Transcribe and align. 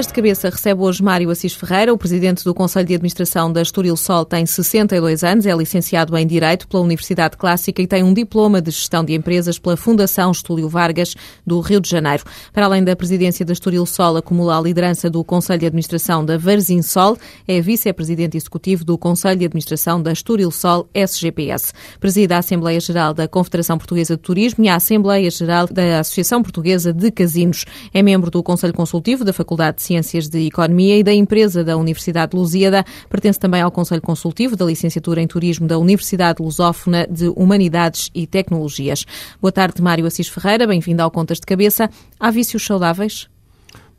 estos 0.00 0.09
Cabeça 0.20 0.50
recebe 0.50 0.82
hoje 0.82 1.02
Mário 1.02 1.30
Assis 1.30 1.54
Ferreira, 1.54 1.94
o 1.94 1.96
presidente 1.96 2.44
do 2.44 2.52
Conselho 2.52 2.86
de 2.86 2.94
Administração 2.94 3.50
da 3.50 3.62
Estoril 3.62 3.96
Sol, 3.96 4.22
tem 4.26 4.44
62 4.44 5.24
anos, 5.24 5.46
é 5.46 5.56
licenciado 5.56 6.14
em 6.14 6.26
Direito 6.26 6.68
pela 6.68 6.82
Universidade 6.82 7.38
Clássica 7.38 7.80
e 7.80 7.86
tem 7.86 8.02
um 8.02 8.12
diploma 8.12 8.60
de 8.60 8.70
Gestão 8.70 9.02
de 9.02 9.14
Empresas 9.14 9.58
pela 9.58 9.78
Fundação 9.78 10.30
Estúlio 10.30 10.68
Vargas 10.68 11.14
do 11.46 11.58
Rio 11.60 11.80
de 11.80 11.88
Janeiro. 11.88 12.22
Para 12.52 12.66
além 12.66 12.84
da 12.84 12.94
presidência 12.94 13.46
da 13.46 13.54
Estoril 13.54 13.86
Sol, 13.86 14.14
acumula 14.18 14.58
a 14.58 14.60
liderança 14.60 15.08
do 15.08 15.24
Conselho 15.24 15.60
de 15.60 15.64
Administração 15.64 16.22
da 16.22 16.36
Varzim 16.36 16.82
Sol, 16.82 17.16
é 17.48 17.58
vice-presidente 17.62 18.36
executivo 18.36 18.84
do 18.84 18.98
Conselho 18.98 19.38
de 19.38 19.46
Administração 19.46 20.02
da 20.02 20.12
Estoril 20.12 20.50
Sol 20.50 20.86
SGPS. 20.92 21.72
Presida 21.98 22.36
a 22.36 22.40
Assembleia 22.40 22.78
Geral 22.78 23.14
da 23.14 23.26
Confederação 23.26 23.78
Portuguesa 23.78 24.16
de 24.16 24.22
Turismo 24.22 24.62
e 24.66 24.68
a 24.68 24.74
Assembleia 24.74 25.30
Geral 25.30 25.66
da 25.66 26.00
Associação 26.00 26.42
Portuguesa 26.42 26.92
de 26.92 27.10
Casinos. 27.10 27.64
É 27.94 28.02
membro 28.02 28.30
do 28.30 28.42
Conselho 28.42 28.74
Consultivo 28.74 29.24
da 29.24 29.32
Faculdade 29.32 29.78
de 29.78 29.82
Ciências 29.84 30.09
de 30.18 30.46
Economia 30.46 30.98
e 30.98 31.02
da 31.02 31.12
empresa 31.12 31.62
da 31.62 31.76
Universidade 31.76 32.32
de 32.32 32.36
Lusíada. 32.36 32.84
Pertence 33.08 33.38
também 33.38 33.60
ao 33.60 33.70
Conselho 33.70 34.02
Consultivo 34.02 34.56
da 34.56 34.64
Licenciatura 34.64 35.20
em 35.20 35.26
Turismo 35.26 35.66
da 35.66 35.78
Universidade 35.78 36.42
Lusófona 36.42 37.06
de 37.06 37.28
Humanidades 37.28 38.10
e 38.14 38.26
Tecnologias. 38.26 39.04
Boa 39.40 39.52
tarde, 39.52 39.80
Mário 39.80 40.06
Assis 40.06 40.28
Ferreira. 40.28 40.66
Bem-vindo 40.66 41.02
ao 41.02 41.10
Contas 41.10 41.38
de 41.38 41.46
Cabeça. 41.46 41.88
Há 42.18 42.30
vícios 42.30 42.64
saudáveis? 42.64 43.28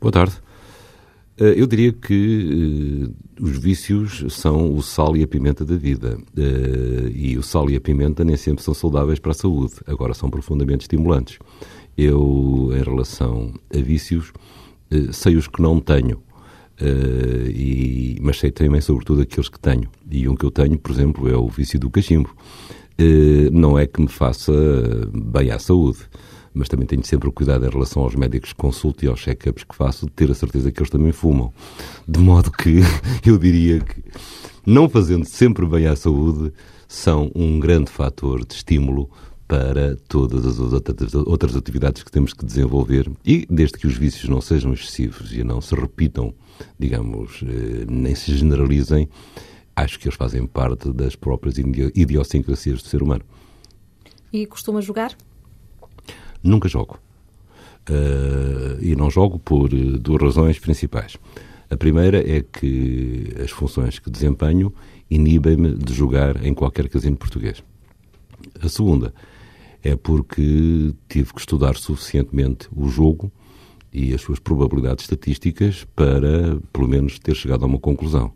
Boa 0.00 0.12
tarde. 0.12 0.34
Eh, 1.38 1.54
eu 1.56 1.66
diria 1.66 1.92
que 1.92 3.08
uh, 3.40 3.44
os 3.44 3.58
vícios 3.58 4.24
são 4.32 4.74
o 4.74 4.82
sal 4.82 5.16
e 5.16 5.22
a 5.22 5.26
pimenta 5.26 5.64
da 5.64 5.76
vida. 5.76 6.18
Uh, 6.36 7.08
e 7.14 7.36
o 7.38 7.42
sal 7.42 7.70
e 7.70 7.76
a 7.76 7.80
pimenta 7.80 8.24
nem 8.24 8.36
sempre 8.36 8.62
são 8.62 8.74
saudáveis 8.74 9.18
para 9.18 9.32
a 9.32 9.34
saúde, 9.34 9.74
agora 9.86 10.14
são 10.14 10.30
profundamente 10.30 10.82
estimulantes. 10.82 11.38
Eu, 11.96 12.70
em 12.72 12.82
relação 12.82 13.52
a 13.74 13.78
vícios, 13.78 14.32
sei 15.12 15.36
os 15.36 15.46
que 15.46 15.62
não 15.62 15.80
tenho, 15.80 16.16
uh, 16.80 17.48
e, 17.48 18.18
mas 18.20 18.38
sei 18.38 18.50
também, 18.50 18.80
sobretudo, 18.80 19.22
aqueles 19.22 19.48
que 19.48 19.58
tenho. 19.58 19.88
E 20.10 20.28
um 20.28 20.34
que 20.34 20.44
eu 20.44 20.50
tenho, 20.50 20.78
por 20.78 20.92
exemplo, 20.92 21.28
é 21.28 21.36
o 21.36 21.48
vício 21.48 21.78
do 21.78 21.90
cachimbo. 21.90 22.30
Uh, 23.00 23.50
não 23.52 23.78
é 23.78 23.86
que 23.86 24.00
me 24.00 24.08
faça 24.08 24.52
bem 25.12 25.50
à 25.50 25.58
saúde, 25.58 26.00
mas 26.54 26.68
também 26.68 26.86
tenho 26.86 27.04
sempre 27.04 27.30
cuidado 27.30 27.66
em 27.66 27.70
relação 27.70 28.02
aos 28.02 28.14
médicos 28.14 28.52
que 28.52 28.58
consulto 28.58 29.04
e 29.04 29.08
aos 29.08 29.20
check-ups 29.20 29.64
que 29.64 29.74
faço, 29.74 30.06
de 30.06 30.12
ter 30.12 30.30
a 30.30 30.34
certeza 30.34 30.70
que 30.70 30.80
eles 30.80 30.90
também 30.90 31.12
fumam. 31.12 31.52
De 32.06 32.20
modo 32.20 32.50
que 32.50 32.80
eu 33.24 33.38
diria 33.38 33.80
que, 33.80 34.02
não 34.66 34.88
fazendo 34.88 35.24
sempre 35.24 35.66
bem 35.66 35.86
à 35.86 35.96
saúde, 35.96 36.52
são 36.86 37.30
um 37.34 37.58
grande 37.58 37.90
fator 37.90 38.44
de 38.44 38.54
estímulo 38.54 39.08
para 39.46 39.96
todas 40.08 40.46
as 40.46 40.58
outras 41.14 41.56
atividades 41.56 42.02
que 42.02 42.10
temos 42.10 42.32
que 42.32 42.44
desenvolver 42.44 43.10
e 43.24 43.46
desde 43.50 43.78
que 43.78 43.86
os 43.86 43.96
vícios 43.96 44.28
não 44.28 44.40
sejam 44.40 44.72
excessivos 44.72 45.32
e 45.32 45.44
não 45.44 45.60
se 45.60 45.74
repitam, 45.74 46.32
digamos, 46.78 47.42
eh, 47.42 47.84
nem 47.88 48.14
se 48.14 48.34
generalizem, 48.34 49.08
acho 49.76 49.98
que 49.98 50.06
eles 50.06 50.16
fazem 50.16 50.46
parte 50.46 50.92
das 50.92 51.16
próprias 51.16 51.56
idiosincrasias 51.58 52.82
do 52.82 52.88
ser 52.88 53.02
humano. 53.02 53.22
E 54.32 54.46
costuma 54.46 54.80
jogar? 54.80 55.14
Nunca 56.42 56.68
jogo. 56.68 56.98
Uh, 57.90 58.80
e 58.80 58.94
não 58.94 59.10
jogo 59.10 59.38
por 59.38 59.74
eh, 59.74 59.98
duas 59.98 60.22
razões 60.22 60.58
principais. 60.58 61.16
A 61.68 61.76
primeira 61.76 62.18
é 62.18 62.40
que 62.42 63.34
as 63.42 63.50
funções 63.50 63.98
que 63.98 64.08
desempenho 64.08 64.72
inibem-me 65.10 65.74
de 65.74 65.92
jogar 65.92 66.44
em 66.44 66.54
qualquer 66.54 66.88
casino 66.88 67.16
português. 67.16 67.62
A 68.62 68.68
segunda 68.68 69.12
é 69.82 69.96
porque 69.96 70.94
tive 71.08 71.32
que 71.32 71.40
estudar 71.40 71.76
suficientemente 71.76 72.68
o 72.74 72.88
jogo 72.88 73.32
e 73.92 74.14
as 74.14 74.20
suas 74.20 74.38
probabilidades 74.38 75.04
estatísticas 75.04 75.84
para, 75.96 76.58
pelo 76.72 76.88
menos, 76.88 77.18
ter 77.18 77.34
chegado 77.34 77.64
a 77.64 77.66
uma 77.66 77.78
conclusão. 77.78 78.32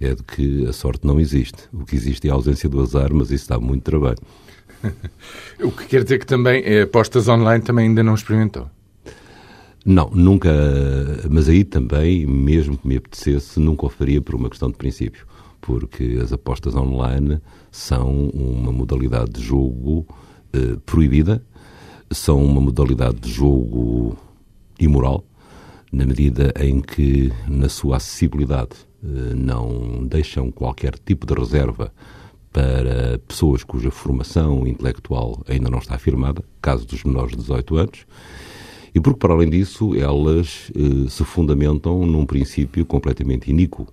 É 0.00 0.14
de 0.14 0.22
que 0.22 0.66
a 0.66 0.72
sorte 0.72 1.06
não 1.06 1.18
existe. 1.18 1.68
O 1.72 1.84
que 1.84 1.96
existe 1.96 2.28
é 2.28 2.30
a 2.30 2.34
ausência 2.34 2.68
do 2.68 2.80
azar, 2.80 3.12
mas 3.12 3.30
isso 3.30 3.48
dá 3.48 3.58
muito 3.58 3.82
trabalho. 3.82 4.18
o 5.62 5.70
que 5.70 5.86
quer 5.86 6.02
dizer 6.02 6.18
que 6.18 6.26
também 6.26 6.62
é, 6.64 6.82
apostas 6.82 7.28
online 7.28 7.62
também 7.62 7.88
ainda 7.88 8.02
não 8.02 8.14
experimentou? 8.14 8.68
Não, 9.84 10.10
nunca. 10.10 10.50
Mas 11.30 11.48
aí 11.48 11.64
também, 11.64 12.26
mesmo 12.26 12.76
que 12.76 12.86
me 12.86 12.96
apetecesse, 12.96 13.58
nunca 13.58 13.86
o 13.86 13.88
faria 13.88 14.20
por 14.20 14.34
uma 14.34 14.48
questão 14.48 14.70
de 14.70 14.76
princípio. 14.76 15.26
Porque 15.60 16.18
as 16.22 16.32
apostas 16.32 16.74
online 16.74 17.40
são 17.70 18.28
uma 18.30 18.72
modalidade 18.72 19.32
de 19.32 19.42
jogo 19.42 20.06
eh, 20.52 20.76
proibida, 20.84 21.42
são 22.10 22.44
uma 22.44 22.60
modalidade 22.60 23.20
de 23.20 23.30
jogo 23.30 24.16
imoral, 24.78 25.24
na 25.90 26.04
medida 26.06 26.52
em 26.60 26.80
que, 26.80 27.32
na 27.48 27.68
sua 27.68 27.96
acessibilidade, 27.96 28.76
eh, 29.04 29.34
não 29.34 30.06
deixam 30.06 30.50
qualquer 30.50 30.98
tipo 30.98 31.26
de 31.26 31.34
reserva 31.34 31.92
para 32.52 33.18
pessoas 33.26 33.64
cuja 33.64 33.90
formação 33.90 34.66
intelectual 34.66 35.42
ainda 35.48 35.70
não 35.70 35.78
está 35.78 35.94
afirmada, 35.94 36.44
caso 36.60 36.86
dos 36.86 37.02
menores 37.02 37.30
de 37.30 37.38
18 37.38 37.76
anos, 37.76 38.06
e 38.94 39.00
porque, 39.00 39.18
para 39.18 39.32
além 39.32 39.48
disso, 39.48 39.94
elas 39.94 40.70
eh, 40.76 41.08
se 41.08 41.24
fundamentam 41.24 42.04
num 42.04 42.26
princípio 42.26 42.84
completamente 42.84 43.50
iníquo, 43.50 43.88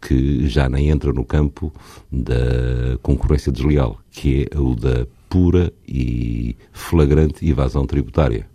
que 0.00 0.46
já 0.46 0.68
nem 0.68 0.90
entra 0.90 1.12
no 1.12 1.24
campo 1.24 1.72
da 2.12 2.96
concorrência 3.02 3.50
desleal, 3.50 3.98
que 4.10 4.46
é 4.48 4.58
o 4.58 4.74
da 4.76 5.06
pura 5.28 5.72
e 5.86 6.56
flagrante 6.72 7.48
evasão 7.48 7.86
tributária. 7.86 8.46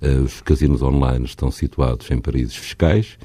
Eh, 0.00 0.18
os 0.18 0.40
casinos 0.40 0.82
online 0.82 1.24
estão 1.24 1.50
situados 1.50 2.10
em 2.10 2.18
paraísos 2.18 2.56
fiscais 2.56 3.18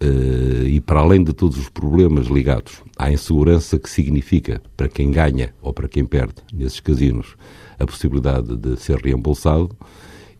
eh, 0.00 0.68
e, 0.68 0.80
para 0.80 1.00
além 1.00 1.24
de 1.24 1.32
todos 1.32 1.58
os 1.58 1.68
problemas 1.68 2.26
ligados 2.26 2.82
à 2.96 3.12
insegurança 3.12 3.78
que 3.78 3.90
significa 3.90 4.62
para 4.76 4.88
quem 4.88 5.10
ganha 5.10 5.54
ou 5.60 5.72
para 5.72 5.88
quem 5.88 6.04
perde 6.04 6.36
nesses 6.52 6.80
casinos 6.80 7.36
a 7.78 7.86
possibilidade 7.86 8.56
de 8.56 8.76
ser 8.76 8.98
reembolsado, 8.98 9.76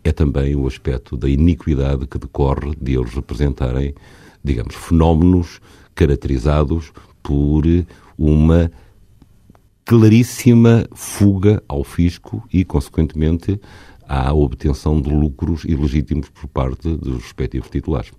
é 0.04 0.12
também 0.12 0.54
o 0.54 0.66
aspecto 0.66 1.16
da 1.16 1.28
iniquidade 1.28 2.06
que 2.06 2.18
decorre 2.18 2.74
de 2.80 2.94
eles 2.94 3.14
representarem, 3.14 3.94
digamos, 4.44 4.74
fenómenos 4.74 5.60
caracterizados 5.94 6.92
por 7.22 7.64
uma 8.18 8.70
claríssima 9.84 10.86
fuga 10.94 11.62
ao 11.68 11.84
fisco 11.84 12.42
e, 12.52 12.64
consequentemente, 12.64 13.60
à 14.08 14.32
obtenção 14.32 15.00
de 15.00 15.10
lucros 15.10 15.64
ilegítimos 15.64 16.28
por 16.28 16.48
parte 16.48 16.96
dos 16.96 17.22
respectivos 17.22 17.68
titulares. 17.68 18.12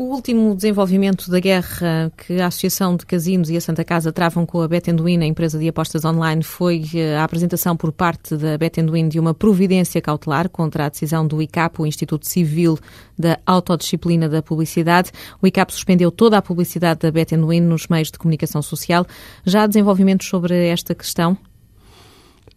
O 0.00 0.04
último 0.04 0.54
desenvolvimento 0.54 1.30
da 1.30 1.38
guerra 1.38 2.10
que 2.16 2.40
a 2.40 2.46
Associação 2.46 2.96
de 2.96 3.04
Casinos 3.04 3.50
e 3.50 3.56
a 3.58 3.60
Santa 3.60 3.84
Casa 3.84 4.10
travam 4.10 4.46
com 4.46 4.62
a 4.62 4.66
Betenduin, 4.66 5.20
a 5.20 5.26
empresa 5.26 5.58
de 5.58 5.68
apostas 5.68 6.06
online, 6.06 6.42
foi 6.42 6.82
eh, 6.94 7.18
a 7.18 7.22
apresentação 7.22 7.76
por 7.76 7.92
parte 7.92 8.34
da 8.34 8.56
Betenduin 8.56 9.10
de 9.10 9.20
uma 9.20 9.34
providência 9.34 10.00
cautelar 10.00 10.48
contra 10.48 10.86
a 10.86 10.88
decisão 10.88 11.26
do 11.26 11.42
ICAP, 11.42 11.82
o 11.82 11.86
Instituto 11.86 12.26
Civil 12.26 12.78
da 13.18 13.38
Autodisciplina 13.44 14.26
da 14.26 14.40
Publicidade. 14.40 15.12
O 15.42 15.46
ICAP 15.46 15.70
suspendeu 15.70 16.10
toda 16.10 16.38
a 16.38 16.42
publicidade 16.42 17.00
da 17.00 17.10
Betenduin 17.10 17.60
nos 17.60 17.86
meios 17.86 18.10
de 18.10 18.18
comunicação 18.18 18.62
social. 18.62 19.06
Já 19.44 19.64
há 19.64 19.66
desenvolvimentos 19.66 20.28
sobre 20.28 20.68
esta 20.68 20.94
questão? 20.94 21.36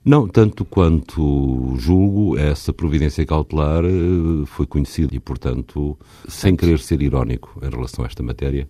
Não, 0.06 0.28
tanto 0.28 0.66
quanto 0.66 1.76
julgo, 1.78 2.38
essa 2.38 2.74
providência 2.74 3.26
cautelar 3.26 3.86
eh, 3.86 4.46
foi 4.46 4.66
conhecida 4.66 5.16
e, 5.16 5.20
portanto, 5.20 5.98
sem 6.28 6.58
querer 6.58 6.80
ser 6.80 7.02
irónico 7.02 7.58
em 7.64 7.70
relação 7.70 8.04
a 8.04 8.08
esta 8.08 8.22
matéria, 8.22 8.68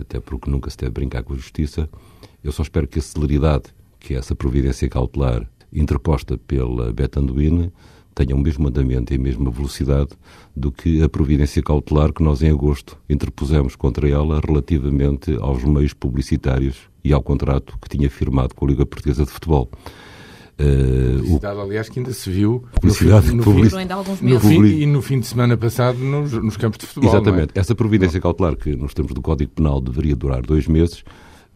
até 0.00 0.18
porque 0.18 0.50
nunca 0.50 0.70
se 0.70 0.78
deve 0.78 0.92
brincar 0.92 1.22
com 1.22 1.34
a 1.34 1.36
justiça, 1.36 1.86
eu 2.42 2.50
só 2.50 2.62
espero 2.62 2.88
que 2.88 2.98
a 2.98 3.02
celeridade 3.02 3.64
que 3.98 4.14
essa 4.14 4.34
providência 4.34 4.88
cautelar 4.88 5.46
interposta 5.70 6.38
pela 6.38 6.90
Betanduine 6.94 7.70
tenha 8.14 8.34
o 8.34 8.38
mesmo 8.38 8.66
andamento 8.66 9.12
e 9.12 9.16
a 9.16 9.20
mesma 9.20 9.50
velocidade 9.50 10.12
do 10.56 10.72
que 10.72 11.02
a 11.02 11.08
providência 11.10 11.62
cautelar 11.62 12.10
que 12.10 12.22
nós 12.22 12.40
em 12.40 12.50
agosto 12.50 12.96
interpusemos 13.06 13.76
contra 13.76 14.08
ela 14.08 14.40
relativamente 14.40 15.36
aos 15.42 15.62
meios 15.62 15.92
publicitários 15.92 16.88
e 17.04 17.12
ao 17.12 17.22
contrato 17.22 17.78
que 17.78 17.88
tinha 17.88 18.08
firmado 18.08 18.54
com 18.54 18.64
a 18.64 18.68
Liga 18.68 18.86
Portuguesa 18.86 19.26
de 19.26 19.30
Futebol. 19.30 19.70
Uh, 20.60 21.16
publicidade, 21.16 21.58
o... 21.58 21.62
aliás, 21.62 21.88
que 21.88 21.98
ainda 21.98 22.12
se 22.12 22.30
viu 22.30 22.64
publicidade 22.74 23.32
no, 23.32 23.42
fim, 23.42 23.50
no, 24.22 24.34
no 24.34 24.40
fim, 24.40 24.64
e 24.64 24.86
no 24.86 25.00
fim 25.00 25.20
de 25.20 25.26
semana 25.26 25.56
passado 25.56 25.98
nos, 25.98 26.32
nos 26.32 26.56
campos 26.56 26.78
de 26.78 26.86
futebol. 26.86 27.08
Exatamente. 27.08 27.52
É? 27.54 27.60
Essa 27.60 27.74
providência 27.74 28.20
cautelar, 28.20 28.56
que 28.56 28.76
nos 28.76 28.92
termos 28.92 29.14
do 29.14 29.22
Código 29.22 29.50
Penal 29.52 29.80
deveria 29.80 30.14
durar 30.14 30.42
dois 30.42 30.66
meses, 30.66 31.00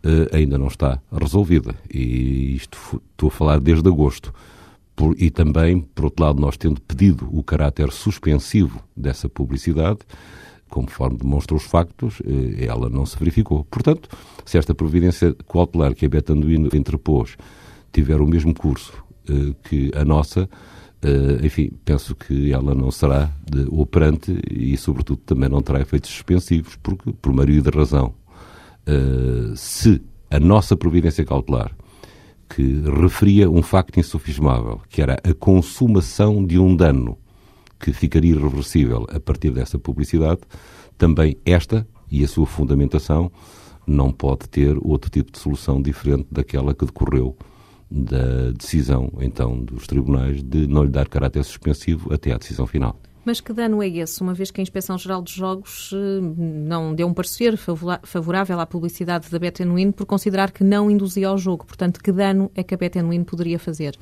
uh, 0.05 0.35
ainda 0.35 0.56
não 0.56 0.69
está 0.69 1.01
resolvida. 1.12 1.75
E 1.93 2.55
isto 2.56 3.03
estou 3.12 3.29
a 3.29 3.31
falar 3.31 3.61
desde 3.61 3.87
agosto. 3.89 4.33
Por, 4.97 5.15
e 5.21 5.29
também, 5.29 5.81
por 5.81 6.06
outro 6.06 6.25
lado, 6.25 6.41
nós 6.41 6.56
tendo 6.56 6.81
pedido 6.81 7.29
o 7.33 7.43
caráter 7.43 7.91
suspensivo 7.91 8.81
dessa 8.97 9.29
publicidade, 9.29 9.99
conforme 10.71 11.19
demonstrou 11.19 11.59
os 11.59 11.65
factos, 11.65 12.23
eh, 12.25 12.65
ela 12.67 12.89
não 12.89 13.05
se 13.05 13.19
verificou. 13.19 13.65
Portanto, 13.65 14.09
se 14.45 14.56
esta 14.56 14.75
providência 14.75 15.35
cautelar 15.49 15.95
que 15.95 16.06
a 16.06 16.09
Betanduino 16.09 16.69
interpôs 16.73 17.37
tiver 17.94 18.20
o 18.20 18.26
mesmo 18.26 18.55
curso 18.55 18.93
uh, 19.31 19.55
que 19.62 19.91
a 19.94 20.05
nossa, 20.05 20.49
Uh, 21.05 21.44
enfim, 21.44 21.70
penso 21.85 22.14
que 22.14 22.50
ela 22.50 22.75
não 22.75 22.91
será 22.91 23.31
operante 23.70 24.41
e, 24.50 24.75
sobretudo, 24.75 25.19
também 25.19 25.50
não 25.50 25.61
terá 25.61 25.79
efeitos 25.82 26.08
suspensivos, 26.08 26.76
porque, 26.82 27.12
por 27.12 27.31
maioria 27.31 27.61
de 27.61 27.69
razão, 27.69 28.14
uh, 28.88 29.55
se 29.55 30.00
a 30.31 30.41
nossa 30.41 30.75
providência 30.75 31.23
cautelar, 31.23 31.76
que 32.49 32.82
referia 33.02 33.50
um 33.50 33.62
facto 33.62 34.00
insufismável, 34.00 34.81
que 34.88 35.02
era 35.02 35.19
a 35.23 35.35
consumação 35.35 36.43
de 36.43 36.58
um 36.58 36.75
dano 36.75 37.19
que 37.79 37.93
ficaria 37.93 38.35
irreversível 38.35 39.06
a 39.11 39.20
partir 39.20 39.50
dessa 39.50 39.79
publicidade, 39.79 40.41
também 40.96 41.37
esta 41.44 41.87
e 42.11 42.25
a 42.25 42.29
sua 42.29 42.46
fundamentação 42.46 43.31
não 43.87 44.11
pode 44.11 44.49
ter 44.49 44.79
outro 44.81 45.11
tipo 45.11 45.31
de 45.31 45.38
solução 45.38 45.82
diferente 45.82 46.29
daquela 46.31 46.75
que 46.75 46.87
decorreu 46.87 47.37
da 47.91 48.51
decisão, 48.51 49.13
então, 49.21 49.59
dos 49.59 49.87
tribunais 49.87 50.43
de 50.43 50.67
não 50.67 50.85
lhe 50.85 50.91
dar 50.91 51.09
caráter 51.09 51.45
suspensivo 51.45 52.13
até 52.13 52.33
à 52.33 52.39
decisão 52.39 52.67
final. 52.67 52.99
Mas 53.25 53.41
que 53.41 53.53
dano 53.55 53.83
é 53.83 53.89
esse, 53.89 54.21
uma 54.21 54.35
vez 54.35 54.51
que 54.51 54.61
a 54.61 54.63
Inspeção-Geral 54.63 55.23
dos 55.23 55.33
Jogos 55.33 55.91
eh, 55.95 56.21
não 56.21 56.95
deu 56.95 57.07
um 57.07 57.15
parecer 57.15 57.57
favorável 57.57 58.61
à 58.61 58.67
publicidade 58.67 59.31
da 59.31 59.39
Betenuíno 59.39 59.95
por 59.95 60.05
considerar 60.05 60.51
que 60.51 60.63
não 60.63 60.91
induzia 60.91 61.29
ao 61.29 61.39
jogo? 61.39 61.65
Portanto, 61.65 62.03
que 62.03 62.13
dano 62.13 62.51
é 62.55 62.63
que 62.63 62.75
a 62.75 62.77
Betenuíno 62.77 63.25
poderia 63.25 63.59
fazer? 63.59 63.97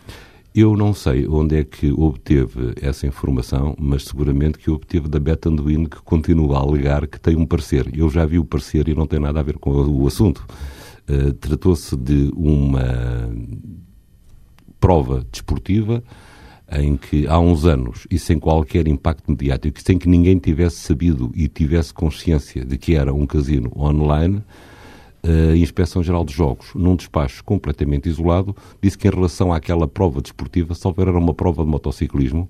Eu 0.55 0.77
não 0.77 0.93
sei 0.93 1.27
onde 1.27 1.57
é 1.57 1.65
que 1.65 1.91
obteve 1.93 2.75
essa 2.83 3.07
informação, 3.07 3.75
mas 3.79 4.05
seguramente 4.05 4.59
que 4.59 4.71
obteve 4.71 5.09
da 5.09 5.19
Betanduino, 5.19 5.89
que 5.89 6.03
continua 6.03 6.59
a 6.59 6.61
alegar 6.61 7.07
que 7.07 7.19
tem 7.19 7.37
um 7.37 7.47
parecer. 7.47 7.89
Eu 7.97 8.11
já 8.11 8.27
vi 8.27 8.39
o 8.39 8.45
parecer 8.45 8.87
e 8.89 8.95
não 8.95 9.07
tem 9.07 9.19
nada 9.19 9.41
a 9.41 9.43
ver 9.43 9.57
com 9.57 9.71
o 9.71 10.07
assunto. 10.07 10.45
Uh, 11.09 11.33
Tratou-se 11.35 11.97
de 11.97 12.31
uma 12.35 13.29
prova 14.81 15.25
desportiva 15.31 16.03
em 16.71 16.97
que 16.97 17.27
há 17.27 17.39
uns 17.39 17.67
anos, 17.67 18.07
e 18.11 18.19
sem 18.19 18.39
qualquer 18.39 18.89
impacto 18.89 19.31
mediático, 19.31 19.81
sem 19.83 19.99
que 19.99 20.09
ninguém 20.09 20.39
tivesse 20.39 20.77
sabido 20.77 21.31
e 21.35 21.47
tivesse 21.49 21.93
consciência 21.93 22.65
de 22.65 22.79
que 22.79 22.95
era 22.95 23.13
um 23.13 23.27
casino 23.27 23.71
online, 23.77 24.43
a 25.23 25.57
Inspeção-Geral 25.57 26.25
dos 26.25 26.35
Jogos, 26.35 26.69
num 26.75 26.97
despacho 26.97 27.45
completamente 27.45 28.09
isolado, 28.09 28.57
disse 28.83 28.99
que 28.99 29.07
em 29.07 29.11
relação 29.11 29.53
àquela 29.53 29.87
prova 29.87 30.21
desportiva, 30.21 30.75
só 30.75 30.93
era 30.99 31.17
uma 31.17 31.35
prova 31.35 31.63
de 31.63 31.71
motociclismo 31.71 32.49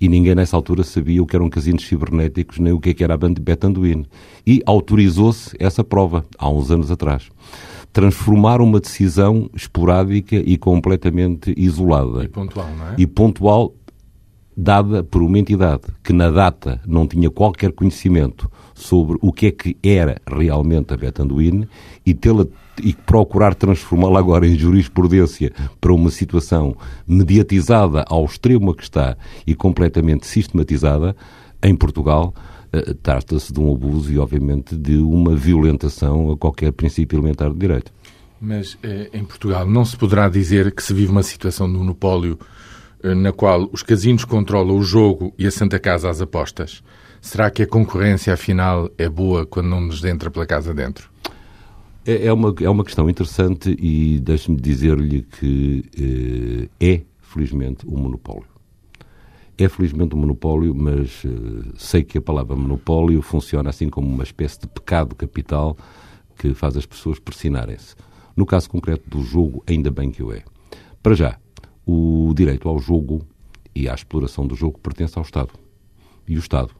e 0.00 0.08
ninguém 0.08 0.34
nessa 0.34 0.56
altura 0.56 0.82
sabia 0.84 1.22
o 1.22 1.26
que 1.26 1.36
eram 1.36 1.50
casinos 1.50 1.86
cibernéticos 1.86 2.58
nem 2.58 2.72
o 2.72 2.80
que, 2.80 2.90
é 2.90 3.04
era 3.04 3.14
a 3.14 3.16
Betanduin. 3.16 4.06
E 4.46 4.62
autorizou-se 4.64 5.56
essa 5.58 5.82
prova, 5.82 6.24
há 6.38 6.48
uns 6.48 6.70
anos 6.70 6.90
atrás. 6.90 7.28
Transformar 7.92 8.60
uma 8.60 8.80
decisão 8.80 9.50
esporádica 9.54 10.36
e 10.36 10.56
completamente 10.56 11.54
isolada. 11.56 12.24
E 12.24 12.28
pontual, 12.28 12.68
não 12.76 12.88
é? 12.88 12.94
E 12.98 13.06
pontual 13.06 13.74
dada 14.60 15.04
por 15.04 15.22
uma 15.22 15.38
entidade 15.38 15.82
que 16.02 16.12
na 16.12 16.30
data 16.30 16.80
não 16.84 17.06
tinha 17.06 17.30
qualquer 17.30 17.70
conhecimento 17.70 18.50
sobre 18.74 19.16
o 19.22 19.32
que 19.32 19.46
é 19.46 19.50
que 19.52 19.76
era 19.80 20.20
realmente 20.26 20.92
a 20.92 20.96
Betanduine 20.96 21.68
e, 22.04 22.12
tê-la, 22.12 22.44
e 22.82 22.92
procurar 22.92 23.54
transformá-la 23.54 24.18
agora 24.18 24.48
em 24.48 24.58
jurisprudência 24.58 25.52
para 25.80 25.92
uma 25.92 26.10
situação 26.10 26.76
mediatizada 27.06 28.04
ao 28.08 28.24
extremo 28.24 28.72
a 28.72 28.74
que 28.74 28.82
está 28.82 29.16
e 29.46 29.54
completamente 29.54 30.26
sistematizada, 30.26 31.14
em 31.62 31.74
Portugal, 31.76 32.34
uh, 32.74 32.94
trata-se 32.94 33.52
de 33.52 33.60
um 33.60 33.72
abuso 33.72 34.12
e, 34.12 34.18
obviamente, 34.18 34.76
de 34.76 34.96
uma 34.96 35.34
violentação 35.34 36.30
a 36.30 36.36
qualquer 36.36 36.72
princípio 36.72 37.18
elementar 37.18 37.50
de 37.50 37.58
direito. 37.58 37.92
Mas 38.40 38.78
eh, 38.82 39.10
em 39.12 39.24
Portugal 39.24 39.66
não 39.66 39.84
se 39.84 39.96
poderá 39.96 40.28
dizer 40.28 40.72
que 40.72 40.82
se 40.82 40.94
vive 40.94 41.10
uma 41.10 41.22
situação 41.22 41.70
de 41.70 41.76
monopólio 41.76 42.38
eh, 43.02 43.14
na 43.14 43.32
qual 43.32 43.68
os 43.72 43.82
casinos 43.82 44.24
controlam 44.24 44.76
o 44.76 44.82
jogo 44.82 45.34
e 45.38 45.46
a 45.46 45.50
Santa 45.50 45.78
Casa 45.78 46.08
as 46.08 46.20
apostas. 46.20 46.82
Será 47.20 47.50
que 47.50 47.62
a 47.62 47.66
concorrência, 47.66 48.32
afinal, 48.32 48.88
é 48.96 49.08
boa 49.08 49.44
quando 49.44 49.68
não 49.68 49.80
nos 49.80 50.04
entra 50.04 50.30
pela 50.30 50.46
casa 50.46 50.72
dentro? 50.72 51.10
É, 52.06 52.26
é 52.26 52.32
uma, 52.32 52.54
é 52.60 52.70
uma 52.70 52.84
questão 52.84 53.10
interessante 53.10 53.76
e 53.78 54.20
deixe-me 54.20 54.56
dizer-lhe 54.56 55.22
que 55.22 56.70
eh, 56.80 56.94
é, 56.94 57.02
felizmente, 57.20 57.86
um 57.88 57.98
monopólio. 57.98 58.57
É, 59.60 59.68
felizmente, 59.68 60.14
um 60.14 60.20
monopólio, 60.20 60.72
mas 60.72 61.24
eh, 61.24 61.72
sei 61.76 62.04
que 62.04 62.16
a 62.16 62.22
palavra 62.22 62.54
monopólio 62.54 63.20
funciona 63.20 63.70
assim 63.70 63.90
como 63.90 64.06
uma 64.06 64.22
espécie 64.22 64.60
de 64.60 64.68
pecado 64.68 65.16
capital 65.16 65.76
que 66.38 66.54
faz 66.54 66.76
as 66.76 66.86
pessoas 66.86 67.18
pressionarem-se. 67.18 67.96
No 68.36 68.46
caso 68.46 68.70
concreto 68.70 69.10
do 69.10 69.20
jogo, 69.20 69.64
ainda 69.66 69.90
bem 69.90 70.12
que 70.12 70.22
o 70.22 70.32
é. 70.32 70.44
Para 71.02 71.16
já, 71.16 71.40
o 71.84 72.32
direito 72.36 72.68
ao 72.68 72.78
jogo 72.78 73.26
e 73.74 73.88
à 73.88 73.94
exploração 73.94 74.46
do 74.46 74.54
jogo 74.54 74.78
pertence 74.78 75.18
ao 75.18 75.24
Estado. 75.24 75.50
E 76.28 76.36
o 76.36 76.38
Estado, 76.38 76.70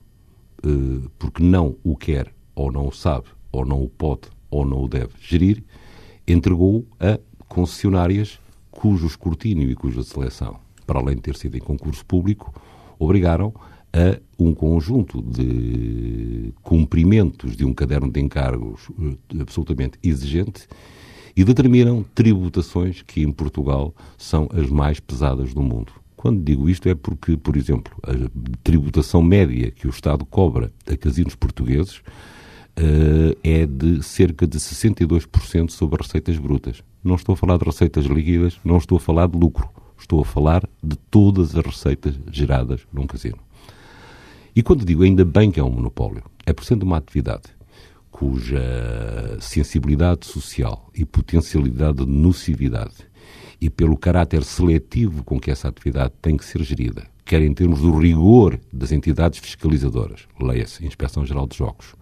eh, 0.63 1.09
porque 1.19 1.43
não 1.43 1.75
o 1.83 1.97
quer, 1.97 2.33
ou 2.55 2.71
não 2.71 2.87
o 2.87 2.93
sabe, 2.93 3.27
ou 3.51 3.67
não 3.67 3.83
o 3.83 3.89
pode, 3.89 4.29
ou 4.53 4.65
não 4.65 4.85
o 4.85 4.89
deve 4.89 5.15
gerir, 5.21 5.65
entregou 6.29 6.87
a 7.01 7.19
concessionárias 7.49 8.39
cujo 8.71 9.05
escrutínio 9.05 9.69
e 9.69 9.75
cuja 9.75 10.05
seleção, 10.05 10.61
para 10.87 11.01
além 11.01 11.17
de 11.17 11.23
ter 11.23 11.35
sido 11.35 11.57
em 11.57 11.61
concurso 11.61 12.07
público, 12.07 12.55
obrigaram 12.99 13.53
a 13.93 14.19
um 14.39 14.55
conjunto 14.55 15.23
de 15.23 16.53
cumprimentos 16.63 17.57
de 17.57 17.65
um 17.65 17.73
caderno 17.73 18.11
de 18.11 18.21
encargos 18.21 18.89
eh, 19.01 19.41
absolutamente 19.41 19.99
exigente 20.03 20.69
e 21.37 21.45
determinam 21.45 22.05
tributações 22.15 23.03
que 23.03 23.23
em 23.23 23.33
Portugal 23.33 23.95
são 24.17 24.49
as 24.53 24.69
mais 24.69 25.01
pesadas 25.01 25.55
do 25.55 25.63
mundo. 25.63 25.93
Quando 26.17 26.43
digo 26.43 26.69
isto 26.69 26.89
é 26.89 26.97
porque, 26.97 27.37
por 27.37 27.57
exemplo, 27.57 27.95
a 28.03 28.13
tributação 28.65 29.23
média 29.23 29.71
que 29.71 29.87
o 29.87 29.91
Estado 29.91 30.27
cobra 30.27 30.73
a 30.85 30.97
casinos 30.97 31.37
portugueses 31.37 31.99
uh, 32.79 33.39
é 33.45 33.65
de 33.65 34.03
cerca 34.03 34.49
de 34.49 34.59
62% 34.59 35.71
sobre 35.71 36.03
receitas 36.03 36.37
brutas. 36.37 36.83
Não 37.05 37.15
estou 37.15 37.35
a 37.35 37.37
falar 37.37 37.57
de 37.57 37.65
receitas 37.65 38.05
líquidas, 38.07 38.59
não 38.65 38.79
estou 38.79 38.97
a 38.97 39.01
falar 39.01 39.29
de 39.29 39.39
lucro. 39.39 39.69
Estou 39.99 40.21
a 40.21 40.25
falar 40.25 40.63
de 40.83 40.97
todas 41.11 41.57
as 41.57 41.65
receitas 41.65 42.15
geradas 42.31 42.81
num 42.93 43.07
casino. 43.07 43.39
E 44.55 44.63
quando 44.63 44.85
digo 44.85 45.03
ainda 45.03 45.25
bem 45.25 45.51
que 45.51 45.61
é 45.61 45.63
um 45.63 45.71
monopólio, 45.71 46.25
é 46.47 46.53
por 46.53 46.65
sendo 46.65 46.83
uma 46.85 46.97
atividade 46.97 47.59
cuja 48.11 49.39
sensibilidade 49.41 50.27
social 50.27 50.91
e 50.93 51.05
potencialidade 51.05 51.99
de 51.99 52.11
nocividade 52.11 52.97
e 53.61 53.71
pelo 53.71 53.97
caráter 53.97 54.43
seletivo 54.43 55.23
com 55.23 55.39
que 55.39 55.51
essa 55.51 55.69
atividade 55.69 56.13
tem 56.21 56.37
que 56.37 56.45
ser 56.45 56.63
gerida, 56.63 57.07
quer 57.25 57.43
em 57.43 57.53
termos 57.53 57.81
do 57.81 57.97
rigor 57.97 58.59
das 58.73 58.91
entidades 58.91 59.39
fiscalizadoras, 59.39 60.27
leia-se 60.41 60.85
Inspeção 60.85 61.25
Geral 61.25 61.47
de 61.47 61.57
Jogos, 61.57 61.95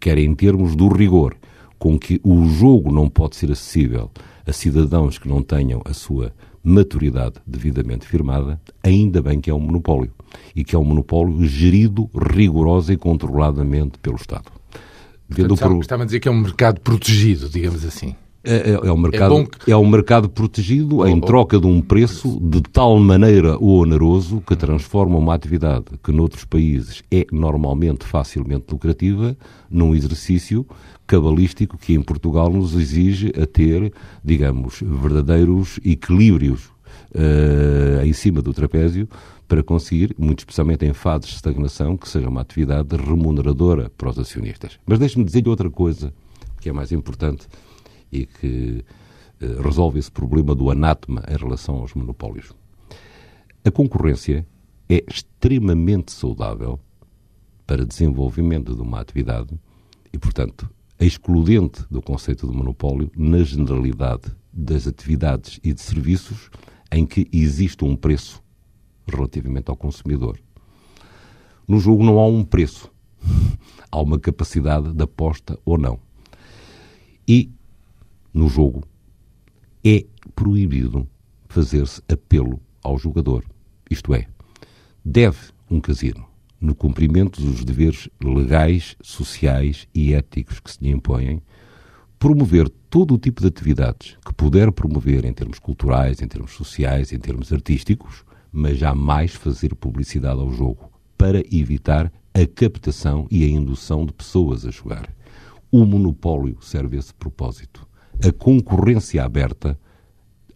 quer 0.00 0.18
em 0.18 0.34
termos 0.34 0.74
do 0.74 0.88
rigor 0.88 1.36
com 1.80 1.98
que 1.98 2.20
o 2.22 2.44
jogo 2.44 2.92
não 2.92 3.08
pode 3.08 3.36
ser 3.36 3.50
acessível 3.50 4.10
a 4.46 4.52
cidadãos 4.52 5.16
que 5.16 5.26
não 5.26 5.42
tenham 5.42 5.80
a 5.84 5.94
sua 5.94 6.30
maturidade 6.62 7.36
devidamente 7.46 8.06
firmada, 8.06 8.60
ainda 8.82 9.22
bem 9.22 9.40
que 9.40 9.48
é 9.48 9.54
um 9.54 9.58
monopólio. 9.58 10.12
E 10.54 10.62
que 10.62 10.76
é 10.76 10.78
um 10.78 10.84
monopólio 10.84 11.42
gerido 11.46 12.08
rigorosa 12.14 12.92
e 12.92 12.98
controladamente 12.98 13.98
pelo 13.98 14.16
Estado. 14.16 14.44
Portanto, 15.26 15.56
por... 15.56 15.80
Estava 15.80 16.02
a 16.02 16.06
dizer 16.06 16.20
que 16.20 16.28
é 16.28 16.30
um 16.30 16.40
mercado 16.40 16.80
protegido, 16.82 17.48
digamos 17.48 17.82
assim. 17.82 18.14
É, 18.42 18.70
é, 18.70 18.70
é, 18.72 18.92
um 18.92 18.96
mercado, 18.96 19.38
é, 19.38 19.44
que... 19.44 19.72
é 19.72 19.76
um 19.76 19.86
mercado 19.86 20.28
protegido 20.28 20.98
oh, 20.98 21.06
em 21.06 21.18
oh. 21.18 21.20
troca 21.20 21.60
de 21.60 21.66
um 21.66 21.82
preço 21.82 22.40
de 22.40 22.62
tal 22.62 22.98
maneira 22.98 23.62
oneroso 23.62 24.42
que 24.46 24.56
transforma 24.56 25.18
uma 25.18 25.34
atividade 25.34 25.84
que 26.02 26.10
noutros 26.10 26.46
países 26.46 27.02
é 27.10 27.26
normalmente 27.30 28.06
facilmente 28.06 28.64
lucrativa 28.70 29.36
num 29.70 29.94
exercício 29.94 30.66
cabalístico 31.06 31.76
que 31.76 31.92
em 31.92 32.00
Portugal 32.00 32.50
nos 32.50 32.74
exige 32.74 33.30
a 33.38 33.44
ter, 33.44 33.92
digamos, 34.24 34.80
verdadeiros 34.80 35.78
equilíbrios 35.84 36.70
uh, 37.14 38.04
em 38.04 38.12
cima 38.12 38.40
do 38.40 38.54
trapézio 38.54 39.08
para 39.46 39.62
conseguir, 39.62 40.14
muito 40.16 40.38
especialmente 40.38 40.86
em 40.86 40.92
fases 40.92 41.30
de 41.30 41.34
estagnação, 41.34 41.96
que 41.96 42.08
seja 42.08 42.28
uma 42.28 42.40
atividade 42.40 42.96
remuneradora 42.96 43.90
para 43.98 44.08
os 44.08 44.18
acionistas. 44.18 44.78
Mas 44.86 45.00
deixe-me 45.00 45.24
dizer-lhe 45.24 45.48
outra 45.48 45.68
coisa 45.68 46.14
que 46.60 46.68
é 46.68 46.72
mais 46.72 46.92
importante 46.92 47.48
e 48.10 48.26
que 48.26 48.84
uh, 49.40 49.62
resolve 49.62 49.98
esse 49.98 50.10
problema 50.10 50.54
do 50.54 50.70
anátema 50.70 51.22
em 51.28 51.36
relação 51.36 51.76
aos 51.76 51.94
monopólios. 51.94 52.52
A 53.64 53.70
concorrência 53.70 54.46
é 54.88 55.04
extremamente 55.08 56.12
saudável 56.12 56.80
para 57.66 57.86
desenvolvimento 57.86 58.74
de 58.74 58.82
uma 58.82 59.00
atividade 59.00 59.58
e, 60.12 60.18
portanto, 60.18 60.68
excludente 60.98 61.84
do 61.90 62.02
conceito 62.02 62.46
de 62.46 62.56
monopólio 62.56 63.10
na 63.16 63.42
generalidade 63.42 64.34
das 64.52 64.86
atividades 64.86 65.60
e 65.62 65.72
de 65.72 65.80
serviços 65.80 66.50
em 66.90 67.06
que 67.06 67.28
existe 67.32 67.84
um 67.84 67.94
preço 67.94 68.42
relativamente 69.06 69.70
ao 69.70 69.76
consumidor. 69.76 70.38
No 71.66 71.78
jogo 71.78 72.02
não 72.02 72.18
há 72.18 72.26
um 72.26 72.44
preço, 72.44 72.90
há 73.90 74.00
uma 74.00 74.18
capacidade 74.18 74.92
de 74.92 75.02
aposta 75.04 75.58
ou 75.64 75.78
não. 75.78 76.00
E 77.26 77.50
no 78.32 78.48
jogo 78.48 78.82
é 79.84 80.04
proibido 80.34 81.08
fazer-se 81.48 82.02
apelo 82.08 82.60
ao 82.82 82.98
jogador. 82.98 83.44
Isto 83.90 84.14
é, 84.14 84.26
deve 85.04 85.38
um 85.70 85.80
casino, 85.80 86.26
no 86.60 86.74
cumprimento 86.74 87.40
dos 87.40 87.64
deveres 87.64 88.08
legais, 88.22 88.96
sociais 89.02 89.88
e 89.94 90.14
éticos 90.14 90.60
que 90.60 90.70
se 90.70 90.78
lhe 90.82 90.90
impõem, 90.90 91.42
promover 92.18 92.68
todo 92.90 93.14
o 93.14 93.18
tipo 93.18 93.40
de 93.40 93.48
atividades 93.48 94.16
que 94.24 94.34
puder 94.34 94.70
promover 94.70 95.24
em 95.24 95.32
termos 95.32 95.58
culturais, 95.58 96.20
em 96.20 96.28
termos 96.28 96.52
sociais, 96.52 97.12
em 97.12 97.18
termos 97.18 97.52
artísticos, 97.52 98.24
mas 98.52 98.78
jamais 98.78 99.34
fazer 99.34 99.74
publicidade 99.74 100.40
ao 100.40 100.52
jogo, 100.52 100.90
para 101.16 101.42
evitar 101.50 102.12
a 102.34 102.46
captação 102.46 103.26
e 103.30 103.44
a 103.44 103.48
indução 103.48 104.04
de 104.04 104.12
pessoas 104.12 104.66
a 104.66 104.70
jogar. 104.70 105.08
O 105.70 105.84
monopólio 105.84 106.58
serve 106.60 106.96
a 106.96 107.00
esse 107.00 107.14
propósito. 107.14 107.86
A 108.22 108.32
concorrência 108.32 109.24
aberta 109.24 109.78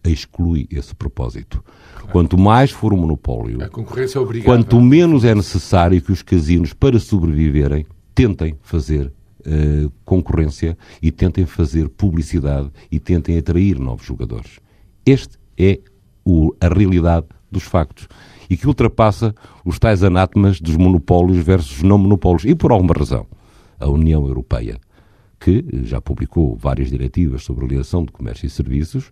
exclui 0.03 0.67
esse 0.71 0.93
propósito. 0.93 1.63
Claro. 1.95 2.11
Quanto 2.11 2.37
mais 2.37 2.71
for 2.71 2.93
o 2.93 2.97
monopólio, 2.97 3.59
é 3.61 4.43
quanto 4.43 4.79
menos 4.79 5.23
é 5.23 5.33
necessário 5.33 6.01
que 6.01 6.11
os 6.11 6.21
casinos, 6.21 6.73
para 6.73 6.99
sobreviverem, 6.99 7.85
tentem 8.13 8.55
fazer 8.61 9.07
uh, 9.07 9.91
concorrência 10.03 10.77
e 11.01 11.11
tentem 11.11 11.45
fazer 11.45 11.89
publicidade 11.89 12.69
e 12.91 12.99
tentem 12.99 13.37
atrair 13.37 13.79
novos 13.79 14.05
jogadores. 14.05 14.59
Este 15.05 15.37
é 15.57 15.79
o, 16.23 16.53
a 16.59 16.67
realidade 16.67 17.27
dos 17.51 17.63
factos 17.63 18.07
e 18.49 18.57
que 18.57 18.67
ultrapassa 18.67 19.33
os 19.63 19.79
tais 19.79 20.03
anátemas 20.03 20.59
dos 20.59 20.75
monopólios 20.75 21.43
versus 21.43 21.81
não 21.81 21.97
monopólios. 21.97 22.45
E 22.45 22.55
por 22.55 22.71
alguma 22.71 22.93
razão, 22.97 23.25
a 23.79 23.87
União 23.87 24.25
Europeia, 24.27 24.79
que 25.45 25.63
já 25.83 26.01
publicou 26.01 26.55
várias 26.55 26.89
diretivas 26.89 27.43
sobre 27.43 27.65
a 27.65 27.67
ligação 27.67 28.03
de 28.03 28.11
comércio 28.11 28.47
e 28.47 28.49
serviços, 28.49 29.11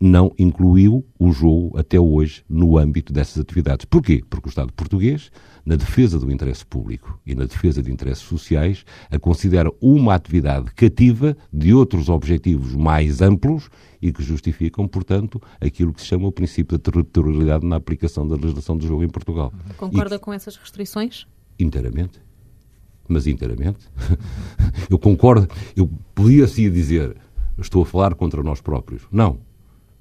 não 0.00 0.32
incluiu 0.36 1.06
o 1.16 1.30
jogo 1.30 1.78
até 1.78 2.00
hoje 2.00 2.42
no 2.48 2.76
âmbito 2.76 3.12
dessas 3.12 3.38
atividades. 3.38 3.84
Porquê? 3.84 4.20
Porque 4.28 4.48
o 4.48 4.50
Estado 4.50 4.72
português, 4.72 5.30
na 5.64 5.76
defesa 5.76 6.18
do 6.18 6.28
interesse 6.28 6.66
público 6.66 7.20
e 7.24 7.36
na 7.36 7.44
defesa 7.44 7.80
de 7.80 7.92
interesses 7.92 8.24
sociais, 8.24 8.84
a 9.12 9.16
considera 9.16 9.70
uma 9.80 10.12
atividade 10.12 10.72
cativa 10.74 11.36
de 11.52 11.72
outros 11.72 12.08
objetivos 12.08 12.74
mais 12.74 13.22
amplos 13.22 13.70
e 14.02 14.12
que 14.12 14.24
justificam, 14.24 14.88
portanto, 14.88 15.40
aquilo 15.60 15.94
que 15.94 16.00
se 16.00 16.08
chama 16.08 16.26
o 16.26 16.32
princípio 16.32 16.78
da 16.78 16.82
territorialidade 16.82 17.64
na 17.64 17.76
aplicação 17.76 18.26
da 18.26 18.34
legislação 18.34 18.76
do 18.76 18.84
jogo 18.84 19.04
em 19.04 19.08
Portugal. 19.08 19.52
Concorda 19.76 20.16
e, 20.16 20.18
com 20.18 20.32
essas 20.32 20.56
restrições? 20.56 21.28
Inteiramente. 21.60 22.20
Mas 23.10 23.26
inteiramente. 23.26 23.88
eu 24.88 24.98
concordo. 24.98 25.48
Eu 25.76 25.90
podia-se 26.14 26.70
dizer, 26.70 27.16
estou 27.58 27.82
a 27.82 27.86
falar 27.86 28.14
contra 28.14 28.42
nós 28.42 28.60
próprios. 28.60 29.02
Não 29.10 29.38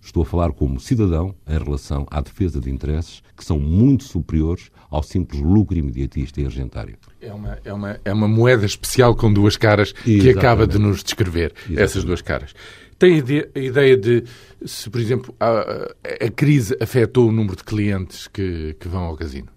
Estou 0.01 0.23
a 0.23 0.25
falar 0.25 0.51
como 0.53 0.79
cidadão 0.79 1.35
em 1.47 1.57
relação 1.57 2.07
à 2.09 2.21
defesa 2.21 2.59
de 2.59 2.69
interesses 2.69 3.21
que 3.35 3.43
são 3.43 3.59
muito 3.59 4.05
superiores 4.05 4.71
ao 4.89 5.03
simples 5.03 5.41
lucro 5.41 5.77
imediatista 5.77 6.41
e 6.41 6.45
argentário. 6.45 6.97
É 7.21 7.33
uma, 7.33 7.59
é 7.63 7.73
uma, 7.73 7.99
é 8.05 8.13
uma 8.13 8.27
moeda 8.27 8.65
especial 8.65 9.13
com 9.15 9.31
duas 9.31 9.57
caras 9.57 9.89
Exatamente. 9.89 10.21
que 10.21 10.29
acaba 10.29 10.65
de 10.65 10.79
nos 10.79 11.03
descrever 11.03 11.53
Exatamente. 11.53 11.81
essas 11.81 12.03
duas 12.03 12.21
caras. 12.21 12.53
Tem 12.97 13.21
a 13.55 13.59
ideia 13.59 13.95
de 13.95 14.23
se, 14.65 14.89
por 14.89 14.99
exemplo, 14.99 15.35
a, 15.39 15.93
a 16.25 16.31
crise 16.31 16.75
afetou 16.81 17.29
o 17.29 17.31
número 17.31 17.55
de 17.55 17.63
clientes 17.63 18.27
que, 18.27 18.75
que 18.79 18.87
vão 18.87 19.03
ao 19.03 19.15
casino? 19.15 19.47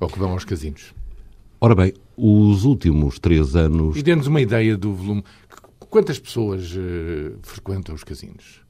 Ou 0.00 0.08
que 0.08 0.18
vão 0.18 0.32
aos 0.32 0.44
casinos? 0.44 0.92
Ora 1.60 1.74
bem, 1.74 1.94
os 2.24 2.64
últimos 2.64 3.18
três 3.18 3.56
anos. 3.56 3.96
E 3.96 4.02
dê-nos 4.02 4.28
uma 4.28 4.40
ideia 4.40 4.76
do 4.76 4.94
volume. 4.94 5.24
Quantas 5.80 6.20
pessoas 6.20 6.72
uh, 6.76 7.36
frequentam 7.42 7.96
os 7.96 8.04
casinos? 8.04 8.60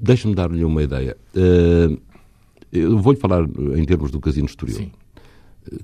Deixe-me 0.00 0.32
dar-lhe 0.32 0.64
uma 0.64 0.80
ideia. 0.80 1.16
Uh, 1.34 2.00
eu 2.70 2.96
vou-lhe 3.00 3.18
falar 3.18 3.44
em 3.76 3.84
termos 3.84 4.12
do 4.12 4.20
Casino 4.20 4.46
Estoril, 4.46 4.76
Sim. 4.76 4.92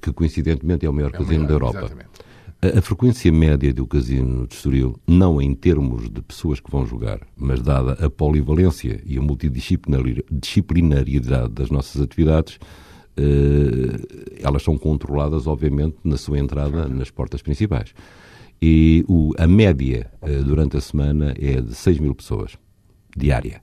que 0.00 0.12
coincidentemente 0.12 0.86
é 0.86 0.88
o 0.88 0.92
maior 0.92 1.08
é 1.08 1.12
casino 1.18 1.44
maior, 1.44 1.48
da 1.48 1.54
Europa. 1.54 1.78
Exatamente. 1.78 2.10
A, 2.62 2.78
a 2.78 2.82
frequência 2.82 3.32
média 3.32 3.74
do 3.74 3.88
Casino 3.88 4.46
de 4.46 4.54
Estoril, 4.54 4.96
não 5.04 5.42
em 5.42 5.52
termos 5.52 6.08
de 6.08 6.22
pessoas 6.22 6.60
que 6.60 6.70
vão 6.70 6.86
jogar, 6.86 7.26
mas 7.36 7.60
dada 7.60 7.94
a 7.94 8.08
polivalência 8.08 9.02
e 9.04 9.18
a 9.18 9.20
multidisciplinariedade 9.20 11.48
das 11.48 11.70
nossas 11.70 12.00
atividades, 12.00 12.60
elas 14.42 14.62
são 14.62 14.76
controladas, 14.76 15.46
obviamente, 15.46 15.96
na 16.02 16.16
sua 16.16 16.38
entrada 16.38 16.88
nas 16.88 17.10
portas 17.10 17.42
principais. 17.42 17.94
E 18.66 19.04
o, 19.08 19.32
a 19.36 19.46
média 19.46 20.10
uh, 20.22 20.42
durante 20.42 20.76
a 20.76 20.80
semana 20.80 21.34
é 21.38 21.60
de 21.60 21.74
6 21.74 21.98
mil 21.98 22.14
pessoas 22.14 22.56
diária. 23.16 23.60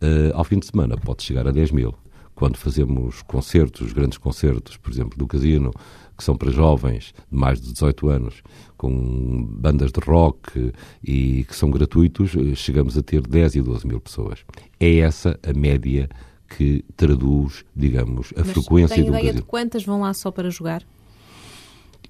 Uh, 0.00 0.30
ao 0.34 0.44
fim 0.44 0.60
de 0.60 0.66
semana 0.66 0.96
pode 0.96 1.24
chegar 1.24 1.46
a 1.48 1.50
10 1.50 1.72
mil. 1.72 1.94
Quando 2.34 2.56
fazemos 2.56 3.22
concertos, 3.22 3.92
grandes 3.92 4.18
concertos, 4.18 4.76
por 4.76 4.92
exemplo, 4.92 5.18
do 5.18 5.26
casino, 5.26 5.72
que 6.16 6.22
são 6.22 6.36
para 6.36 6.50
jovens 6.50 7.12
de 7.30 7.36
mais 7.36 7.60
de 7.60 7.72
18 7.72 8.08
anos, 8.08 8.42
com 8.76 9.44
bandas 9.44 9.90
de 9.90 10.00
rock 10.00 10.72
e 11.02 11.44
que 11.44 11.54
são 11.54 11.70
gratuitos, 11.70 12.34
eh, 12.36 12.54
chegamos 12.54 12.96
a 12.96 13.02
ter 13.02 13.26
10 13.26 13.56
e 13.56 13.60
12 13.60 13.86
mil 13.86 14.00
pessoas. 14.00 14.44
É 14.78 14.98
essa 14.98 15.38
a 15.42 15.52
média 15.52 16.08
que 16.56 16.84
traduz, 16.96 17.64
digamos, 17.74 18.32
a 18.36 18.40
Mas 18.40 18.50
frequência 18.50 18.96
tem 18.96 19.04
do 19.04 19.10
ideia 19.10 19.32
de 19.32 19.42
quantas 19.42 19.84
vão 19.84 20.00
lá 20.00 20.12
só 20.14 20.30
para 20.30 20.50
jogar? 20.50 20.82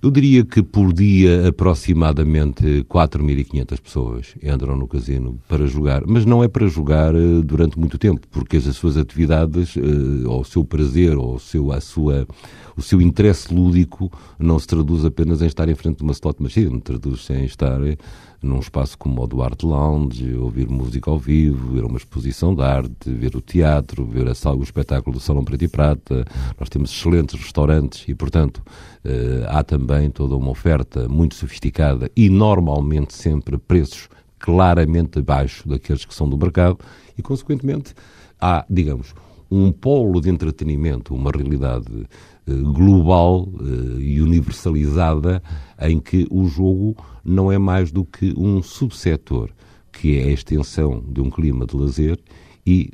Eu 0.03 0.11
diria 0.11 0.45
que 0.45 0.65
por 0.65 0.93
dia 0.93 1.47
aproximadamente 1.47 2.85
4.500 2.89 3.81
pessoas 3.81 4.35
entram 4.43 4.77
no 4.77 4.89
casino 4.89 5.39
para 5.47 5.65
jogar, 5.65 6.03
mas 6.05 6.25
não 6.25 6.43
é 6.43 6.49
para 6.49 6.67
jogar 6.67 7.15
eh, 7.15 7.41
durante 7.45 7.79
muito 7.79 7.97
tempo, 7.99 8.27
porque 8.29 8.57
as 8.57 8.65
suas 8.75 8.97
atividades, 8.97 9.77
eh, 9.77 10.27
ou 10.27 10.41
o 10.41 10.45
seu 10.45 10.65
prazer, 10.65 11.17
ou 11.17 11.37
o 11.37 11.39
seu, 11.39 11.71
a 11.71 11.81
sua, 11.81 12.27
o 12.77 12.83
seu 12.83 13.01
interesse 13.01 13.55
lúdico 13.55 14.11
não 14.41 14.59
se 14.59 14.67
traduz 14.67 15.05
apenas 15.05 15.41
em 15.41 15.47
estar 15.47 15.69
em 15.69 15.75
frente 15.77 15.99
de 15.99 16.03
uma 16.03 16.13
slot 16.13 16.43
machine, 16.43 16.81
traduz-se 16.81 17.33
em 17.33 17.45
estar 17.45 17.79
num 18.43 18.59
espaço 18.59 18.99
como 18.99 19.23
o 19.23 19.27
do 19.27 19.43
Art 19.43 19.63
Lounge, 19.63 20.35
ouvir 20.35 20.69
música 20.69 21.11
ao 21.11 21.19
vivo, 21.19 21.75
ver 21.75 21.85
uma 21.85 21.97
exposição 21.97 22.55
de 22.55 22.63
arte, 22.63 23.11
ver 23.11 23.37
o 23.37 23.41
teatro, 23.41 24.05
ver 24.05 24.27
a 24.29 24.53
o 24.53 24.63
espetáculo 24.63 25.17
do 25.17 25.21
Salão 25.21 25.45
Preto 25.45 25.65
e 25.65 25.69
Prata. 25.69 26.25
Nós 26.59 26.69
temos 26.69 26.91
excelentes 26.91 27.39
restaurantes 27.41 28.05
e, 28.09 28.15
portanto, 28.15 28.61
eh, 29.05 29.47
há 29.49 29.63
também 29.63 30.11
toda 30.11 30.37
uma 30.37 30.51
oferta 30.51 31.09
muito 31.09 31.37
sofisticada 31.37 32.11
e 32.17 32.29
normalmente 32.29 33.15
sempre 33.15 33.57
preços 33.57 34.09
claramente 34.39 35.21
abaixo 35.21 35.69
daqueles 35.69 36.05
que 36.05 36.15
são 36.15 36.29
do 36.29 36.37
mercado 36.37 36.79
e, 37.17 37.23
consequentemente, 37.23 37.95
há, 38.41 38.67
digamos, 38.69 39.15
um 39.55 39.71
polo 39.71 40.19
de 40.19 40.31
entretenimento, 40.31 41.15
uma 41.15 41.31
realidade 41.31 42.09
eh, 42.47 42.53
global 42.55 43.47
eh, 43.61 44.01
e 44.01 44.23
universalizada 44.23 45.43
em 45.79 46.01
que 46.01 46.27
o 46.31 46.47
jogo 46.47 46.97
não 47.23 47.53
é 47.53 47.59
mais 47.59 47.93
do 47.93 48.03
que 48.03 48.33
um 48.35 48.63
subsetor, 48.63 49.51
que 49.93 50.19
é 50.19 50.25
a 50.25 50.31
extensão 50.31 51.05
de 51.07 51.21
um 51.21 51.29
clima 51.29 51.67
de 51.67 51.77
lazer 51.77 52.19
e 52.67 52.91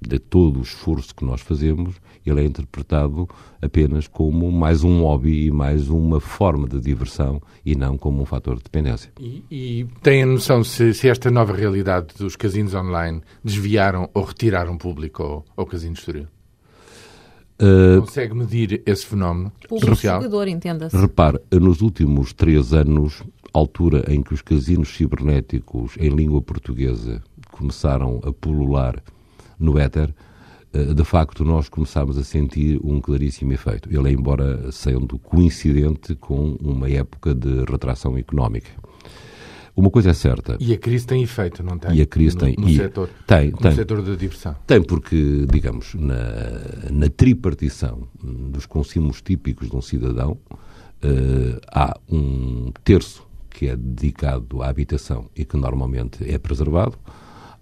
de 0.00 0.20
todo 0.20 0.60
o 0.60 0.62
esforço 0.62 1.12
que 1.12 1.24
nós 1.24 1.40
fazemos, 1.40 1.96
ele 2.24 2.40
é 2.40 2.44
interpretado 2.44 3.28
apenas 3.60 4.06
como 4.06 4.50
mais 4.50 4.82
um 4.84 5.02
hobby 5.02 5.46
e 5.46 5.50
mais 5.50 5.88
uma 5.88 6.20
forma 6.20 6.68
de 6.68 6.80
diversão 6.80 7.40
e 7.64 7.74
não 7.74 7.96
como 7.96 8.22
um 8.22 8.24
fator 8.24 8.56
de 8.56 8.64
dependência. 8.64 9.10
E, 9.18 9.44
e 9.50 9.86
tem 10.02 10.22
a 10.22 10.26
noção 10.26 10.62
se, 10.62 10.92
se, 10.94 11.08
esta 11.08 11.30
nova 11.30 11.54
realidade 11.54 12.08
dos 12.18 12.36
casinos 12.36 12.74
online 12.74 13.22
desviaram 13.42 14.08
ou 14.12 14.24
retiraram 14.24 14.76
público 14.76 15.22
ao, 15.22 15.44
ao 15.56 15.66
casino 15.66 15.94
Estoril? 15.94 16.26
Uh, 17.60 18.00
Consegue 18.00 18.34
medir 18.34 18.82
esse 18.86 19.04
fenómeno 19.04 19.52
Público 19.68 19.94
social? 19.94 20.22
jogador, 20.22 20.48
entenda-se. 20.48 20.96
Repare, 20.96 21.38
nos 21.52 21.82
últimos 21.82 22.32
três 22.32 22.72
anos, 22.72 23.22
altura 23.52 24.04
em 24.08 24.22
que 24.22 24.32
os 24.32 24.40
casinos 24.40 24.88
cibernéticos 24.96 25.94
em 25.98 26.08
língua 26.08 26.40
portuguesa 26.40 27.22
começaram 27.50 28.18
a 28.24 28.32
pulular 28.32 29.02
no 29.58 29.78
éter, 29.78 30.08
uh, 30.08 30.29
de 30.72 31.04
facto 31.04 31.44
nós 31.44 31.68
começámos 31.68 32.16
a 32.16 32.24
sentir 32.24 32.80
um 32.84 33.00
claríssimo 33.00 33.52
efeito. 33.52 33.88
Ele, 33.92 34.12
embora 34.12 34.70
sendo 34.70 35.18
coincidente 35.18 36.14
com 36.14 36.56
uma 36.60 36.88
época 36.88 37.34
de 37.34 37.64
retração 37.64 38.16
económica. 38.16 38.70
Uma 39.76 39.90
coisa 39.90 40.10
é 40.10 40.12
certa. 40.12 40.56
E 40.60 40.72
a 40.72 40.78
crise 40.78 41.06
tem 41.06 41.22
efeito, 41.22 41.62
não 41.62 41.78
tem? 41.78 41.96
E 41.96 42.02
a 42.02 42.06
crise 42.06 42.36
no, 42.36 42.42
tem. 42.42 42.54
No, 42.58 42.68
setor, 42.68 43.08
tem, 43.26 43.50
no 43.50 43.56
tem. 43.56 43.72
setor 43.72 44.02
da 44.02 44.14
diversão. 44.14 44.56
Tem, 44.66 44.82
porque, 44.82 45.46
digamos, 45.50 45.94
na, 45.94 46.16
na 46.90 47.08
tripartição 47.08 48.06
dos 48.22 48.66
consumos 48.66 49.22
típicos 49.22 49.70
de 49.70 49.76
um 49.76 49.80
cidadão, 49.80 50.32
uh, 50.32 51.60
há 51.72 51.98
um 52.10 52.72
terço 52.84 53.26
que 53.48 53.68
é 53.68 53.76
dedicado 53.76 54.62
à 54.62 54.68
habitação 54.68 55.30
e 55.36 55.44
que 55.44 55.56
normalmente 55.56 56.30
é 56.30 56.38
preservado, 56.38 56.98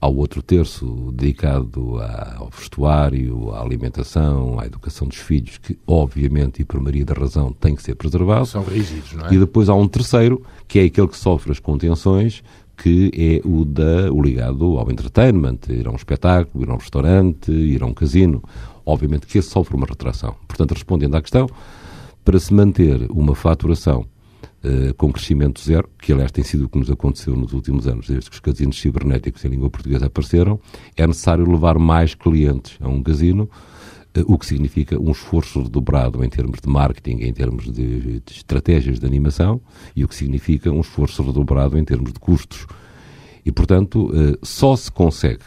ao 0.01 0.15
outro 0.15 0.43
terço 0.43 1.13
dedicado 1.13 1.99
ao 2.37 2.51
vestuário, 2.51 3.53
à 3.53 3.61
alimentação, 3.61 4.59
à 4.61 4.67
educação 4.67 5.09
dos 5.09 5.19
filhos, 5.19 5.59
que 5.59 5.77
obviamente 5.87 6.63
e 6.63 6.65
por 6.65 6.81
maria 6.81 7.05
da 7.05 7.15
razão 7.15 7.53
tem 7.53 7.75
que 7.75 7.83
ser 7.83 7.97
preservado. 7.97 8.47
São 8.47 8.63
rígidos, 8.63 9.13
não 9.13 9.27
é? 9.27 9.35
E 9.35 9.39
depois 9.39 9.69
há 9.69 9.75
um 9.75 9.89
terceiro, 9.89 10.43
que 10.69 10.79
é 10.79 10.85
aquele 10.85 11.09
que 11.09 11.17
sofre 11.17 11.51
as 11.51 11.59
contenções, 11.59 12.45
que 12.77 13.11
é 13.13 13.47
o, 13.47 13.65
da, 13.65 14.13
o 14.13 14.23
ligado 14.23 14.79
ao 14.79 14.89
entertainment, 14.91 15.59
ir 15.69 15.89
a 15.89 15.91
um 15.91 15.97
espetáculo, 15.97 16.65
ir 16.65 16.71
a 16.71 16.75
um 16.75 16.79
restaurante, 16.79 17.51
ir 17.51 17.83
a 17.83 17.87
um 17.87 17.93
casino. 17.93 18.43
obviamente 18.87 19.27
que 19.27 19.37
esse 19.37 19.51
sofre 19.51 19.75
uma 19.77 19.87
retração. 19.87 20.37
Portanto, 20.47 20.73
respondendo 20.73 21.17
à 21.17 21.21
questão, 21.21 21.49
para 22.25 22.39
se 22.39 22.55
manter 22.55 23.11
uma 23.11 23.35
faturação 23.35 24.07
uh, 24.65 24.95
com 24.95 25.13
crescimento 25.13 25.61
zero, 25.61 25.89
que 25.99 26.13
aliás 26.13 26.31
tem 26.31 26.45
sido 26.45 26.67
o 26.67 26.69
que 26.69 26.79
nos 26.79 26.91
aconteceu 26.91 27.37
nos 27.37 27.53
últimos 27.53 27.87
anos, 27.87 28.07
desde 28.09 28.31
que 28.31 28.37
os 28.37 28.41
casinos 28.41 28.81
cibernéticos 28.81 29.45
em 29.45 29.49
língua 29.49 29.71
portuguesa 29.71 30.07
apareceram, 30.07 30.61
é 30.97 31.07
necessário 31.07 31.49
levar 31.51 31.79
mais 31.79 32.15
clientes 32.15 32.77
a 32.81 32.89
um 32.89 33.03
casino, 33.03 33.49
uh, 34.17 34.25
o 34.27 34.39
que 34.39 34.47
significa 34.47 35.01
um 35.01 35.11
esforço 35.11 35.63
redobrado 35.63 36.25
em 36.25 36.29
termos 36.29 36.61
de 36.61 36.69
marketing, 36.69 37.23
em 37.23 37.33
termos 37.33 37.65
de, 37.65 38.21
de 38.21 38.33
estratégias 38.33 38.99
de 38.99 39.07
animação, 39.07 39.61
e 39.95 40.05
o 40.05 40.09
que 40.09 40.15
significa 40.15 40.71
um 40.71 40.81
esforço 40.81 41.23
redobrado 41.23 41.79
em 41.79 41.85
termos 41.85 42.13
de 42.13 42.19
custos. 42.19 42.67
E, 43.45 43.53
portanto, 43.53 44.11
uh, 44.11 44.39
só 44.43 44.77
se 44.77 44.91
consegue, 44.91 45.43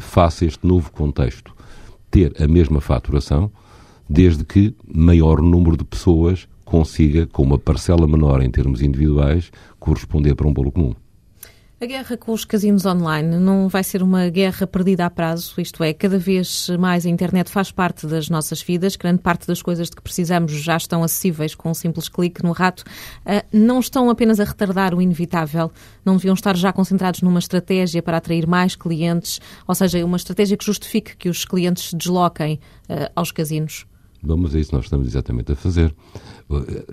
face 0.00 0.44
a 0.44 0.48
este 0.48 0.66
novo 0.66 0.90
contexto, 0.90 1.54
ter 2.10 2.34
a 2.42 2.48
mesma 2.48 2.80
faturação 2.80 3.52
desde 4.08 4.44
que 4.44 4.74
maior 4.84 5.40
número 5.40 5.76
de 5.76 5.84
pessoas 5.84 6.48
consiga, 6.74 7.24
com 7.26 7.44
uma 7.44 7.56
parcela 7.56 8.04
menor 8.04 8.42
em 8.42 8.50
termos 8.50 8.82
individuais, 8.82 9.52
corresponder 9.78 10.34
para 10.34 10.48
um 10.48 10.52
bolo 10.52 10.72
comum. 10.72 10.92
A 11.80 11.86
guerra 11.86 12.16
com 12.16 12.32
os 12.32 12.44
casinos 12.44 12.84
online 12.84 13.36
não 13.36 13.68
vai 13.68 13.84
ser 13.84 14.02
uma 14.02 14.28
guerra 14.28 14.66
perdida 14.66 15.06
a 15.06 15.10
prazo, 15.10 15.60
isto 15.60 15.84
é, 15.84 15.92
cada 15.92 16.18
vez 16.18 16.68
mais 16.78 17.06
a 17.06 17.08
internet 17.08 17.48
faz 17.48 17.70
parte 17.70 18.08
das 18.08 18.28
nossas 18.28 18.60
vidas, 18.60 18.96
grande 18.96 19.20
parte 19.20 19.46
das 19.46 19.62
coisas 19.62 19.88
de 19.88 19.94
que 19.94 20.02
precisamos 20.02 20.50
já 20.50 20.76
estão 20.76 21.04
acessíveis 21.04 21.54
com 21.54 21.70
um 21.70 21.74
simples 21.74 22.08
clique 22.08 22.42
no 22.42 22.50
rato. 22.50 22.82
Ah, 23.24 23.44
não 23.52 23.78
estão 23.78 24.10
apenas 24.10 24.40
a 24.40 24.44
retardar 24.44 24.94
o 24.94 25.02
inevitável, 25.02 25.70
não 26.04 26.16
deviam 26.16 26.34
estar 26.34 26.56
já 26.56 26.72
concentrados 26.72 27.22
numa 27.22 27.38
estratégia 27.38 28.02
para 28.02 28.16
atrair 28.16 28.48
mais 28.48 28.74
clientes, 28.74 29.40
ou 29.66 29.76
seja, 29.76 30.04
uma 30.04 30.16
estratégia 30.16 30.56
que 30.56 30.64
justifique 30.64 31.16
que 31.16 31.28
os 31.28 31.44
clientes 31.44 31.90
se 31.90 31.96
desloquem 31.96 32.58
ah, 32.88 33.12
aos 33.14 33.30
casinos. 33.30 33.86
Vamos 34.26 34.54
a 34.54 34.58
isso 34.58 34.74
nós 34.74 34.84
estamos 34.84 35.06
exatamente 35.06 35.52
a 35.52 35.56
fazer. 35.56 35.94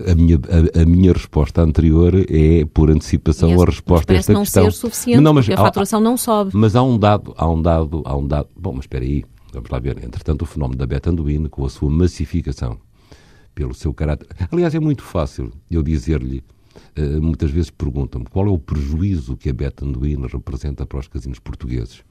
A 0.06 0.14
minha, 0.14 0.36
a, 0.36 0.82
a 0.82 0.84
minha 0.84 1.12
resposta 1.12 1.62
anterior 1.62 2.14
é, 2.14 2.64
por 2.64 2.90
antecipação, 2.90 3.60
a 3.60 3.64
resposta 3.64 4.12
a 4.12 4.16
esta 4.16 4.32
não 4.32 4.42
questão. 4.42 4.64
Ser 4.64 4.72
suficiente, 4.72 5.16
mas 5.16 5.24
não, 5.24 5.34
mas 5.34 5.48
a 5.50 5.56
faturação 5.56 6.00
há, 6.00 6.02
não 6.02 6.16
sobe. 6.16 6.50
Mas 6.54 6.74
há 6.76 6.82
um 6.82 6.98
dado, 6.98 7.34
há 7.36 7.48
um 7.48 7.60
dado, 7.60 8.02
há 8.04 8.16
um 8.16 8.26
dado. 8.26 8.48
Bom, 8.58 8.72
mas 8.72 8.84
espera 8.84 9.04
aí, 9.04 9.24
vamos 9.52 9.70
lá 9.70 9.78
ver. 9.78 10.02
Entretanto, 10.04 10.42
o 10.42 10.46
fenómeno 10.46 10.78
da 10.78 10.86
Betanduíno, 10.86 11.48
com 11.48 11.64
a 11.64 11.70
sua 11.70 11.90
massificação, 11.90 12.78
pelo 13.54 13.74
seu 13.74 13.92
caráter. 13.92 14.26
Aliás, 14.50 14.74
é 14.74 14.80
muito 14.80 15.02
fácil 15.02 15.52
eu 15.70 15.82
dizer-lhe. 15.82 16.42
Uh, 16.98 17.20
muitas 17.20 17.50
vezes 17.50 17.70
perguntam-me 17.70 18.26
qual 18.26 18.46
é 18.46 18.50
o 18.50 18.58
prejuízo 18.58 19.36
que 19.36 19.50
a 19.50 19.52
Betanduíno 19.52 20.26
representa 20.26 20.86
para 20.86 20.98
os 20.98 21.06
casinos 21.06 21.38
portugueses. 21.38 22.02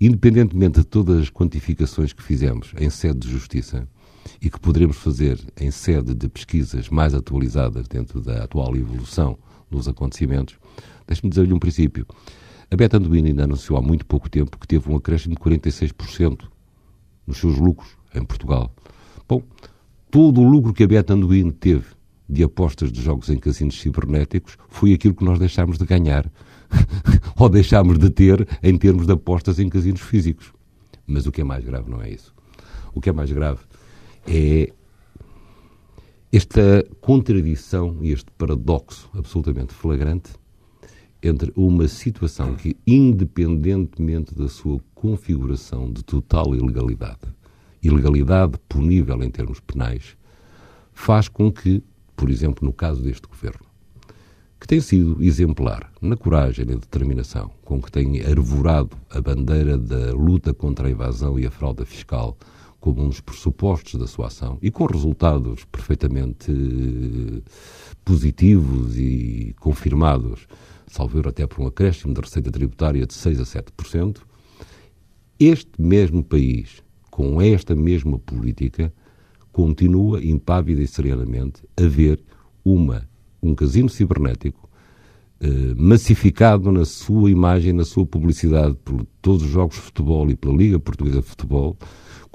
Independentemente 0.00 0.80
de 0.80 0.86
todas 0.86 1.20
as 1.20 1.30
quantificações 1.30 2.14
que 2.14 2.22
fizemos 2.22 2.72
em 2.78 2.88
sede 2.88 3.18
de 3.18 3.30
justiça, 3.30 3.86
e 4.40 4.50
que 4.50 4.60
poderemos 4.60 4.96
fazer 4.96 5.40
em 5.58 5.70
sede 5.70 6.14
de 6.14 6.28
pesquisas 6.28 6.88
mais 6.88 7.14
atualizadas 7.14 7.86
dentro 7.88 8.20
da 8.20 8.44
atual 8.44 8.76
evolução 8.76 9.38
dos 9.70 9.88
acontecimentos, 9.88 10.56
deixe-me 11.06 11.30
dizer-lhe 11.30 11.52
um 11.52 11.58
princípio. 11.58 12.06
A 12.70 12.76
Beta 12.76 12.96
Anduino 12.96 13.28
ainda 13.28 13.44
anunciou 13.44 13.78
há 13.78 13.82
muito 13.82 14.04
pouco 14.04 14.28
tempo 14.28 14.58
que 14.58 14.66
teve 14.66 14.90
um 14.90 14.96
acréscimo 14.96 15.34
de 15.34 15.40
46% 15.40 16.44
nos 17.26 17.38
seus 17.38 17.58
lucros 17.58 17.90
em 18.14 18.24
Portugal. 18.24 18.72
Bom, 19.28 19.42
todo 20.10 20.40
o 20.40 20.48
lucro 20.48 20.72
que 20.72 20.82
a 20.82 20.86
Beta 20.86 21.14
Anduino 21.14 21.52
teve 21.52 21.84
de 22.28 22.42
apostas 22.42 22.90
de 22.90 23.00
jogos 23.00 23.28
em 23.30 23.38
casinos 23.38 23.80
cibernéticos 23.80 24.56
foi 24.68 24.92
aquilo 24.92 25.14
que 25.14 25.24
nós 25.24 25.38
deixámos 25.38 25.78
de 25.78 25.86
ganhar 25.86 26.30
ou 27.38 27.48
deixámos 27.48 27.98
de 27.98 28.10
ter 28.10 28.46
em 28.62 28.76
termos 28.76 29.06
de 29.06 29.12
apostas 29.12 29.58
em 29.58 29.68
casinos 29.68 30.00
físicos. 30.00 30.52
Mas 31.06 31.26
o 31.26 31.32
que 31.32 31.40
é 31.40 31.44
mais 31.44 31.64
grave 31.64 31.88
não 31.88 32.02
é 32.02 32.10
isso. 32.10 32.34
O 32.92 33.00
que 33.00 33.08
é 33.08 33.12
mais 33.12 33.30
grave 33.30 33.60
é 34.26 34.72
esta 36.32 36.86
contradição 37.00 37.98
e 38.02 38.12
este 38.12 38.30
paradoxo 38.32 39.08
absolutamente 39.14 39.72
flagrante 39.72 40.32
entre 41.22 41.52
uma 41.56 41.88
situação 41.88 42.54
que, 42.54 42.76
independentemente 42.86 44.34
da 44.34 44.48
sua 44.48 44.80
configuração 44.94 45.90
de 45.90 46.04
total 46.04 46.54
ilegalidade, 46.54 47.20
ilegalidade 47.82 48.58
punível 48.68 49.22
em 49.22 49.30
termos 49.30 49.60
penais, 49.60 50.16
faz 50.92 51.28
com 51.28 51.50
que, 51.50 51.82
por 52.14 52.30
exemplo, 52.30 52.66
no 52.66 52.72
caso 52.72 53.02
deste 53.02 53.26
governo, 53.26 53.64
que 54.60 54.66
tem 54.66 54.80
sido 54.80 55.22
exemplar 55.22 55.92
na 56.00 56.16
coragem 56.16 56.64
e 56.64 56.68
na 56.68 56.74
determinação 56.74 57.50
com 57.62 57.80
que 57.80 57.90
tem 57.90 58.22
arvorado 58.22 58.96
a 59.10 59.20
bandeira 59.20 59.76
da 59.76 60.12
luta 60.12 60.52
contra 60.52 60.88
a 60.88 60.90
evasão 60.90 61.38
e 61.38 61.46
a 61.46 61.50
fraude 61.50 61.84
fiscal 61.84 62.36
como 62.86 63.02
um 63.02 63.08
dos 63.08 63.20
pressupostos 63.20 63.98
da 63.98 64.06
sua 64.06 64.28
ação 64.28 64.58
e 64.62 64.70
com 64.70 64.86
resultados 64.86 65.64
perfeitamente 65.64 66.52
eh, 66.52 67.42
positivos 68.04 68.96
e 68.96 69.56
confirmados, 69.58 70.46
salvo 70.86 71.18
até 71.28 71.48
por 71.48 71.62
um 71.62 71.66
acréscimo 71.66 72.14
da 72.14 72.20
receita 72.20 72.48
tributária 72.48 73.04
de 73.04 73.12
6 73.12 73.40
a 73.40 73.42
7%, 73.42 74.18
este 75.40 75.82
mesmo 75.82 76.22
país, 76.22 76.80
com 77.10 77.42
esta 77.42 77.74
mesma 77.74 78.20
política, 78.20 78.94
continua 79.50 80.24
impávida 80.24 80.80
e 80.80 80.86
serenamente 80.86 81.64
a 81.76 81.88
ver 81.88 82.22
uma, 82.64 83.08
um 83.42 83.52
casino 83.52 83.88
cibernético 83.88 84.70
eh, 85.40 85.74
massificado 85.76 86.70
na 86.70 86.84
sua 86.84 87.32
imagem, 87.32 87.72
na 87.72 87.84
sua 87.84 88.06
publicidade 88.06 88.76
por 88.84 89.04
todos 89.20 89.42
os 89.42 89.50
jogos 89.50 89.74
de 89.74 89.82
futebol 89.82 90.30
e 90.30 90.36
pela 90.36 90.54
Liga 90.54 90.78
Portuguesa 90.78 91.20
de 91.20 91.26
Futebol, 91.26 91.76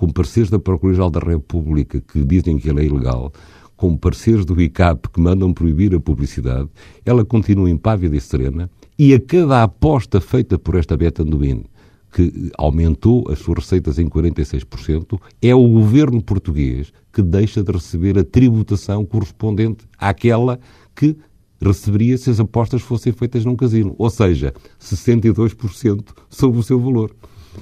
com 0.01 0.09
parceiros 0.09 0.49
da 0.49 0.57
Procuradoria-Geral 0.57 1.11
da 1.11 1.19
República 1.19 2.01
que 2.01 2.23
dizem 2.23 2.57
que 2.57 2.67
ele 2.67 2.81
é 2.81 2.85
ilegal, 2.85 3.31
com 3.77 3.95
parceiros 3.95 4.45
do 4.45 4.59
ICAP 4.59 5.09
que 5.09 5.21
mandam 5.21 5.53
proibir 5.53 5.93
a 5.93 5.99
publicidade, 5.99 6.67
ela 7.05 7.23
continua 7.23 7.69
impávida 7.69 8.15
e 8.15 8.19
serena 8.19 8.67
e 8.97 9.13
a 9.13 9.19
cada 9.19 9.61
aposta 9.61 10.19
feita 10.19 10.57
por 10.57 10.73
esta 10.73 10.97
Beta 10.97 11.21
Anduin, 11.21 11.65
que 12.11 12.51
aumentou 12.57 13.29
as 13.29 13.37
suas 13.37 13.59
receitas 13.59 13.99
em 13.99 14.09
46%, 14.09 15.21
é 15.39 15.53
o 15.53 15.67
governo 15.67 16.19
português 16.19 16.91
que 17.13 17.21
deixa 17.21 17.61
de 17.61 17.71
receber 17.71 18.17
a 18.17 18.23
tributação 18.23 19.05
correspondente 19.05 19.85
àquela 19.99 20.59
que 20.95 21.15
receberia 21.61 22.17
se 22.17 22.31
as 22.31 22.39
apostas 22.39 22.81
fossem 22.81 23.13
feitas 23.13 23.45
num 23.45 23.55
casino, 23.55 23.93
ou 23.99 24.09
seja, 24.09 24.51
62% 24.81 26.03
sobre 26.27 26.59
o 26.59 26.63
seu 26.63 26.79
valor. 26.79 27.15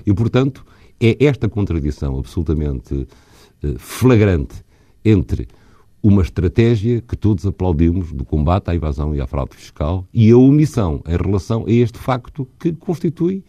E, 0.05 0.13
portanto, 0.13 0.63
é 0.99 1.25
esta 1.25 1.47
contradição 1.47 2.17
absolutamente 2.17 3.07
eh, 3.63 3.75
flagrante 3.77 4.63
entre 5.03 5.47
uma 6.01 6.21
estratégia 6.21 7.01
que 7.01 7.15
todos 7.15 7.45
aplaudimos 7.45 8.11
do 8.13 8.23
combate 8.23 8.69
à 8.69 8.75
evasão 8.75 9.13
e 9.13 9.19
à 9.19 9.27
fraude 9.27 9.55
fiscal 9.55 10.07
e 10.13 10.31
a 10.31 10.37
omissão 10.37 11.01
em 11.05 11.17
relação 11.17 11.65
a 11.67 11.71
este 11.71 11.97
facto 11.97 12.47
que 12.57 12.71
constitui, 12.73 13.43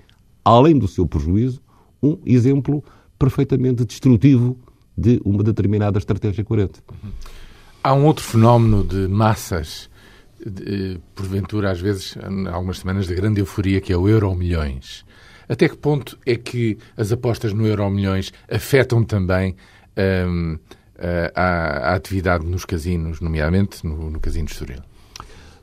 além 0.45 0.77
do 0.77 0.89
seu 0.89 1.07
prejuízo, 1.07 1.61
um 2.03 2.19
exemplo 2.27 2.83
perfeitamente 3.19 3.85
destrutivo 3.85 4.59
de 4.97 5.21
uma 5.25 5.43
determinada 5.43 5.99
estratégia 5.99 6.45
coerente. 6.45 6.81
Há 7.83 7.95
um 7.95 8.05
outro 8.05 8.25
fenómeno 8.25 8.85
de 8.85 9.09
massas, 9.09 9.89
de, 10.45 10.99
porventura, 11.15 11.71
às 11.71 11.81
vezes, 11.81 12.17
algumas 12.53 12.79
semanas 12.79 13.07
de 13.07 13.15
grande 13.15 13.41
euforia, 13.41 13.81
que 13.81 13.93
é 13.93 13.97
o 13.97 14.09
euro 14.09 14.35
milhões. 14.35 15.05
Até 15.51 15.69
que 15.69 15.77
ponto 15.77 16.17
é 16.25 16.37
que 16.37 16.79
as 16.97 17.11
apostas 17.11 17.53
no 17.53 17.67
Euro 17.67 17.91
Milhões 17.91 18.33
afetam 18.49 19.03
também 19.03 19.57
um, 20.29 20.57
a, 21.35 21.91
a, 21.91 21.95
atividade 21.97 22.47
nos 22.47 22.65
casinos, 22.65 23.21
nomeadamente 23.21 23.85
no, 23.85 24.13
no 24.13 24.21
Casino 24.21 24.47
de 24.47 24.53
Estoril? 24.53 24.79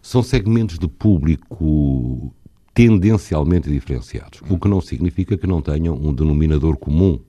São 0.02 0.22
segmentos 0.22 0.78
de 0.78 0.90
público 0.90 2.34
tendencialmente 2.74 3.70
diferenciados, 3.70 4.42
o 4.50 4.60
que 4.60 4.68
não 4.68 4.82
significa 4.82 5.38
que 5.38 5.48
não 5.48 5.62
tenham 5.62 5.96
um 5.96 6.14
denominador 6.14 6.76
comum. 6.76 7.22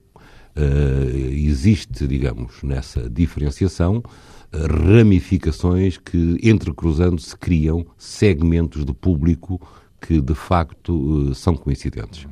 Uh, 0.57 1.17
existe, 1.31 2.05
digamos, 2.05 2.61
nessa 2.61 3.09
diferenciação, 3.09 4.03
ramificações 4.51 5.97
que, 5.97 6.37
entrecruzando, 6.43 7.21
se 7.21 7.37
criam 7.37 7.85
segmentos 7.97 8.83
de 8.83 8.93
público 8.93 9.61
que 9.99 10.21
de 10.21 10.35
facto 10.35 11.29
eh, 11.29 11.33
são 11.33 11.55
coincidentes. 11.55 12.27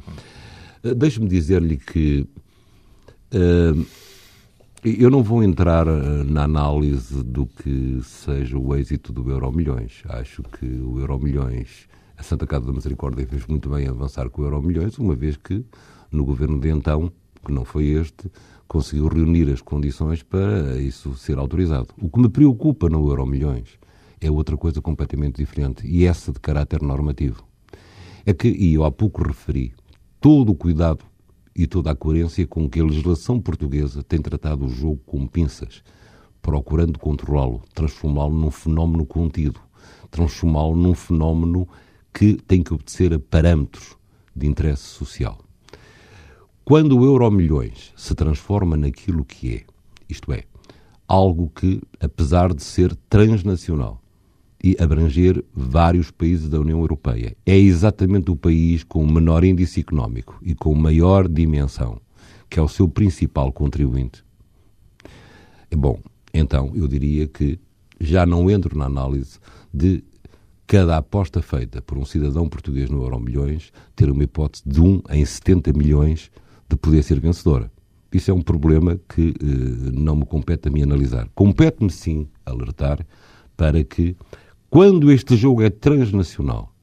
Eh, 0.84 0.94
deixe-me 0.94 1.28
dizer-lhe 1.28 1.78
que 1.78 2.28
uh, 3.34 3.86
eu 4.84 5.10
não 5.10 5.22
vou 5.22 5.44
entrar 5.44 5.86
na 5.86 6.44
análise 6.44 7.24
do 7.24 7.46
que 7.46 8.00
seja 8.04 8.58
o 8.58 8.76
êxito 8.76 9.12
do 9.12 9.30
Euro 9.30 9.52
Milhões. 9.52 10.04
Acho 10.08 10.44
que 10.44 10.66
o 10.66 11.00
Euro 11.00 11.20
Milhões, 11.20 11.88
a 12.18 12.24
Santa 12.24 12.48
Casa 12.48 12.68
da 12.68 12.74
Misericórdia 12.74 13.28
fez 13.28 13.46
muito 13.48 13.70
bem 13.70 13.88
avançar 13.88 14.30
com 14.30 14.42
o 14.42 14.46
Euro 14.46 14.62
Milhões, 14.62 14.98
uma 14.98 15.16
vez 15.16 15.36
que 15.36 15.66
no 16.12 16.24
governo 16.24 16.60
de 16.60 16.70
então, 16.70 17.12
que 17.46 17.52
não 17.52 17.66
foi 17.66 17.88
este, 17.88 18.32
conseguiu 18.68 19.08
reunir 19.08 19.52
as 19.52 19.62
condições 19.62 20.24
para 20.24 20.80
isso 20.80 21.16
ser 21.16 21.38
autorizado. 21.38 21.88
O 22.00 22.10
que 22.10 22.20
me 22.20 22.30
preocupa 22.30 22.88
no 22.88 23.08
Euro 23.10 23.26
Milhões 23.26 23.80
é 24.22 24.30
outra 24.30 24.58
coisa 24.58 24.82
completamente 24.82 25.38
diferente 25.38 25.86
e 25.88 26.06
essa 26.06 26.32
de 26.32 26.40
caráter 26.40 26.82
normativo 26.82 27.47
é 28.28 28.34
que, 28.34 28.50
e 28.50 28.74
eu 28.74 28.84
há 28.84 28.92
pouco 28.92 29.24
referi, 29.24 29.74
todo 30.20 30.52
o 30.52 30.56
cuidado 30.56 31.06
e 31.56 31.66
toda 31.66 31.92
a 31.92 31.96
coerência 31.96 32.46
com 32.46 32.70
que 32.70 32.78
a 32.78 32.84
legislação 32.84 33.40
portuguesa 33.40 34.04
tem 34.04 34.22
tratado 34.22 34.66
o 34.66 34.70
jogo 34.70 35.00
com 35.06 35.26
pinças, 35.26 35.82
procurando 36.42 37.00
controlá-lo, 37.00 37.64
transformá-lo 37.74 38.36
num 38.36 38.52
fenómeno 38.52 39.06
contido, 39.06 39.62
transformá-lo 40.12 40.76
num 40.76 40.94
fenómeno 40.94 41.70
que 42.14 42.34
tem 42.34 42.62
que 42.62 42.74
obedecer 42.74 43.14
a 43.14 43.20
parâmetros 43.20 43.96
de 44.36 44.46
interesse 44.46 44.84
social. 44.84 45.40
Quando 46.66 47.00
o 47.00 47.06
euro 47.06 47.32
milhões 47.32 47.94
se 47.96 48.14
transforma 48.14 48.76
naquilo 48.76 49.24
que 49.24 49.56
é, 49.56 49.64
isto 50.10 50.34
é, 50.34 50.44
algo 51.08 51.50
que, 51.56 51.82
apesar 51.98 52.54
de 52.54 52.62
ser 52.62 52.94
transnacional 53.10 54.02
e 54.64 54.76
abranger 54.80 55.44
vários 55.54 56.12
países 56.12 56.50
da 56.50 56.60
União 56.60 56.80
Europeia, 56.80 57.36
é 57.46 57.58
exatamente 57.58 58.32
o 58.32 58.36
país 58.36 58.84
com 58.84 59.04
o 59.04 59.12
menor 59.12 59.44
índice 59.44 59.82
económico 59.82 60.38
e 60.42 60.56
com 60.56 60.74
maior 60.74 61.28
dimensão, 61.28 62.02
que 62.50 62.60
é 62.60 62.62
o 62.62 62.68
seu 62.68 62.88
principal 62.88 63.52
contribuinte. 63.52 64.24
Bom, 65.76 66.00
então 66.34 66.72
eu 66.76 66.88
diria 66.88 67.28
que 67.28 67.60
já 68.00 68.26
não 68.26 68.50
entro 68.50 68.78
na 68.78 68.86
análise 68.86 69.40
de 69.74 70.04
cada 70.66 70.98
aposta 70.98 71.42
feita 71.42 71.82
por 71.82 71.98
um 71.98 72.06
cidadão 72.06 72.50
português 72.50 72.90
no 72.90 73.02
Euro 73.02 73.20
Milhões 73.20 73.72
ter 73.96 74.10
uma 74.10 74.24
hipótese 74.24 74.64
de 74.66 74.82
1 74.82 75.02
em 75.12 75.26
70 75.26 75.72
milhões 75.74 76.30
de 76.70 76.76
poder 76.76 77.04
ser 77.04 77.20
vencedora. 77.20 77.72
Isso 78.12 78.32
é 78.32 78.34
um 78.34 78.42
problema 78.42 79.00
que 79.08 79.30
eh, 79.30 79.92
não 79.94 80.16
me 80.16 80.26
compete 80.26 80.68
a 80.68 80.72
mim 80.72 80.82
analisar. 80.82 81.28
Compete-me 81.36 81.90
sim 81.90 82.28
alertar 82.46 83.06
para 83.56 83.84
que, 83.84 84.16
quando 84.70 85.12
este 85.12 85.36
jogo 85.36 85.62
é 85.62 85.70
transnacional 85.70 86.74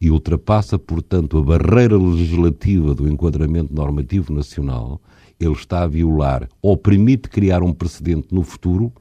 e 0.00 0.10
ultrapassa, 0.10 0.78
portanto, 0.78 1.38
a 1.38 1.42
barreira 1.42 1.96
legislativa 1.96 2.94
do 2.94 3.08
enquadramento 3.08 3.74
normativo 3.74 4.32
nacional, 4.32 5.00
ele 5.38 5.52
está 5.52 5.82
a 5.82 5.86
violar 5.86 6.48
ou 6.62 6.76
permite 6.76 7.28
criar 7.28 7.62
um 7.62 7.72
precedente 7.72 8.28
no 8.32 8.42
futuro 8.42 8.92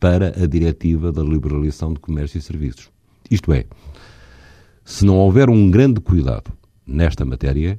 para 0.00 0.28
a 0.42 0.46
diretiva 0.46 1.12
da 1.12 1.22
liberalização 1.22 1.92
de 1.92 2.00
comércio 2.00 2.38
e 2.38 2.42
serviços. 2.42 2.90
Isto 3.30 3.52
é, 3.52 3.66
se 4.84 5.04
não 5.04 5.16
houver 5.16 5.48
um 5.48 5.70
grande 5.70 6.00
cuidado 6.00 6.52
nesta 6.86 7.24
matéria, 7.24 7.78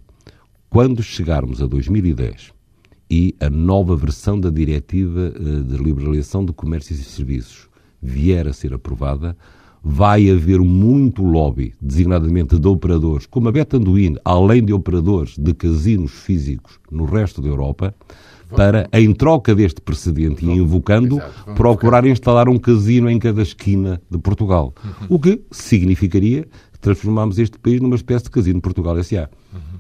quando 0.70 1.04
chegarmos 1.04 1.62
a 1.62 1.68
2010 1.68 2.54
e 3.10 3.36
a 3.40 3.50
nova 3.50 3.96
versão 3.96 4.40
da 4.40 4.50
Diretiva 4.50 5.34
eh, 5.36 5.62
de 5.62 5.78
Liberalização 5.78 6.44
de 6.44 6.54
Comércios 6.54 7.00
e 7.00 7.04
Serviços 7.04 7.70
vier 8.02 8.48
a 8.48 8.54
ser 8.54 8.74
aprovada, 8.74 9.38
vai 9.84 10.30
haver 10.30 10.62
muito 10.62 11.22
lobby, 11.24 11.74
designadamente 11.82 12.58
de 12.58 12.68
operadores, 12.68 13.26
como 13.26 13.50
a 13.50 13.52
Betanduin, 13.52 14.16
além 14.24 14.64
de 14.64 14.72
operadores 14.72 15.38
de 15.38 15.54
casinos 15.54 16.12
físicos 16.12 16.80
no 16.90 17.04
resto 17.04 17.42
da 17.42 17.50
Europa, 17.50 17.94
para, 18.56 18.88
em 18.94 19.12
troca 19.14 19.54
deste 19.54 19.82
precedente 19.82 20.46
e 20.46 20.50
invocando, 20.50 21.20
procurar 21.56 22.06
instalar 22.06 22.48
um 22.48 22.58
casino 22.58 23.10
em 23.10 23.20
cada 23.20 23.42
esquina 23.42 24.02
de 24.10 24.18
Portugal. 24.20 24.74
Uhum. 24.84 25.08
O 25.10 25.20
que 25.20 25.42
significaria 25.52 26.48
transformarmos 26.80 27.40
este 27.40 27.58
país 27.58 27.82
numa 27.82 27.96
espécie 27.96 28.26
de 28.26 28.30
casino 28.30 28.62
Portugal 28.62 28.98
S.A. 29.00 29.30
Uhum. 29.52 29.80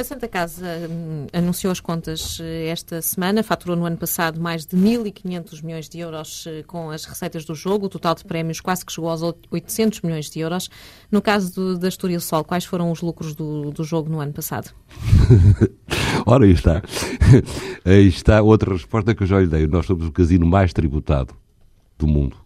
A 0.00 0.04
Santa 0.04 0.26
Casa 0.26 0.66
hum, 0.90 1.26
anunciou 1.30 1.70
as 1.70 1.78
contas 1.78 2.38
eh, 2.40 2.68
esta 2.68 3.02
semana, 3.02 3.42
faturou 3.42 3.76
no 3.76 3.84
ano 3.84 3.98
passado 3.98 4.40
mais 4.40 4.64
de 4.64 4.74
1.500 4.74 5.62
milhões 5.62 5.90
de 5.90 5.98
euros 5.98 6.46
eh, 6.46 6.62
com 6.66 6.88
as 6.88 7.04
receitas 7.04 7.44
do 7.44 7.54
jogo, 7.54 7.84
o 7.84 7.88
total 7.90 8.14
de 8.14 8.24
prémios 8.24 8.62
quase 8.62 8.82
que 8.82 8.90
chegou 8.90 9.10
aos 9.10 9.20
800 9.50 10.00
milhões 10.00 10.30
de 10.30 10.40
euros. 10.40 10.70
No 11.12 11.20
caso 11.20 11.54
do, 11.54 11.78
da 11.78 11.86
Estoril 11.86 12.18
Sol, 12.18 12.42
quais 12.44 12.64
foram 12.64 12.90
os 12.90 13.02
lucros 13.02 13.34
do, 13.34 13.72
do 13.72 13.84
jogo 13.84 14.08
no 14.08 14.20
ano 14.20 14.32
passado? 14.32 14.70
Ora, 16.24 16.46
aí 16.46 16.52
está. 16.52 16.80
Aí 17.84 18.08
está 18.08 18.40
outra 18.40 18.72
resposta 18.72 19.14
que 19.14 19.22
eu 19.22 19.26
já 19.26 19.38
lhe 19.38 19.48
dei. 19.48 19.66
Nós 19.66 19.84
somos 19.84 20.06
o 20.06 20.12
casino 20.12 20.46
mais 20.46 20.72
tributado 20.72 21.34
do 21.98 22.06
mundo. 22.06 22.38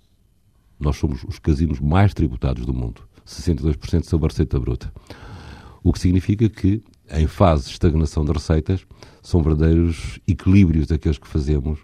Nós 0.81 0.97
somos 0.97 1.23
os 1.23 1.39
casinos 1.39 1.79
mais 1.79 2.13
tributados 2.13 2.67
do 2.67 2.75
mundo. 2.75 3.03
62% 3.25 4.03
sobre 4.03 4.27
a 4.27 4.31
receita 4.31 4.59
bruta. 4.59 4.93
O 5.85 5.93
que 5.93 6.01
significa 6.01 6.49
que 6.49 6.83
em 7.11 7.27
fase 7.27 7.65
de 7.65 7.71
estagnação 7.73 8.25
de 8.25 8.33
receitas, 8.33 8.87
são 9.23 9.43
verdadeiros 9.43 10.19
equilíbrios 10.27 10.87
daqueles 10.87 11.19
que 11.19 11.29
fazemos 11.29 11.81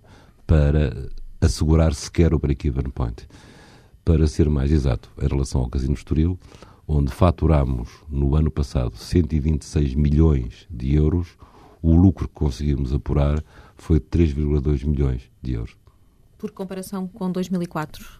para 0.46 1.10
assegurar 1.40 1.94
sequer 1.94 2.34
o 2.34 2.38
break-even 2.38 2.90
point. 2.90 3.26
Para 4.04 4.26
ser 4.26 4.48
mais 4.48 4.72
exato, 4.72 5.10
em 5.20 5.26
relação 5.26 5.60
ao 5.60 5.68
Casino 5.68 5.94
Estoril, 5.94 6.38
onde 6.86 7.12
faturámos 7.12 7.88
no 8.08 8.34
ano 8.34 8.50
passado 8.50 8.96
126 8.96 9.94
milhões 9.94 10.66
de 10.68 10.94
euros, 10.94 11.36
o 11.80 11.94
lucro 11.94 12.26
que 12.26 12.34
conseguimos 12.34 12.92
apurar 12.92 13.42
foi 13.76 14.00
de 14.00 14.06
3,2 14.06 14.84
milhões 14.84 15.30
de 15.40 15.52
euros. 15.52 15.76
Por 16.36 16.50
comparação 16.50 17.06
com 17.06 17.30
2004? 17.30 18.19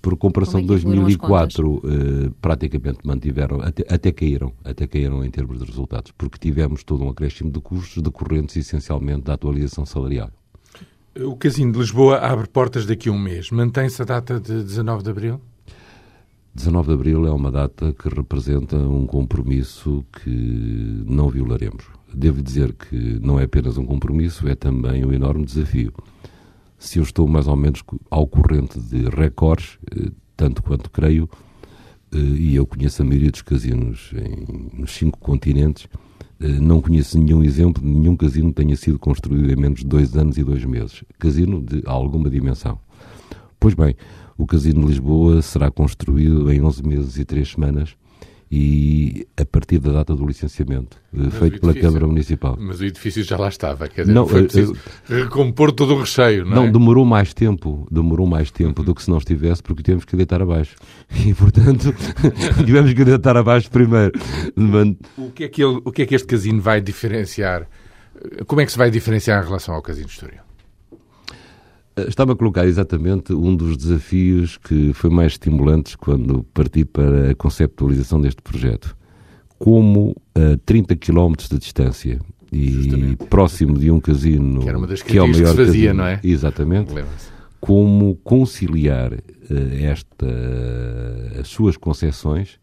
Por 0.00 0.16
comparação 0.16 0.60
é 0.60 0.62
de 0.62 0.68
2004, 0.68 1.82
eh, 1.84 2.30
praticamente 2.40 3.00
mantiveram, 3.04 3.60
até, 3.60 3.84
até, 3.92 4.12
caíram, 4.12 4.52
até 4.64 4.86
caíram 4.86 5.24
em 5.24 5.30
termos 5.30 5.58
de 5.58 5.64
resultados, 5.64 6.12
porque 6.16 6.38
tivemos 6.38 6.84
todo 6.84 7.04
um 7.04 7.10
acréscimo 7.10 7.50
de 7.50 7.60
custos 7.60 8.02
decorrentes 8.02 8.56
essencialmente 8.56 9.22
da 9.22 9.34
atualização 9.34 9.84
salarial. 9.84 10.30
O 11.18 11.36
Casino 11.36 11.72
de 11.72 11.78
Lisboa 11.78 12.18
abre 12.18 12.46
portas 12.46 12.86
daqui 12.86 13.08
a 13.08 13.12
um 13.12 13.18
mês. 13.18 13.50
Mantém-se 13.50 14.00
a 14.00 14.04
data 14.04 14.38
de 14.38 14.62
19 14.62 15.02
de 15.02 15.10
abril? 15.10 15.40
19 16.54 16.88
de 16.88 16.94
abril 16.94 17.26
é 17.26 17.30
uma 17.30 17.50
data 17.50 17.92
que 17.92 18.08
representa 18.08 18.76
um 18.76 19.04
compromisso 19.04 20.04
que 20.12 21.02
não 21.06 21.28
violaremos. 21.28 21.84
Devo 22.14 22.40
dizer 22.40 22.72
que 22.72 23.18
não 23.20 23.38
é 23.38 23.44
apenas 23.44 23.76
um 23.76 23.84
compromisso, 23.84 24.48
é 24.48 24.54
também 24.54 25.04
um 25.04 25.12
enorme 25.12 25.44
desafio 25.44 25.92
se 26.78 26.98
eu 26.98 27.02
estou 27.02 27.26
mais 27.26 27.48
ou 27.48 27.56
menos 27.56 27.82
ao 28.10 28.26
corrente 28.26 28.78
de 28.78 29.08
recordes, 29.08 29.78
eh, 29.94 30.10
tanto 30.36 30.62
quanto 30.62 30.90
creio, 30.90 31.28
eh, 32.12 32.16
e 32.16 32.54
eu 32.54 32.66
conheço 32.66 33.02
a 33.02 33.04
maioria 33.04 33.30
dos 33.30 33.42
casinos 33.42 34.12
em, 34.14 34.80
nos 34.80 34.92
cinco 34.92 35.18
continentes, 35.18 35.88
eh, 36.40 36.46
não 36.46 36.80
conheço 36.80 37.18
nenhum 37.18 37.42
exemplo 37.42 37.82
de 37.82 37.88
nenhum 37.88 38.16
casino 38.16 38.48
que 38.50 38.62
tenha 38.62 38.76
sido 38.76 38.98
construído 38.98 39.50
em 39.50 39.56
menos 39.56 39.80
de 39.80 39.86
dois 39.86 40.16
anos 40.16 40.38
e 40.38 40.44
dois 40.44 40.64
meses. 40.64 41.02
Casino 41.18 41.60
de 41.60 41.82
alguma 41.84 42.30
dimensão. 42.30 42.78
Pois 43.58 43.74
bem, 43.74 43.96
o 44.36 44.46
Casino 44.46 44.82
de 44.82 44.86
Lisboa 44.86 45.42
será 45.42 45.68
construído 45.68 46.50
em 46.52 46.62
11 46.62 46.86
meses 46.86 47.18
e 47.18 47.24
3 47.24 47.48
semanas 47.48 47.96
e 48.50 49.26
a 49.36 49.44
partir 49.44 49.78
da 49.78 49.92
data 49.92 50.14
do 50.14 50.26
licenciamento 50.26 50.96
mas 51.12 51.34
feito 51.34 51.60
pela 51.60 51.74
Câmara 51.74 52.06
Municipal. 52.06 52.56
Mas 52.58 52.80
o 52.80 52.84
edifício 52.84 53.22
já 53.22 53.36
lá 53.36 53.48
estava, 53.48 53.88
quer 53.88 54.02
dizer, 54.02 54.14
não, 54.14 54.26
foi 54.26 54.44
preciso 54.44 54.74
eu, 55.08 55.24
recompor 55.24 55.70
todo 55.70 55.94
o 55.94 56.00
recheio, 56.00 56.44
não, 56.44 56.56
não 56.56 56.64
é? 56.64 56.70
demorou 56.70 57.04
mais 57.04 57.34
tempo, 57.34 57.86
demorou 57.90 58.26
mais 58.26 58.50
tempo 58.50 58.82
do 58.82 58.94
que 58.94 59.02
se 59.02 59.10
não 59.10 59.18
estivesse, 59.18 59.62
porque 59.62 59.82
tivemos 59.82 60.04
que 60.04 60.16
deitar 60.16 60.42
abaixo. 60.42 60.76
E, 61.26 61.34
portanto, 61.34 61.94
tivemos 62.64 62.92
que 62.92 63.04
deitar 63.04 63.36
abaixo 63.36 63.70
primeiro. 63.70 64.12
O 65.16 65.30
que, 65.30 65.44
é 65.44 65.48
que 65.48 65.62
ele, 65.62 65.80
o 65.84 65.90
que 65.90 66.02
é 66.02 66.06
que 66.06 66.14
este 66.14 66.26
casino 66.26 66.60
vai 66.60 66.80
diferenciar? 66.80 67.66
Como 68.46 68.60
é 68.60 68.66
que 68.66 68.72
se 68.72 68.78
vai 68.78 68.90
diferenciar 68.90 69.42
em 69.42 69.46
relação 69.46 69.74
ao 69.74 69.82
casino 69.82 70.06
Estoril? 70.06 70.47
Estava 72.06 72.32
a 72.32 72.36
colocar 72.36 72.66
exatamente 72.66 73.32
um 73.32 73.54
dos 73.54 73.76
desafios 73.76 74.58
que 74.58 74.92
foi 74.92 75.10
mais 75.10 75.32
estimulantes 75.32 75.96
quando 75.96 76.44
parti 76.54 76.84
para 76.84 77.30
a 77.30 77.34
conceptualização 77.34 78.20
deste 78.20 78.42
projeto. 78.42 78.96
Como 79.58 80.14
a 80.34 80.56
30 80.64 80.94
km 80.96 81.32
de 81.50 81.58
distância 81.58 82.20
e 82.52 82.68
Justamente. 82.70 83.16
próximo 83.26 83.78
de 83.78 83.90
um 83.90 84.00
casino 84.00 84.60
que, 84.62 84.68
era 84.68 84.78
uma 84.78 84.86
das 84.86 85.02
que 85.02 85.18
é 85.18 85.22
o 85.22 85.28
maior 85.28 85.42
que 85.42 85.48
se 85.48 85.56
fazia, 85.56 85.88
casino, 85.88 85.94
não 85.94 86.06
é? 86.06 86.20
Exatamente. 86.22 86.94
Como 87.60 88.14
conciliar 88.22 89.12
uh, 89.12 89.18
esta, 89.82 90.26
as 91.40 91.48
suas 91.48 91.76
concepções 91.76 92.58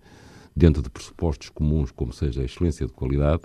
dentro 0.55 0.81
de 0.81 0.89
pressupostos 0.89 1.49
comuns, 1.49 1.91
como 1.91 2.13
seja 2.13 2.41
a 2.41 2.45
excelência 2.45 2.85
de 2.85 2.93
qualidade, 2.93 3.41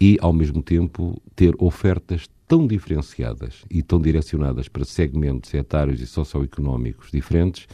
e 0.00 0.18
ao 0.20 0.32
mesmo 0.32 0.62
tempo 0.62 1.20
ter 1.34 1.54
ofertas 1.58 2.26
tão 2.50 2.66
diferenciadas 2.66 3.64
e 3.70 3.80
tão 3.80 4.00
direcionadas 4.00 4.66
para 4.66 4.84
segmentos 4.84 5.54
etários 5.54 6.00
e 6.00 6.06
socioeconómicos 6.06 7.08
diferentes, 7.12 7.68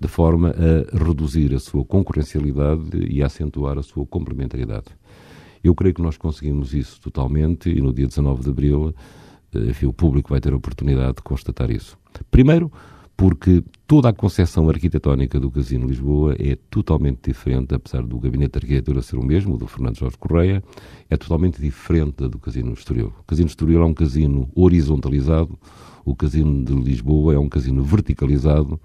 de 0.00 0.08
forma 0.08 0.52
a 0.52 1.04
reduzir 1.04 1.54
a 1.54 1.60
sua 1.60 1.84
concorrencialidade 1.84 2.98
e 3.08 3.22
a 3.22 3.26
acentuar 3.26 3.78
a 3.78 3.82
sua 3.84 4.04
complementariedade. 4.04 4.86
Eu 5.62 5.72
creio 5.72 5.94
que 5.94 6.02
nós 6.02 6.16
conseguimos 6.16 6.74
isso 6.74 7.00
totalmente 7.00 7.70
e 7.70 7.80
no 7.80 7.92
dia 7.92 8.08
19 8.08 8.42
de 8.42 8.50
abril 8.50 8.92
eh, 9.54 9.70
enfim, 9.70 9.86
o 9.86 9.92
público 9.92 10.30
vai 10.30 10.40
ter 10.40 10.52
a 10.52 10.56
oportunidade 10.56 11.18
de 11.18 11.22
constatar 11.22 11.70
isso. 11.70 11.96
Primeiro, 12.28 12.72
porque 13.18 13.64
toda 13.84 14.10
a 14.10 14.12
concepção 14.12 14.70
arquitetónica 14.70 15.40
do 15.40 15.50
Casino 15.50 15.88
Lisboa 15.88 16.36
é 16.38 16.56
totalmente 16.70 17.18
diferente, 17.24 17.74
apesar 17.74 18.00
do 18.04 18.16
gabinete 18.16 18.52
de 18.52 18.58
arquitetura 18.58 19.02
ser 19.02 19.16
o 19.16 19.24
mesmo, 19.24 19.56
o 19.56 19.58
do 19.58 19.66
Fernando 19.66 19.98
Jorge 19.98 20.16
Correia, 20.16 20.62
é 21.10 21.16
totalmente 21.16 21.60
diferente 21.60 22.14
da 22.18 22.28
do 22.28 22.38
Casino 22.38 22.72
Estoril. 22.72 23.12
O 23.18 23.24
Casino 23.24 23.48
Estoril 23.48 23.82
é 23.82 23.84
um 23.84 23.92
casino 23.92 24.48
horizontalizado, 24.54 25.58
o 26.04 26.14
Casino 26.14 26.64
de 26.64 26.72
Lisboa 26.72 27.34
é 27.34 27.38
um 27.40 27.48
casino 27.48 27.82
verticalizado, 27.82 28.78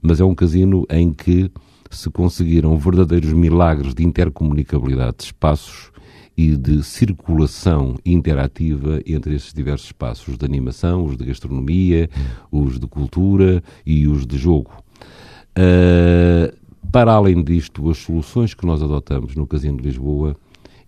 mas 0.00 0.20
é 0.20 0.24
um 0.24 0.36
casino 0.36 0.86
em 0.88 1.12
que 1.12 1.50
se 1.90 2.08
conseguiram 2.10 2.78
verdadeiros 2.78 3.32
milagres 3.32 3.92
de 3.92 4.04
intercomunicabilidade 4.04 5.16
de 5.18 5.24
espaços 5.24 5.90
e 6.38 6.56
de 6.56 6.84
circulação 6.84 7.96
interativa 8.06 9.02
entre 9.04 9.34
esses 9.34 9.52
diversos 9.52 9.88
espaços, 9.88 10.28
os 10.28 10.38
de 10.38 10.44
animação, 10.44 11.04
os 11.04 11.16
de 11.16 11.24
gastronomia, 11.24 12.08
os 12.48 12.78
de 12.78 12.86
cultura 12.86 13.60
e 13.84 14.06
os 14.06 14.24
de 14.24 14.38
jogo. 14.38 14.70
Uh, 15.58 16.56
para 16.92 17.12
além 17.12 17.42
disto, 17.42 17.90
as 17.90 17.98
soluções 17.98 18.54
que 18.54 18.64
nós 18.64 18.80
adotamos 18.80 19.34
no 19.34 19.48
Casino 19.48 19.78
de 19.78 19.82
Lisboa, 19.82 20.36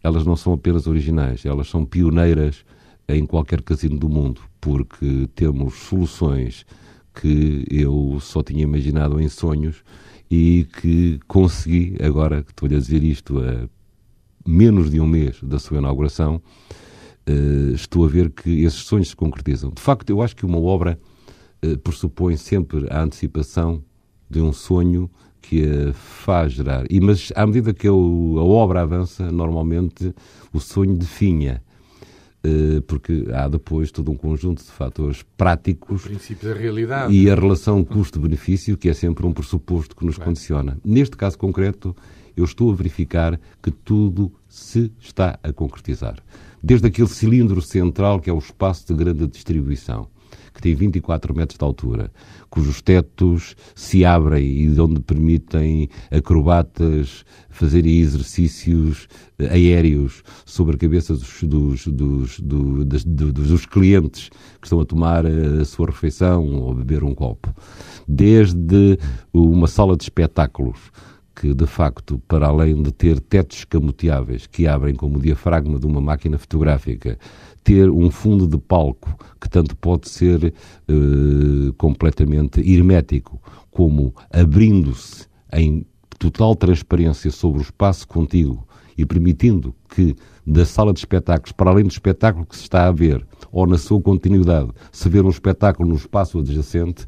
elas 0.05 0.25
não 0.25 0.37
são 0.37 0.53
apenas 0.53 0.87
originais, 0.87 1.45
elas 1.45 1.69
são 1.69 1.85
pioneiras 1.85 2.65
em 3.09 3.27
qualquer 3.27 3.61
casino 3.61 3.99
do 3.99 4.09
mundo, 4.09 4.41
porque 4.61 5.29
temos 5.35 5.75
soluções 5.75 6.65
que 7.13 7.67
eu 7.69 8.19
só 8.21 8.41
tinha 8.41 8.63
imaginado 8.63 9.21
em 9.21 9.29
sonhos 9.29 9.83
e 10.31 10.69
que 10.81 11.19
consegui, 11.27 11.97
agora 12.01 12.41
que 12.41 12.53
estou-lhe 12.53 12.77
a 12.77 12.79
dizer 12.79 13.03
isto 13.03 13.41
a 13.41 13.69
menos 14.51 14.91
de 14.91 15.01
um 15.01 15.07
mês 15.07 15.39
da 15.43 15.59
sua 15.59 15.79
inauguração, 15.79 16.43
uh, 17.29 17.75
estou 17.75 18.05
a 18.05 18.09
ver 18.09 18.31
que 18.31 18.65
esses 18.65 18.81
sonhos 18.81 19.11
se 19.11 19.17
concretizam. 19.17 19.71
De 19.71 19.81
facto, 19.81 20.11
eu 20.11 20.21
acho 20.21 20.35
que 20.35 20.45
uma 20.45 20.59
obra 20.59 20.99
uh, 21.65 21.79
pressupõe 21.79 22.37
sempre 22.37 22.87
a 22.91 23.03
antecipação 23.03 23.83
de 24.29 24.41
um 24.41 24.53
sonho 24.53 25.11
que 25.41 25.65
a 25.65 25.93
faz 25.93 26.53
gerar. 26.53 26.85
E, 26.91 27.01
mas 27.01 27.33
à 27.35 27.47
medida 27.47 27.73
que 27.73 27.89
a, 27.89 27.91
a 27.91 27.95
obra 27.95 28.83
avança, 28.83 29.31
normalmente 29.31 30.15
o 30.53 30.61
sonho 30.61 30.95
definha. 30.97 31.63
Uh, 32.43 32.81
porque 32.83 33.27
há 33.35 33.47
depois 33.49 33.93
todo 33.93 34.11
um 34.11 34.17
conjunto 34.17 34.65
de 34.65 34.71
fatores 34.71 35.23
práticos. 35.37 36.05
Princípio 36.05 36.49
da 36.49 36.59
realidade. 36.59 37.15
E 37.15 37.29
a 37.29 37.35
relação 37.35 37.85
custo-benefício, 37.85 38.79
que 38.79 38.89
é 38.89 38.95
sempre 38.95 39.27
um 39.27 39.33
pressuposto 39.33 39.95
que 39.95 40.07
nos 40.07 40.15
claro. 40.15 40.31
condiciona. 40.31 40.79
Neste 40.83 41.19
caso 41.19 41.37
concreto, 41.37 41.95
eu 42.41 42.45
estou 42.45 42.71
a 42.73 42.75
verificar 42.75 43.39
que 43.63 43.71
tudo 43.71 44.33
se 44.49 44.93
está 45.01 45.39
a 45.43 45.53
concretizar. 45.53 46.17
Desde 46.63 46.87
aquele 46.87 47.09
cilindro 47.09 47.63
central 47.63 48.21
que 48.21 48.29
é 48.29 48.33
o 48.33 48.39
espaço 48.39 48.87
de 48.87 48.95
grande 48.95 49.27
distribuição, 49.27 50.09
que 50.53 50.61
tem 50.61 50.75
24 50.75 51.35
metros 51.35 51.59
de 51.59 51.65
altura, 51.65 52.13
cujos 52.49 52.83
tetos 52.83 53.57
se 53.75 54.05
abrem 54.05 54.45
e 54.45 54.81
onde 54.81 55.01
permitem 55.01 55.89
acrobatas 56.11 57.25
fazerem 57.49 57.99
exercícios 57.99 59.09
eh, 59.39 59.49
aéreos 59.49 60.23
sobre 60.45 60.77
a 60.77 60.79
cabeça 60.79 61.15
dos, 61.15 61.43
dos, 61.43 61.87
dos, 61.87 62.41
dos, 62.41 63.05
dos 63.05 63.67
clientes 63.67 64.29
que 64.61 64.67
estão 64.67 64.81
a 64.81 64.85
tomar 64.85 65.25
a 65.27 65.65
sua 65.65 65.87
refeição 65.87 66.45
ou 66.47 66.73
a 66.73 66.75
beber 66.75 67.05
um 67.05 67.15
copo. 67.15 67.55
Desde 68.07 68.99
uma 69.33 69.67
sala 69.67 69.97
de 69.97 70.05
espetáculos 70.05 70.91
que, 71.35 71.55
de 71.55 71.67
facto, 71.67 72.21
para 72.29 72.47
além 72.47 72.83
de 72.83 72.93
ter 72.93 73.21
tetos 73.21 73.59
escamoteáveis 73.59 74.47
que 74.47 74.67
abrem 74.67 74.95
como 74.95 75.19
o 75.19 75.23
diafragma 75.23 75.79
de 75.79 75.87
uma 75.87 76.01
máquina 76.01 76.37
fotográfica, 76.39 77.19
ter 77.63 77.91
um 77.91 78.11
fundo 78.11 78.47
de 78.47 78.59
palco 78.59 79.17
que 79.41 79.49
tanto 79.49 79.77
pode 79.77 80.09
ser 80.09 80.53
uh, 80.89 81.73
completamente 81.75 82.61
hermético, 82.61 83.41
como 83.71 84.15
abrindo-se 84.31 85.27
em 85.53 85.87
total 86.19 86.55
transparência 86.55 87.31
sobre 87.31 87.61
o 87.61 87.63
espaço 87.63 88.07
contigo 88.07 88.67
e 88.97 89.07
permitindo 89.07 89.75
que 89.89 90.15
da 90.47 90.65
sala 90.65 90.93
de 90.93 90.99
espetáculos, 90.99 91.53
para 91.53 91.71
além 91.71 91.85
do 91.85 91.91
espetáculo 91.91 92.45
que 92.45 92.57
se 92.57 92.63
está 92.63 92.87
a 92.87 92.93
ver, 92.93 93.27
ou 93.53 93.67
na 93.67 93.79
sua 93.79 94.01
continuidade, 94.01 94.71
se 94.93 95.09
ver 95.09 95.25
um 95.25 95.31
espetáculo 95.31 95.89
no 95.89 95.95
espaço 95.95 96.39
adjacente, 96.41 97.07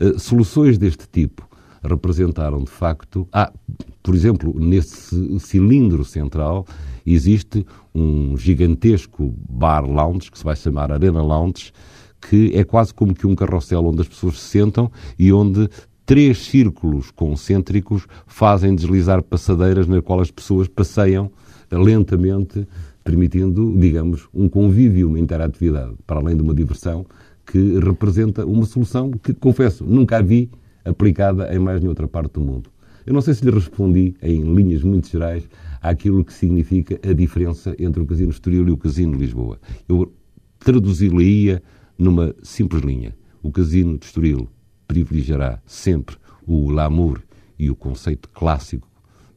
uh, 0.00 0.18
soluções 0.18 0.78
deste 0.78 1.06
tipo 1.06 1.51
representaram 1.82 2.62
de 2.62 2.70
facto. 2.70 3.26
Ah, 3.32 3.52
por 4.02 4.14
exemplo, 4.14 4.54
nesse 4.58 5.38
cilindro 5.40 6.04
central 6.04 6.66
existe 7.04 7.66
um 7.94 8.36
gigantesco 8.36 9.34
bar 9.48 9.84
lounge, 9.84 10.30
que 10.30 10.38
se 10.38 10.44
vai 10.44 10.56
chamar 10.56 10.92
Arena 10.92 11.22
Lounge, 11.22 11.72
que 12.20 12.52
é 12.54 12.64
quase 12.64 12.94
como 12.94 13.14
que 13.14 13.26
um 13.26 13.34
carrossel 13.34 13.84
onde 13.84 14.02
as 14.02 14.08
pessoas 14.08 14.38
se 14.38 14.46
sentam 14.46 14.90
e 15.18 15.32
onde 15.32 15.68
três 16.06 16.38
círculos 16.38 17.10
concêntricos 17.10 18.06
fazem 18.26 18.74
deslizar 18.74 19.22
passadeiras 19.22 19.86
na 19.86 20.00
qual 20.02 20.20
as 20.20 20.30
pessoas 20.30 20.68
passeiam 20.68 21.30
lentamente, 21.70 22.66
permitindo, 23.02 23.74
digamos, 23.78 24.28
um 24.32 24.48
convívio, 24.48 25.08
uma 25.08 25.18
interatividade, 25.18 25.94
para 26.06 26.20
além 26.20 26.36
de 26.36 26.42
uma 26.42 26.54
diversão 26.54 27.06
que 27.44 27.78
representa 27.78 28.46
uma 28.46 28.64
solução 28.66 29.10
que, 29.10 29.34
confesso, 29.34 29.84
nunca 29.84 30.18
a 30.18 30.22
vi 30.22 30.50
aplicada 30.84 31.54
em 31.54 31.58
mais 31.58 31.80
nenhuma 31.80 32.08
parte 32.08 32.34
do 32.34 32.40
mundo. 32.40 32.70
Eu 33.04 33.12
não 33.12 33.20
sei 33.20 33.34
se 33.34 33.44
lhe 33.44 33.50
respondi, 33.50 34.14
em 34.22 34.42
linhas 34.54 34.82
muito 34.82 35.08
gerais, 35.08 35.48
àquilo 35.80 36.24
que 36.24 36.32
significa 36.32 37.00
a 37.08 37.12
diferença 37.12 37.74
entre 37.78 38.00
o 38.00 38.06
Casino 38.06 38.30
Estoril 38.30 38.68
e 38.68 38.70
o 38.70 38.76
Casino 38.76 39.12
de 39.12 39.18
Lisboa. 39.18 39.58
Eu 39.88 40.12
traduzi-lo-ia 40.60 41.62
numa 41.98 42.34
simples 42.42 42.82
linha. 42.82 43.14
O 43.42 43.50
Casino 43.50 43.98
de 43.98 44.06
Estoril 44.06 44.48
privilegiará 44.86 45.60
sempre 45.66 46.16
o 46.46 46.68
glamour 46.68 47.20
e 47.58 47.70
o 47.70 47.74
conceito 47.74 48.28
clássico 48.28 48.88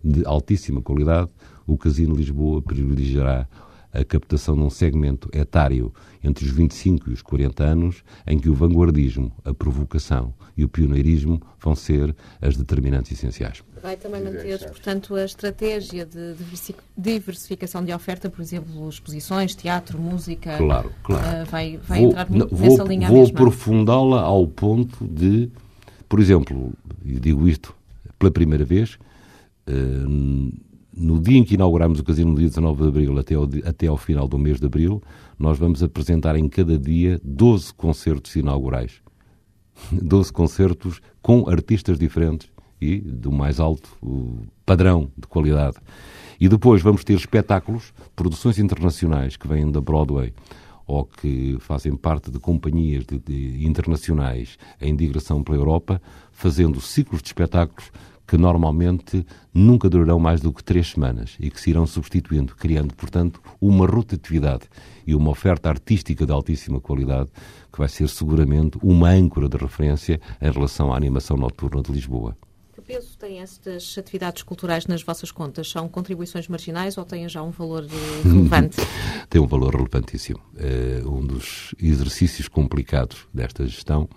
de 0.03 0.23
altíssima 0.25 0.81
qualidade. 0.81 1.29
O 1.65 1.77
Casino 1.77 2.13
de 2.13 2.19
Lisboa 2.19 2.61
privilegiará 2.61 3.47
a 3.95 4.03
captação 4.03 4.55
de 4.55 4.61
um 4.61 4.69
segmento 4.69 5.29
etário 5.33 5.93
entre 6.23 6.45
os 6.45 6.51
25 6.51 7.09
e 7.09 7.13
os 7.13 7.21
40 7.21 7.63
anos, 7.63 8.03
em 8.27 8.37
que 8.37 8.49
o 8.49 8.53
vanguardismo, 8.53 9.31
a 9.43 9.53
provocação 9.53 10.33
e 10.57 10.63
o 10.63 10.69
pioneirismo 10.69 11.41
vão 11.59 11.75
ser 11.75 12.15
as 12.41 12.57
determinantes 12.57 13.11
essenciais. 13.11 13.63
Vai 13.81 13.95
também 13.95 14.23
manter, 14.23 14.59
portanto, 14.67 15.15
a 15.15 15.25
estratégia 15.25 16.05
de 16.05 16.35
diversificação 16.97 17.83
de 17.83 17.93
oferta, 17.93 18.29
por 18.29 18.41
exemplo, 18.41 18.89
exposições, 18.89 19.53
teatro, 19.53 19.99
música. 19.99 20.57
Claro, 20.57 20.91
claro. 21.03 21.43
Uh, 21.43 21.45
vai 21.45 21.77
vai 21.77 21.99
vou, 21.99 22.09
entrar 22.09 22.29
nessa 22.29 22.77
vou, 22.77 22.87
linha 22.87 23.07
Vou 23.07 23.25
aprofundá-la 23.25 24.21
ao 24.21 24.47
ponto 24.47 25.05
de, 25.05 25.51
por 26.09 26.19
exemplo, 26.19 26.73
e 27.03 27.19
digo 27.19 27.47
isto 27.47 27.75
pela 28.17 28.31
primeira 28.31 28.65
vez, 28.65 28.97
uh, 29.67 30.64
no 30.95 31.19
dia 31.19 31.37
em 31.37 31.43
que 31.43 31.55
inauguramos 31.55 31.99
o 31.99 32.03
casino, 32.03 32.31
no 32.31 32.37
dia 32.37 32.47
19 32.47 32.83
de 32.83 32.87
abril, 32.87 33.19
até 33.19 33.35
ao, 33.35 33.49
até 33.65 33.87
ao 33.87 33.97
final 33.97 34.27
do 34.27 34.37
mês 34.37 34.59
de 34.59 34.65
abril, 34.65 35.01
nós 35.37 35.57
vamos 35.57 35.83
apresentar 35.83 36.35
em 36.35 36.47
cada 36.47 36.77
dia 36.77 37.19
12 37.23 37.73
concertos 37.73 38.35
inaugurais. 38.35 39.01
12 39.91 40.31
concertos 40.31 41.01
com 41.21 41.49
artistas 41.49 41.99
diferentes 41.99 42.49
e 42.79 42.99
do 42.99 43.31
mais 43.31 43.59
alto 43.59 43.89
padrão 44.65 45.11
de 45.17 45.27
qualidade. 45.27 45.77
E 46.39 46.47
depois 46.47 46.81
vamos 46.81 47.03
ter 47.03 47.13
espetáculos, 47.13 47.93
produções 48.15 48.59
internacionais 48.59 49.37
que 49.37 49.47
vêm 49.47 49.71
da 49.71 49.81
Broadway 49.81 50.33
ou 50.87 51.05
que 51.05 51.57
fazem 51.59 51.95
parte 51.95 52.29
de 52.29 52.39
companhias 52.39 53.05
de, 53.05 53.17
de, 53.17 53.65
internacionais 53.65 54.57
em 54.79 54.95
digressão 54.95 55.43
pela 55.43 55.57
Europa, 55.57 56.01
fazendo 56.31 56.79
ciclos 56.79 57.21
de 57.21 57.29
espetáculos 57.29 57.91
que 58.27 58.37
normalmente 58.37 59.25
nunca 59.53 59.89
durarão 59.89 60.19
mais 60.19 60.41
do 60.41 60.51
que 60.51 60.63
três 60.63 60.91
semanas 60.91 61.35
e 61.39 61.49
que 61.49 61.59
se 61.59 61.69
irão 61.69 61.85
substituindo, 61.85 62.55
criando, 62.55 62.93
portanto, 62.95 63.41
uma 63.61 63.85
rotatividade 63.85 64.63
e 65.05 65.13
uma 65.13 65.29
oferta 65.29 65.69
artística 65.69 66.25
de 66.25 66.31
altíssima 66.31 66.79
qualidade 66.79 67.29
que 67.71 67.79
vai 67.79 67.87
ser 67.87 68.07
seguramente 68.09 68.77
uma 68.81 69.09
âncora 69.09 69.47
de 69.47 69.57
referência 69.57 70.19
em 70.41 70.51
relação 70.51 70.91
à 70.93 70.97
animação 70.97 71.37
noturna 71.37 71.81
de 71.81 71.91
Lisboa. 71.91 72.35
Que 72.73 72.81
peso 72.81 73.17
têm 73.17 73.39
estas 73.39 73.97
atividades 73.97 74.43
culturais 74.43 74.85
nas 74.85 75.01
vossas 75.01 75.31
contas? 75.31 75.69
São 75.69 75.87
contribuições 75.87 76.47
marginais 76.47 76.97
ou 76.97 77.05
têm 77.05 77.27
já 77.29 77.41
um 77.41 77.51
valor 77.51 77.85
eh, 77.85 78.27
relevante? 78.27 78.77
Tem 79.29 79.39
um 79.39 79.47
valor 79.47 79.75
relevantíssimo. 79.75 80.39
É 80.57 81.01
um 81.05 81.25
dos 81.25 81.73
exercícios 81.81 82.47
complicados 82.47 83.27
desta 83.33 83.65
gestão 83.65 84.09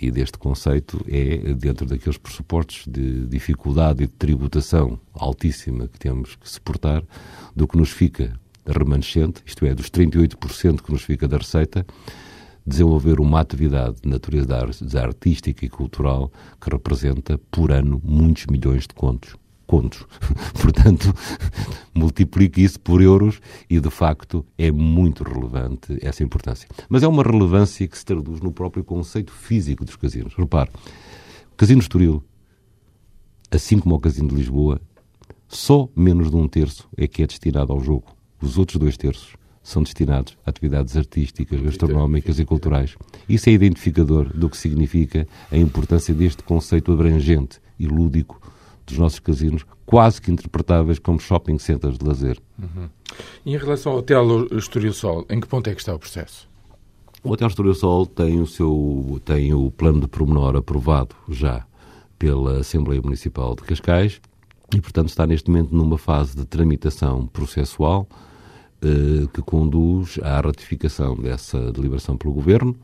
e 0.00 0.10
deste 0.10 0.38
conceito 0.38 1.04
é 1.06 1.52
dentro 1.54 1.84
daqueles 1.84 2.16
pressupostos 2.16 2.84
de 2.86 3.26
dificuldade 3.26 4.04
e 4.04 4.06
de 4.06 4.12
tributação 4.12 4.98
altíssima 5.12 5.86
que 5.86 5.98
temos 5.98 6.36
que 6.36 6.48
suportar, 6.48 7.02
do 7.54 7.68
que 7.68 7.76
nos 7.76 7.90
fica 7.90 8.32
remanescente, 8.66 9.42
isto 9.44 9.66
é, 9.66 9.74
dos 9.74 9.90
38% 9.90 10.82
que 10.82 10.92
nos 10.92 11.02
fica 11.02 11.28
da 11.28 11.36
receita, 11.36 11.86
desenvolver 12.66 13.20
uma 13.20 13.40
atividade 13.40 13.96
de 14.02 14.08
natureza 14.08 14.56
artística 15.00 15.64
e 15.64 15.68
cultural 15.68 16.30
que 16.60 16.70
representa 16.70 17.38
por 17.50 17.72
ano 17.72 18.00
muitos 18.04 18.46
milhões 18.46 18.82
de 18.82 18.94
contos 18.94 19.39
contos. 19.70 20.04
Portanto, 20.60 21.14
multiplique 21.94 22.60
isso 22.60 22.80
por 22.80 23.00
euros 23.00 23.40
e, 23.68 23.78
de 23.78 23.88
facto, 23.88 24.44
é 24.58 24.68
muito 24.72 25.22
relevante 25.22 25.96
essa 26.02 26.24
importância. 26.24 26.68
Mas 26.88 27.04
é 27.04 27.06
uma 27.06 27.22
relevância 27.22 27.86
que 27.86 27.96
se 27.96 28.04
traduz 28.04 28.40
no 28.40 28.50
próprio 28.50 28.82
conceito 28.82 29.32
físico 29.32 29.84
dos 29.84 29.94
casinos. 29.94 30.34
Repare, 30.34 30.70
o 31.52 31.56
Casino 31.56 31.80
Estoril, 31.80 32.20
assim 33.48 33.78
como 33.78 33.94
o 33.94 34.00
Casino 34.00 34.30
de 34.30 34.34
Lisboa, 34.34 34.80
só 35.46 35.88
menos 35.94 36.32
de 36.32 36.36
um 36.36 36.48
terço 36.48 36.88
é 36.96 37.06
que 37.06 37.22
é 37.22 37.26
destinado 37.28 37.72
ao 37.72 37.78
jogo. 37.78 38.06
Os 38.42 38.58
outros 38.58 38.76
dois 38.76 38.96
terços 38.96 39.36
são 39.62 39.84
destinados 39.84 40.36
a 40.44 40.50
atividades 40.50 40.96
artísticas, 40.96 41.60
gastronómicas 41.60 42.40
e 42.40 42.44
culturais. 42.44 42.96
Isso 43.28 43.48
é 43.48 43.52
identificador 43.52 44.36
do 44.36 44.50
que 44.50 44.56
significa 44.56 45.28
a 45.48 45.56
importância 45.56 46.12
deste 46.12 46.42
conceito 46.42 46.90
abrangente 46.90 47.60
e 47.78 47.86
lúdico 47.86 48.40
dos 48.86 48.98
nossos 48.98 49.18
casinos 49.18 49.64
quase 49.86 50.20
que 50.20 50.30
interpretáveis 50.30 50.98
como 50.98 51.18
shopping 51.18 51.58
centers 51.58 51.98
de 51.98 52.06
lazer. 52.06 52.38
Uhum. 52.58 52.88
E 53.44 53.54
em 53.54 53.58
relação 53.58 53.92
ao 53.92 53.98
Hotel 53.98 54.46
Estoril 54.52 54.92
Sol, 54.92 55.26
em 55.28 55.40
que 55.40 55.48
ponto 55.48 55.68
é 55.68 55.74
que 55.74 55.80
está 55.80 55.94
o 55.94 55.98
processo? 55.98 56.48
O 57.22 57.32
Hotel 57.32 57.48
Estoril 57.48 57.74
Sol 57.74 58.06
tem 58.06 58.40
o, 58.40 58.46
seu, 58.46 59.20
tem 59.24 59.52
o 59.52 59.70
plano 59.70 60.00
de 60.00 60.08
promenor 60.08 60.56
aprovado 60.56 61.14
já 61.28 61.66
pela 62.18 62.60
Assembleia 62.60 63.02
Municipal 63.02 63.54
de 63.54 63.62
Cascais 63.62 64.20
e, 64.74 64.80
portanto, 64.80 65.08
está 65.08 65.26
neste 65.26 65.50
momento 65.50 65.74
numa 65.74 65.98
fase 65.98 66.36
de 66.36 66.44
tramitação 66.44 67.26
processual 67.26 68.06
eh, 68.82 69.26
que 69.34 69.42
conduz 69.42 70.18
à 70.22 70.40
ratificação 70.40 71.16
dessa 71.16 71.72
deliberação 71.72 72.16
pelo 72.16 72.32
Governo 72.32 72.76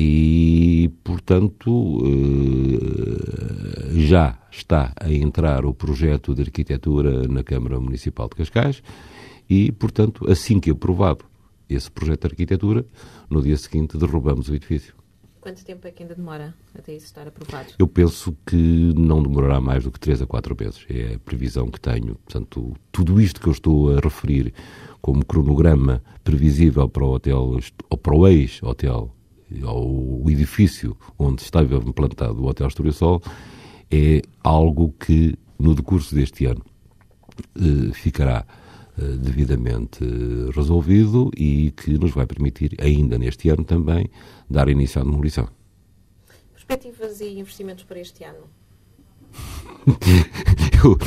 e, 0.00 0.92
portanto, 1.02 1.98
eh, 2.06 3.98
já 3.98 4.38
está 4.48 4.92
a 4.94 5.12
entrar 5.12 5.64
o 5.64 5.74
projeto 5.74 6.36
de 6.36 6.42
arquitetura 6.42 7.26
na 7.26 7.42
Câmara 7.42 7.80
Municipal 7.80 8.28
de 8.28 8.36
Cascais 8.36 8.80
e, 9.50 9.72
portanto, 9.72 10.30
assim 10.30 10.60
que 10.60 10.70
aprovado 10.70 11.24
esse 11.68 11.90
projeto 11.90 12.20
de 12.20 12.26
arquitetura, 12.28 12.86
no 13.28 13.42
dia 13.42 13.56
seguinte 13.56 13.98
derrubamos 13.98 14.48
o 14.48 14.54
edifício. 14.54 14.94
Quanto 15.40 15.64
tempo 15.64 15.88
é 15.88 15.90
que 15.90 16.04
ainda 16.04 16.14
demora 16.14 16.54
até 16.78 16.94
isso 16.94 17.06
estar 17.06 17.26
aprovado? 17.26 17.72
Eu 17.76 17.88
penso 17.88 18.36
que 18.46 18.94
não 18.96 19.20
demorará 19.20 19.60
mais 19.60 19.82
do 19.82 19.90
que 19.90 19.98
3 19.98 20.22
a 20.22 20.26
4 20.28 20.56
meses. 20.60 20.86
É 20.88 21.14
a 21.16 21.18
previsão 21.18 21.68
que 21.72 21.80
tenho. 21.80 22.14
Portanto, 22.24 22.72
tudo 22.92 23.20
isto 23.20 23.40
que 23.40 23.48
eu 23.48 23.52
estou 23.52 23.96
a 23.96 24.00
referir 24.00 24.54
como 25.02 25.24
cronograma 25.24 26.00
previsível 26.22 26.88
para 26.88 27.04
o 27.04 27.10
hotel, 27.14 27.58
ou 27.90 27.98
para 27.98 28.16
o 28.16 28.28
ex-hotel 28.28 29.17
ao 29.62 30.28
edifício 30.28 30.96
onde 31.18 31.42
estava 31.42 31.76
implantado 31.76 32.42
o 32.42 32.46
Hotel 32.46 32.68
Sol 32.92 33.22
é 33.90 34.22
algo 34.42 34.94
que, 34.98 35.36
no 35.58 35.74
decurso 35.74 36.14
deste 36.14 36.44
ano, 36.44 36.64
eh, 37.56 37.92
ficará 37.92 38.46
eh, 38.98 39.02
devidamente 39.16 40.04
resolvido 40.54 41.30
e 41.36 41.70
que 41.70 41.96
nos 41.98 42.12
vai 42.12 42.26
permitir, 42.26 42.76
ainda 42.80 43.16
neste 43.16 43.48
ano 43.48 43.64
também, 43.64 44.10
dar 44.48 44.68
início 44.68 45.00
à 45.00 45.04
demolição. 45.04 45.48
Perspectivas 46.52 47.20
e 47.20 47.38
investimentos 47.38 47.84
para 47.84 48.00
este 48.00 48.24
ano? 48.24 48.57
eu, 50.84 50.98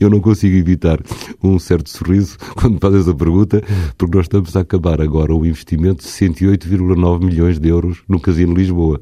eu 0.00 0.10
não 0.10 0.20
consigo 0.20 0.56
evitar 0.56 0.98
um 1.42 1.58
certo 1.58 1.90
sorriso 1.90 2.38
quando 2.56 2.78
fazes 2.80 3.06
a 3.08 3.14
pergunta, 3.14 3.62
porque 3.98 4.16
nós 4.16 4.26
estamos 4.26 4.56
a 4.56 4.60
acabar 4.60 5.00
agora 5.00 5.34
o 5.34 5.44
investimento 5.44 6.02
de 6.02 6.08
108,9 6.08 7.24
milhões 7.24 7.58
de 7.58 7.68
euros 7.68 8.02
no 8.08 8.20
Casino 8.20 8.54
Lisboa. 8.54 9.00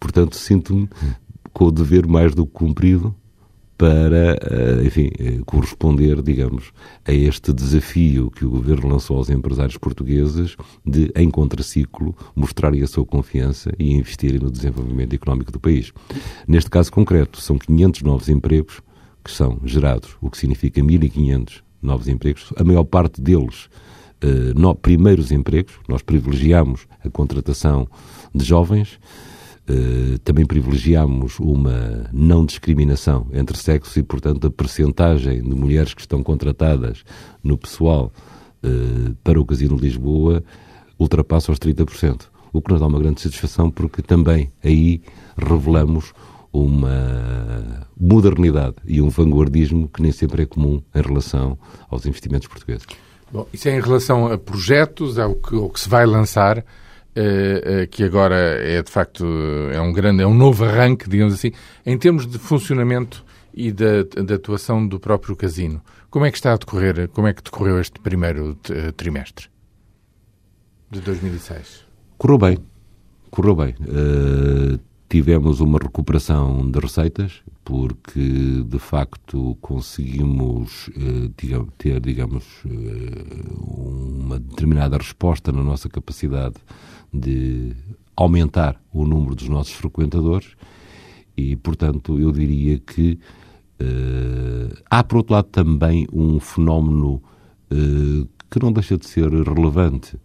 Portanto, 0.00 0.36
sinto-me 0.36 0.88
com 1.52 1.66
o 1.66 1.70
dever 1.70 2.06
mais 2.06 2.34
do 2.34 2.46
que 2.46 2.52
cumprido 2.52 3.14
para, 3.76 4.38
eh, 4.40 4.82
enfim, 4.86 5.10
eh, 5.18 5.40
corresponder, 5.44 6.22
digamos, 6.22 6.72
a 7.04 7.12
este 7.12 7.52
desafio 7.52 8.30
que 8.30 8.44
o 8.44 8.50
Governo 8.50 8.88
lançou 8.88 9.18
aos 9.18 9.28
empresários 9.28 9.76
portugueses 9.76 10.56
de, 10.84 11.12
em 11.14 11.30
contraciclo, 11.30 12.14
mostrarem 12.34 12.82
a 12.82 12.86
sua 12.86 13.04
confiança 13.04 13.72
e 13.78 13.92
investirem 13.92 14.40
no 14.40 14.50
desenvolvimento 14.50 15.14
económico 15.14 15.52
do 15.52 15.60
país. 15.60 15.92
Neste 16.48 16.70
caso 16.70 16.90
concreto, 16.90 17.40
são 17.40 17.58
500 17.58 18.02
novos 18.02 18.28
empregos 18.28 18.80
que 19.22 19.30
são 19.30 19.60
gerados, 19.64 20.16
o 20.20 20.30
que 20.30 20.38
significa 20.38 20.80
1.500 20.80 21.62
novos 21.82 22.08
empregos, 22.08 22.52
a 22.56 22.64
maior 22.64 22.84
parte 22.84 23.20
deles 23.20 23.68
eh, 24.20 24.52
no, 24.54 24.74
primeiros 24.74 25.30
empregos, 25.30 25.74
nós 25.88 26.02
privilegiamos 26.02 26.86
a 27.04 27.10
contratação 27.10 27.86
de 28.34 28.44
jovens, 28.44 28.98
eh, 29.68 30.18
também 30.22 30.46
privilegiamos 30.46 31.40
uma 31.40 32.08
não 32.12 32.46
discriminação 32.46 33.26
entre 33.32 33.58
sexos 33.58 33.96
e, 33.96 34.02
portanto, 34.02 34.46
a 34.46 34.50
percentagem 34.50 35.42
de 35.42 35.54
mulheres 35.56 35.92
que 35.92 36.00
estão 36.00 36.22
contratadas 36.22 37.02
no 37.42 37.58
pessoal 37.58 38.12
uh, 38.62 39.14
para 39.24 39.40
o 39.40 39.44
Casino 39.44 39.76
de 39.76 39.82
Lisboa 39.82 40.44
ultrapassa 40.96 41.50
os 41.50 41.58
30%. 41.58 42.26
O 42.52 42.62
que 42.62 42.70
nos 42.70 42.80
dá 42.80 42.86
uma 42.86 43.00
grande 43.00 43.20
satisfação 43.20 43.68
porque 43.68 44.02
também 44.02 44.52
aí 44.62 45.02
revelamos 45.36 46.12
uma 46.52 47.88
modernidade 47.98 48.76
e 48.86 49.02
um 49.02 49.08
vanguardismo 49.08 49.88
que 49.88 50.00
nem 50.00 50.12
sempre 50.12 50.44
é 50.44 50.46
comum 50.46 50.80
em 50.94 51.02
relação 51.02 51.58
aos 51.90 52.06
investimentos 52.06 52.46
portugueses. 52.46 52.86
Bom, 53.32 53.48
isso 53.52 53.68
é 53.68 53.76
em 53.76 53.80
relação 53.80 54.28
a 54.28 54.38
projetos, 54.38 55.18
ao 55.18 55.34
que, 55.34 55.56
ao 55.56 55.68
que 55.68 55.80
se 55.80 55.88
vai 55.88 56.06
lançar. 56.06 56.64
Uh, 57.16 57.84
uh, 57.84 57.88
que 57.88 58.04
agora 58.04 58.36
é 58.36 58.82
de 58.82 58.90
facto 58.90 59.24
é 59.72 59.80
um 59.80 59.90
grande, 59.90 60.22
é 60.22 60.26
um 60.26 60.34
novo 60.34 60.66
arranque, 60.66 61.08
digamos 61.08 61.32
assim, 61.32 61.50
em 61.86 61.96
termos 61.96 62.26
de 62.26 62.38
funcionamento 62.38 63.24
e 63.54 63.72
da, 63.72 64.02
da 64.02 64.34
atuação 64.34 64.86
do 64.86 65.00
próprio 65.00 65.34
casino. 65.34 65.82
Como 66.10 66.26
é 66.26 66.30
que 66.30 66.36
está 66.36 66.52
a 66.52 66.56
decorrer, 66.56 67.08
como 67.08 67.26
é 67.26 67.32
que 67.32 67.42
decorreu 67.42 67.80
este 67.80 67.98
primeiro 67.98 68.58
eh, 68.70 68.92
trimestre 68.92 69.48
de 70.90 71.00
2006? 71.00 71.86
Correu 72.18 72.38
bem, 72.38 72.58
correu 73.30 73.56
bem. 73.56 73.74
Uh, 73.80 74.78
tivemos 75.08 75.60
uma 75.60 75.78
recuperação 75.78 76.68
de 76.70 76.78
receitas, 76.78 77.42
porque 77.64 78.64
de 78.64 78.78
facto 78.78 79.56
conseguimos 79.60 80.90
ter, 81.76 82.00
digamos, 82.00 82.44
uma 83.58 84.38
determinada 84.38 84.96
resposta 84.96 85.52
na 85.52 85.62
nossa 85.62 85.88
capacidade 85.88 86.56
de 87.12 87.72
aumentar 88.16 88.80
o 88.92 89.04
número 89.04 89.34
dos 89.34 89.48
nossos 89.48 89.72
frequentadores 89.72 90.56
e, 91.36 91.54
portanto, 91.56 92.18
eu 92.18 92.32
diria 92.32 92.78
que 92.78 93.18
uh, 93.80 94.76
há, 94.90 95.04
por 95.04 95.18
outro 95.18 95.34
lado, 95.34 95.48
também 95.48 96.06
um 96.12 96.40
fenómeno 96.40 97.22
que 98.50 98.62
não 98.62 98.72
deixa 98.72 98.96
de 98.96 99.06
ser 99.06 99.28
relevante. 99.28 100.16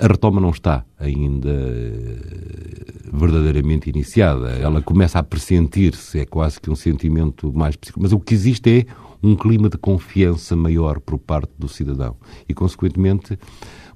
A 0.00 0.06
retoma 0.06 0.40
não 0.40 0.50
está 0.50 0.84
ainda 0.98 1.50
uh, 1.50 3.16
verdadeiramente 3.16 3.90
iniciada. 3.90 4.50
Ela 4.50 4.80
começa 4.80 5.18
a 5.18 5.22
pressentir-se, 5.22 6.20
é 6.20 6.26
quase 6.26 6.60
que 6.60 6.70
um 6.70 6.76
sentimento 6.76 7.52
mais 7.52 7.76
psíquico. 7.76 8.00
Mas 8.02 8.12
o 8.12 8.20
que 8.20 8.34
existe 8.34 8.70
é 8.70 8.86
um 9.22 9.36
clima 9.36 9.68
de 9.68 9.78
confiança 9.78 10.56
maior 10.56 11.00
por 11.00 11.18
parte 11.18 11.52
do 11.58 11.68
cidadão. 11.68 12.16
E, 12.48 12.54
consequentemente, 12.54 13.38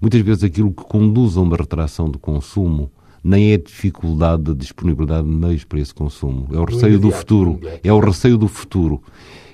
Muitas 0.01 0.21
vezes 0.21 0.45
aquilo 0.45 0.73
que 0.73 0.85
conduz 0.85 1.37
a 1.37 1.41
uma 1.41 1.57
retração 1.57 2.11
do 2.11 2.19
consumo 2.19 2.91
nem 3.27 3.51
é 3.51 3.55
a 3.55 3.59
dificuldade 3.59 4.45
da 4.45 4.53
disponibilidade 4.53 5.27
de 5.27 5.35
meios 5.35 5.65
para 5.65 5.81
esse 5.81 5.93
consumo. 5.93 6.49
É 6.53 6.59
o 6.59 6.65
receio 6.65 6.99
do 6.99 7.11
futuro. 7.11 7.61
É 7.83 7.93
o 7.93 7.99
receio 7.99 8.39
do 8.39 8.47
futuro. 8.47 9.03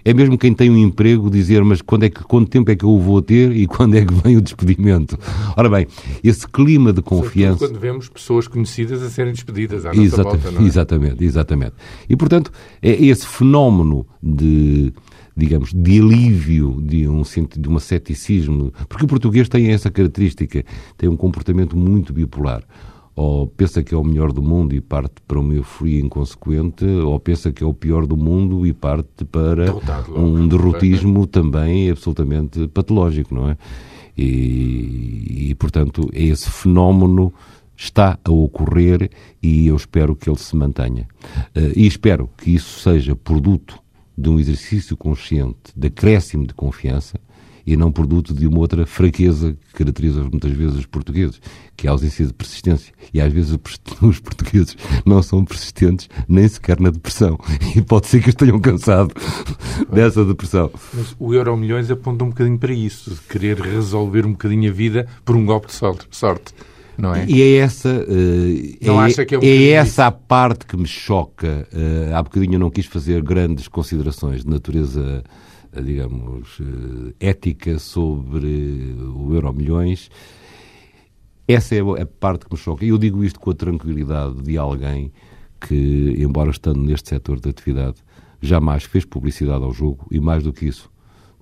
É 0.05 0.13
mesmo 0.13 0.37
quem 0.37 0.53
tem 0.53 0.69
um 0.69 0.77
emprego 0.77 1.31
dizer, 1.31 1.63
mas 1.63 1.81
quando 1.81 2.03
é 2.03 2.11
que, 2.11 2.23
quanto 2.25 2.51
tempo 2.51 2.71
é 2.71 2.77
que 2.77 2.85
eu 2.85 2.91
o 2.91 2.99
vou 2.99 3.23
ter 3.23 3.53
e 3.53 3.67
quando 3.69 3.95
é 3.95 4.05
que 4.05 4.13
vem 4.13 4.37
o 4.37 4.43
despedimento? 4.43 5.19
Ora 5.57 5.71
bem, 5.71 5.87
esse 6.23 6.47
clima 6.47 6.93
de 6.93 7.01
confiança... 7.01 7.67
quando 7.67 7.79
vemos 7.79 8.09
pessoas 8.09 8.49
conhecidas 8.49 9.01
a 9.03 9.09
serem 9.09 9.33
despedidas 9.33 9.87
à 9.87 9.95
nossa 9.95 10.23
volta, 10.23 10.51
não 10.51 10.61
é? 10.61 10.65
Exatamente, 10.65 11.25
exatamente. 11.25 11.75
E, 12.09 12.17
portanto, 12.17 12.51
é 12.83 12.91
esse 12.91 13.27
fenómeno 13.27 14.07
de 14.23 14.93
digamos, 15.35 15.73
de 15.73 15.99
alívio, 15.99 16.79
de 16.83 17.09
um 17.09 17.23
de 17.23 17.69
um 17.69 17.79
ceticismo, 17.79 18.71
porque 18.87 19.07
o 19.07 19.09
português 19.09 19.49
tem 19.49 19.71
essa 19.71 19.91
característica, 19.91 20.63
tem 20.99 21.09
um 21.09 21.17
comportamento 21.17 21.75
muito 21.75 22.13
bipolar. 22.13 22.63
Ou 23.15 23.47
pensa 23.47 23.83
que 23.83 23.95
é 23.95 23.99
o 23.99 24.03
melhor 24.03 24.33
do 24.33 24.43
mundo 24.43 24.75
e 24.75 24.81
parte 24.81 25.15
para 25.29 25.39
uma 25.39 25.53
euforia 25.53 26.01
inconsequente, 26.01 26.85
ou 26.85 27.19
pensa 27.21 27.53
que 27.53 27.63
é 27.63 27.67
o 27.67 27.75
pior 27.75 28.07
do 28.07 28.17
mundo 28.17 28.67
e 28.67 28.73
parte 28.73 29.25
para 29.25 29.67
Derrotado, 29.67 30.19
um 30.19 30.49
derrotismo 30.49 31.27
também 31.27 31.91
absolutamente 31.91 32.67
patológico, 32.69 33.35
não 33.35 33.51
é? 33.51 33.57
E, 34.17 35.49
e, 35.51 35.55
portanto, 35.55 36.09
esse 36.13 36.51
fenómeno 36.51 37.33
está 37.77 38.19
a 38.25 38.31
ocorrer 38.31 39.11
e 39.43 39.67
eu 39.67 39.77
espero 39.77 40.15
que 40.15 40.29
ele 40.29 40.39
se 40.39 40.55
mantenha. 40.55 41.07
Uh, 41.57 41.73
e 41.75 41.87
espero 41.87 42.31
que 42.37 42.55
isso 42.55 42.81
seja 42.81 43.17
produto 43.17 43.79
de 44.17 44.29
um 44.29 44.39
exercício 44.39 44.97
consciente 44.97 45.73
de 45.75 45.89
acréscimo 45.89 46.47
de 46.47 46.55
confiança 46.55 47.19
e 47.67 47.77
não 47.77 47.93
produto 47.93 48.35
de 48.35 48.47
uma 48.47 48.59
outra 48.59 48.87
fraqueza 48.87 49.53
que 49.53 49.79
caracteriza 49.79 50.23
muitas 50.23 50.53
vezes 50.53 50.77
os 50.77 50.87
portugueses, 50.87 51.41
que 51.77 51.87
é 51.87 51.91
a 51.91 51.93
ausência 51.93 52.27
de 52.27 52.33
persistência. 52.33 52.93
E 53.13 53.21
às 53.21 53.33
vezes 53.33 53.53
os 54.03 54.21
portugueses 54.21 54.77
não 55.05 55.23
são 55.23 55.45
persistentes 55.45 56.09
nem 56.29 56.47
sequer 56.49 56.81
na 56.81 56.91
depressão. 56.91 57.39
E 57.77 57.81
pode 57.81 58.07
ser 58.07 58.23
que 58.23 58.31
estejam 58.31 58.61
cansados 58.61 59.15
dessa 59.93 60.25
depressão. 60.25 60.71
Mas 60.93 61.17
o 61.19 61.35
Euro 61.35 61.57
Milhões 61.57 61.91
aponta 61.91 62.25
um 62.25 62.29
bocadinho 62.29 62.59
para 62.59 62.73
isso, 62.73 63.11
de 63.11 63.21
querer 63.23 63.61
resolver 63.61 64.27
um 64.27 64.33
bocadinho 64.33 64.71
a 64.71 64.73
vida 64.73 65.07
por 65.25 65.37
um 65.37 65.45
golpe 65.45 65.69
de 65.69 65.75
sorte 65.75 66.53
não 66.97 67.15
é? 67.15 67.25
E 67.27 67.43
é 67.43 67.57
essa, 67.57 67.89
uh, 67.89 68.87
é, 69.41 69.47
é, 69.47 69.49
é 69.49 69.71
essa 69.71 70.07
a 70.07 70.11
parte 70.11 70.67
que 70.67 70.77
me 70.77 70.87
choca. 70.87 71.67
Uh, 71.73 72.15
há 72.15 72.23
bocadinho 72.23 72.55
eu 72.55 72.61
não 72.61 72.71
quis 72.71 72.87
fazer 72.87 73.23
grandes 73.23 73.69
considerações 73.69 74.45
de 74.45 74.51
natureza, 74.51 75.25
digamos, 75.81 76.59
ética 77.21 77.79
sobre 77.79 78.97
o 79.15 79.33
Euro 79.33 79.53
Milhões. 79.53 80.11
Essa 81.47 81.75
é 81.77 81.81
a 81.81 82.07
parte 82.07 82.47
que 82.47 82.53
me 82.53 82.59
choca. 82.59 82.85
E 82.85 82.89
eu 82.89 82.99
digo 82.99 83.25
isto 83.25 83.41
com 83.41 83.51
a 83.51 83.55
tranquilidade 83.55 84.43
de 84.43 84.59
alguém 84.59 85.13
que, 85.61 86.15
embora 86.19 86.51
estando 86.51 86.81
neste 86.81 87.09
setor 87.09 87.41
de 87.41 87.49
atividade, 87.49 87.97
jamais 88.41 88.85
fez 88.85 89.05
publicidade 89.05 89.63
ao 89.63 89.73
jogo 89.73 90.07
e, 90.11 90.21
mais 90.21 90.43
do 90.43 90.53
que 90.53 90.67
isso, 90.67 90.91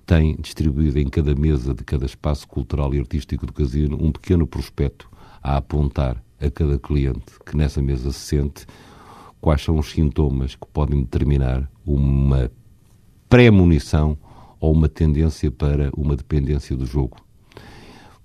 tem 0.06 0.36
distribuído 0.40 0.98
em 0.98 1.08
cada 1.08 1.34
mesa 1.34 1.72
de 1.72 1.84
cada 1.84 2.04
espaço 2.04 2.46
cultural 2.46 2.94
e 2.94 2.98
artístico 2.98 3.46
do 3.46 3.52
casino 3.52 3.96
um 4.00 4.10
pequeno 4.10 4.46
prospecto 4.46 5.08
a 5.42 5.56
apontar 5.56 6.22
a 6.40 6.50
cada 6.50 6.78
cliente 6.78 7.22
que 7.46 7.56
nessa 7.56 7.80
mesa 7.80 8.10
se 8.12 8.18
sente 8.18 8.66
quais 9.40 9.62
são 9.62 9.78
os 9.78 9.90
sintomas 9.90 10.54
que 10.54 10.66
podem 10.66 11.02
determinar 11.02 11.70
uma 11.86 12.50
pré-munição 13.30 14.18
ou 14.58 14.72
uma 14.72 14.88
tendência 14.88 15.50
para 15.50 15.90
uma 15.96 16.16
dependência 16.16 16.76
do 16.76 16.84
jogo. 16.84 17.16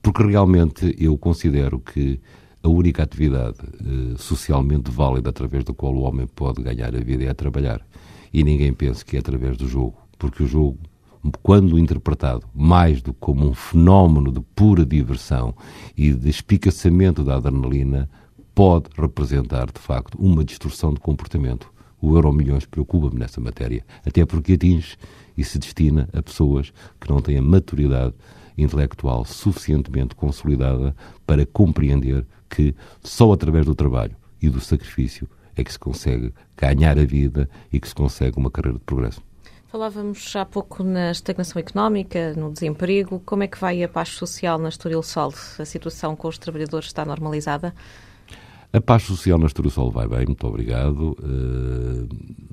Porque 0.01 0.23
realmente 0.23 0.95
eu 0.99 1.15
considero 1.17 1.79
que 1.79 2.19
a 2.61 2.67
única 2.67 3.03
atividade 3.03 3.59
eh, 3.61 4.15
socialmente 4.17 4.89
válida 4.89 5.29
através 5.29 5.63
da 5.63 5.73
qual 5.73 5.93
o 5.93 6.01
homem 6.01 6.25
pode 6.25 6.63
ganhar 6.63 6.93
a 6.95 6.99
vida 6.99 7.23
é 7.23 7.29
a 7.29 7.35
trabalhar. 7.35 7.85
E 8.33 8.43
ninguém 8.43 8.73
pensa 8.73 9.05
que 9.05 9.15
é 9.15 9.19
através 9.19 9.55
do 9.55 9.67
jogo, 9.67 9.95
porque 10.17 10.41
o 10.41 10.47
jogo, 10.47 10.79
quando 11.43 11.77
interpretado 11.77 12.47
mais 12.53 13.01
do 13.01 13.13
que 13.13 13.19
como 13.19 13.47
um 13.47 13.53
fenómeno 13.53 14.31
de 14.31 14.41
pura 14.55 14.83
diversão 14.83 15.55
e 15.95 16.11
de 16.11 16.29
espicaçamento 16.29 17.23
da 17.23 17.35
adrenalina, 17.35 18.09
pode 18.55 18.89
representar, 18.97 19.67
de 19.67 19.79
facto, 19.79 20.17
uma 20.17 20.43
distorção 20.43 20.91
de 20.91 20.99
comportamento. 20.99 21.74
O 22.05 22.15
Euro 22.15 22.31
Milhões 22.31 22.67
preocupa-me 22.67 23.19
nessa 23.19 23.41
matéria, 23.41 23.83
até 24.05 24.23
porque 24.27 24.53
atinge 24.53 24.95
e 25.35 25.43
se 25.43 25.57
destina 25.57 26.07
a 26.13 26.21
pessoas 26.21 26.71
que 27.01 27.09
não 27.09 27.19
têm 27.19 27.39
a 27.39 27.41
maturidade 27.41 28.13
intelectual 28.55 29.25
suficientemente 29.25 30.13
consolidada 30.13 30.95
para 31.25 31.47
compreender 31.47 32.23
que 32.47 32.75
só 33.01 33.33
através 33.33 33.65
do 33.65 33.73
trabalho 33.73 34.15
e 34.39 34.47
do 34.49 34.61
sacrifício 34.61 35.27
é 35.55 35.63
que 35.63 35.71
se 35.71 35.79
consegue 35.79 36.31
ganhar 36.55 36.99
a 36.99 37.05
vida 37.05 37.49
e 37.73 37.79
que 37.79 37.87
se 37.87 37.95
consegue 37.95 38.37
uma 38.37 38.51
carreira 38.51 38.77
de 38.77 38.85
progresso. 38.85 39.23
Falávamos 39.65 40.35
há 40.35 40.45
pouco 40.45 40.83
na 40.83 41.09
estagnação 41.09 41.59
económica, 41.59 42.35
no 42.35 42.53
desemprego. 42.53 43.19
Como 43.25 43.41
é 43.41 43.47
que 43.47 43.59
vai 43.59 43.81
a 43.81 43.89
paz 43.89 44.09
social 44.09 44.59
na 44.59 44.69
Estoril 44.69 45.01
Sol? 45.01 45.33
A 45.57 45.65
situação 45.65 46.15
com 46.15 46.27
os 46.27 46.37
trabalhadores 46.37 46.85
está 46.85 47.03
normalizada? 47.03 47.73
A 48.75 48.81
paz 48.81 49.03
social 49.03 49.39
na 49.39 49.47
Sol 49.69 49.89
vai 49.89 50.05
bem, 50.05 50.25
muito 50.25 50.45
obrigado. 50.45 51.15
Uh, 51.23 52.09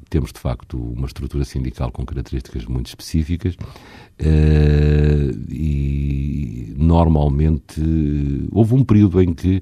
temos, 0.09 0.33
de 0.33 0.39
facto, 0.39 0.79
uma 0.79 1.09
estrutura 1.09 1.45
sindical 1.45 1.91
com 1.91 2.07
características 2.07 2.65
muito 2.65 2.87
específicas 2.87 3.57
uh, 3.57 5.53
e, 5.53 6.73
normalmente, 6.79 7.83
houve 8.53 8.73
um 8.73 8.85
período 8.85 9.21
em 9.21 9.35
que, 9.35 9.61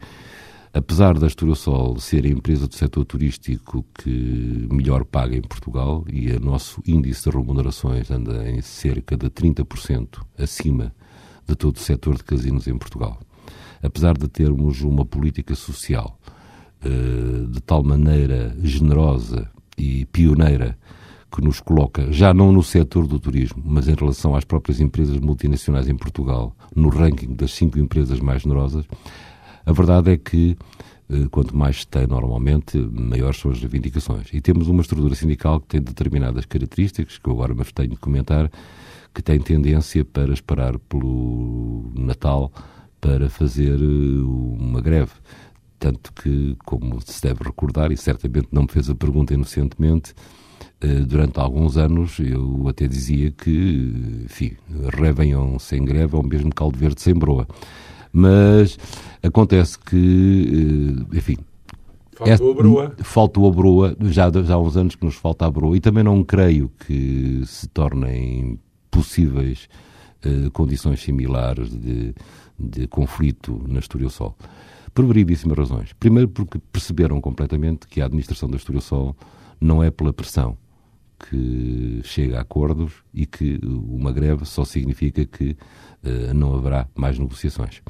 apesar 0.74 1.18
da 1.18 1.28
Sol 1.30 1.98
ser 1.98 2.26
a 2.26 2.28
empresa 2.28 2.68
do 2.68 2.74
setor 2.74 3.06
turístico 3.06 3.82
que 3.94 4.68
melhor 4.70 5.06
paga 5.06 5.34
em 5.34 5.40
Portugal 5.40 6.04
e 6.12 6.30
o 6.30 6.40
nosso 6.40 6.82
índice 6.86 7.30
de 7.30 7.34
remunerações 7.34 8.10
anda 8.10 8.46
em 8.50 8.60
cerca 8.60 9.16
de 9.16 9.30
30% 9.30 10.20
acima 10.36 10.94
de 11.48 11.56
todo 11.56 11.76
o 11.76 11.80
setor 11.80 12.18
de 12.18 12.24
casinos 12.24 12.68
em 12.68 12.76
Portugal, 12.76 13.18
apesar 13.82 14.12
de 14.12 14.28
termos 14.28 14.82
uma 14.82 15.06
política 15.06 15.54
social 15.54 16.18
de 16.82 17.60
tal 17.60 17.82
maneira 17.82 18.56
generosa 18.62 19.50
e 19.76 20.06
pioneira 20.06 20.78
que 21.30 21.42
nos 21.42 21.60
coloca, 21.60 22.12
já 22.12 22.34
não 22.34 22.50
no 22.50 22.62
setor 22.62 23.06
do 23.06 23.20
turismo, 23.20 23.62
mas 23.64 23.86
em 23.86 23.94
relação 23.94 24.34
às 24.34 24.44
próprias 24.44 24.80
empresas 24.80 25.18
multinacionais 25.18 25.88
em 25.88 25.94
Portugal, 25.94 26.54
no 26.74 26.88
ranking 26.88 27.34
das 27.34 27.52
cinco 27.52 27.78
empresas 27.78 28.18
mais 28.18 28.42
generosas, 28.42 28.84
a 29.64 29.72
verdade 29.72 30.10
é 30.10 30.16
que 30.16 30.56
eh, 31.08 31.26
quanto 31.30 31.56
mais 31.56 31.80
se 31.80 31.86
tem 31.86 32.06
normalmente, 32.06 32.78
maiores 32.78 33.38
são 33.38 33.50
as 33.50 33.60
reivindicações. 33.60 34.28
E 34.32 34.40
temos 34.40 34.68
uma 34.68 34.80
estrutura 34.80 35.14
sindical 35.14 35.60
que 35.60 35.68
tem 35.68 35.82
determinadas 35.82 36.44
características, 36.46 37.18
que 37.18 37.28
eu 37.28 37.34
agora 37.34 37.54
me 37.54 37.64
tenho 37.64 37.90
de 37.90 37.96
comentar, 37.96 38.50
que 39.12 39.22
tem 39.22 39.40
tendência 39.40 40.04
para 40.04 40.32
esperar 40.32 40.78
pelo 40.78 41.92
Natal 41.94 42.52
para 43.00 43.28
fazer 43.28 43.78
eh, 43.80 44.22
uma 44.22 44.80
greve. 44.80 45.12
Tanto 45.80 46.12
que, 46.12 46.56
como 46.64 47.00
se 47.00 47.22
deve 47.22 47.42
recordar, 47.42 47.90
e 47.90 47.96
certamente 47.96 48.48
não 48.52 48.62
me 48.62 48.68
fez 48.68 48.90
a 48.90 48.94
pergunta 48.94 49.34
inocentemente, 49.34 50.14
eh, 50.80 51.00
durante 51.00 51.40
alguns 51.40 51.78
anos 51.78 52.18
eu 52.20 52.68
até 52.68 52.86
dizia 52.86 53.30
que, 53.30 54.22
enfim, 54.26 54.52
Réveillon 54.92 55.58
sem 55.58 55.82
greve 55.84 56.14
é 56.14 56.18
o 56.18 56.22
mesmo 56.22 56.54
caldo 56.54 56.78
verde 56.78 57.00
sem 57.00 57.14
broa. 57.14 57.48
Mas 58.12 58.78
acontece 59.22 59.78
que, 59.78 61.06
eh, 61.12 61.16
enfim, 61.16 61.38
Faltou 62.20 62.48
é, 62.48 62.52
a 62.52 62.54
broa. 62.54 62.94
Faltou 62.98 63.48
a 63.48 63.50
broa, 63.50 63.96
já, 64.02 64.30
já 64.30 64.54
há 64.54 64.58
uns 64.58 64.76
anos 64.76 64.94
que 64.94 65.04
nos 65.04 65.14
falta 65.14 65.46
a 65.46 65.50
broa, 65.50 65.74
e 65.76 65.80
também 65.80 66.04
não 66.04 66.22
creio 66.22 66.70
que 66.86 67.42
se 67.46 67.66
tornem 67.68 68.58
possíveis 68.90 69.68
uh, 70.26 70.50
condições 70.50 71.00
similares 71.00 71.70
de, 71.70 72.14
de 72.58 72.86
conflito 72.86 73.64
na 73.66 73.78
Estúdio 73.78 74.10
Sol. 74.10 74.36
Por 75.00 75.06
variedíssimas 75.06 75.56
razões. 75.56 75.94
Primeiro, 75.94 76.28
porque 76.28 76.58
perceberam 76.58 77.22
completamente 77.22 77.88
que 77.88 78.02
a 78.02 78.04
administração 78.04 78.50
da 78.50 78.58
Estúdio 78.58 78.82
Sol 78.82 79.16
não 79.58 79.82
é 79.82 79.90
pela 79.90 80.12
pressão 80.12 80.58
que 81.18 82.02
chega 82.04 82.36
a 82.36 82.42
acordos 82.42 82.92
e 83.14 83.24
que 83.24 83.58
uma 83.64 84.12
greve 84.12 84.44
só 84.44 84.62
significa 84.62 85.24
que 85.24 85.56
uh, 86.04 86.34
não 86.34 86.54
haverá 86.54 86.86
mais 86.94 87.18
negociações. 87.18 87.80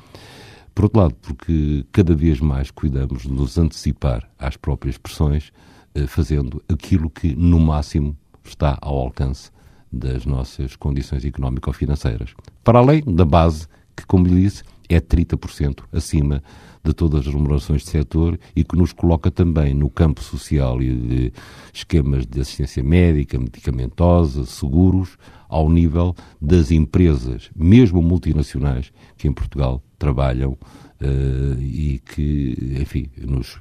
Por 0.73 0.85
outro 0.85 1.01
lado, 1.01 1.17
porque 1.21 1.85
cada 1.91 2.15
vez 2.15 2.39
mais 2.39 2.71
cuidamos 2.71 3.23
de 3.23 3.33
nos 3.33 3.59
antecipar 3.59 4.31
às 4.39 4.57
próprias 4.57 4.97
pressões, 4.97 5.51
uh, 5.99 6.07
fazendo 6.07 6.63
aquilo 6.69 7.11
que, 7.11 7.35
no 7.35 7.59
máximo, 7.59 8.17
está 8.45 8.79
ao 8.81 8.97
alcance 8.97 9.51
das 9.91 10.25
nossas 10.25 10.77
condições 10.77 11.25
económico-financeiras. 11.25 12.35
Para 12.63 12.79
além 12.79 13.03
da 13.03 13.25
base, 13.25 13.67
que, 13.97 14.07
como 14.07 14.29
lhe 14.29 14.43
disse, 14.43 14.63
é 14.89 15.01
30% 15.01 15.83
acima 15.93 16.41
de 16.83 16.93
todas 16.95 17.27
as 17.27 17.33
remunerações 17.33 17.83
de 17.83 17.91
setor 17.91 18.39
e 18.57 18.65
que 18.65 18.77
nos 18.77 18.93
coloca 18.93 19.31
também 19.31 19.75
no 19.75 19.91
campo 19.91 20.23
social 20.23 20.83
e 20.83 20.95
de 20.95 21.33
esquemas 21.73 22.27
de 22.27 22.41
assistência 22.41 22.83
médica, 22.83 23.39
medicamentosa, 23.39 24.47
seguros, 24.47 25.19
ao 25.49 25.69
nível 25.69 26.15
das 26.41 26.71
empresas, 26.71 27.51
mesmo 27.55 28.01
multinacionais, 28.01 28.93
que 29.17 29.27
em 29.27 29.33
Portugal 29.33 29.83
trabalham 29.99 30.53
uh, 30.53 31.61
e 31.61 32.01
que, 32.05 32.77
enfim, 32.81 33.11
nos 33.21 33.61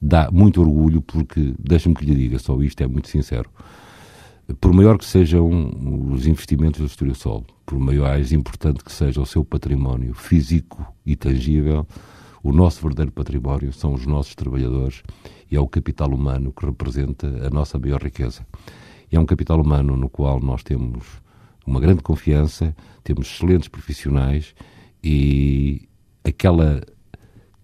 dá 0.00 0.30
muito 0.30 0.60
orgulho 0.60 1.00
porque, 1.00 1.54
deixa-me 1.58 1.94
que 1.94 2.04
lhe 2.04 2.14
diga, 2.14 2.38
só 2.38 2.60
isto 2.60 2.82
é 2.82 2.86
muito 2.86 3.08
sincero, 3.08 3.48
por 4.60 4.72
maior 4.72 4.98
que 4.98 5.04
sejam 5.04 5.48
os 6.10 6.26
investimentos 6.26 6.80
do 6.80 6.86
Estúdio 6.86 7.14
Sol, 7.14 7.44
por 7.66 7.78
mais 7.78 8.32
importante 8.32 8.82
que 8.82 8.90
seja 8.90 9.20
o 9.20 9.26
seu 9.26 9.44
património 9.44 10.14
físico 10.14 10.84
e 11.04 11.14
tangível, 11.14 11.86
o 12.42 12.52
nosso 12.52 12.80
verdadeiro 12.82 13.12
património 13.12 13.72
são 13.72 13.94
os 13.94 14.06
nossos 14.06 14.34
trabalhadores 14.34 15.02
e 15.50 15.56
é 15.56 15.60
o 15.60 15.66
capital 15.66 16.12
humano 16.12 16.52
que 16.52 16.64
representa 16.64 17.26
a 17.46 17.50
nossa 17.50 17.78
maior 17.78 18.02
riqueza. 18.02 18.46
E 19.10 19.16
é 19.16 19.20
um 19.20 19.26
capital 19.26 19.60
humano 19.60 19.96
no 19.96 20.08
qual 20.08 20.40
nós 20.40 20.62
temos 20.62 21.04
uma 21.66 21.80
grande 21.80 22.02
confiança, 22.02 22.74
temos 23.02 23.26
excelentes 23.28 23.68
profissionais 23.68 24.54
e 25.02 25.88
aquela 26.24 26.82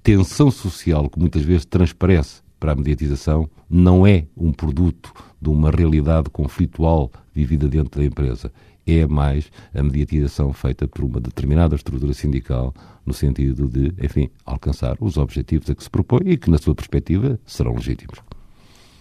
tensão 0.02 0.50
social 0.50 1.08
que 1.08 1.18
muitas 1.18 1.42
vezes 1.42 1.64
transparece 1.64 2.42
para 2.58 2.72
a 2.72 2.74
mediatização 2.74 3.48
não 3.68 4.06
é 4.06 4.26
um 4.36 4.52
produto 4.52 5.12
de 5.40 5.48
uma 5.48 5.70
realidade 5.70 6.30
conflitual 6.30 7.10
vivida 7.34 7.68
dentro 7.68 8.00
da 8.00 8.06
empresa. 8.06 8.52
É 8.86 9.06
mais 9.06 9.50
a 9.74 9.82
mediatização 9.82 10.52
feita 10.52 10.86
por 10.86 11.04
uma 11.04 11.20
determinada 11.20 11.74
estrutura 11.74 12.12
sindical 12.12 12.74
no 13.06 13.14
sentido 13.14 13.68
de, 13.68 13.92
enfim, 14.04 14.28
alcançar 14.44 14.96
os 15.00 15.16
objetivos 15.16 15.70
a 15.70 15.74
que 15.74 15.82
se 15.82 15.90
propõe 15.90 16.22
e 16.26 16.36
que, 16.36 16.50
na 16.50 16.58
sua 16.58 16.74
perspectiva, 16.74 17.38
serão 17.46 17.74
legítimos. 17.74 18.18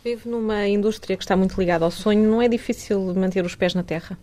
Vive 0.03 0.29
numa 0.29 0.67
indústria 0.67 1.15
que 1.15 1.23
está 1.23 1.35
muito 1.35 1.59
ligada 1.59 1.85
ao 1.85 1.91
sonho. 1.91 2.29
Não 2.29 2.41
é 2.41 2.47
difícil 2.47 3.13
manter 3.15 3.45
os 3.45 3.55
pés 3.55 3.73
na 3.73 3.83
terra? 3.83 4.17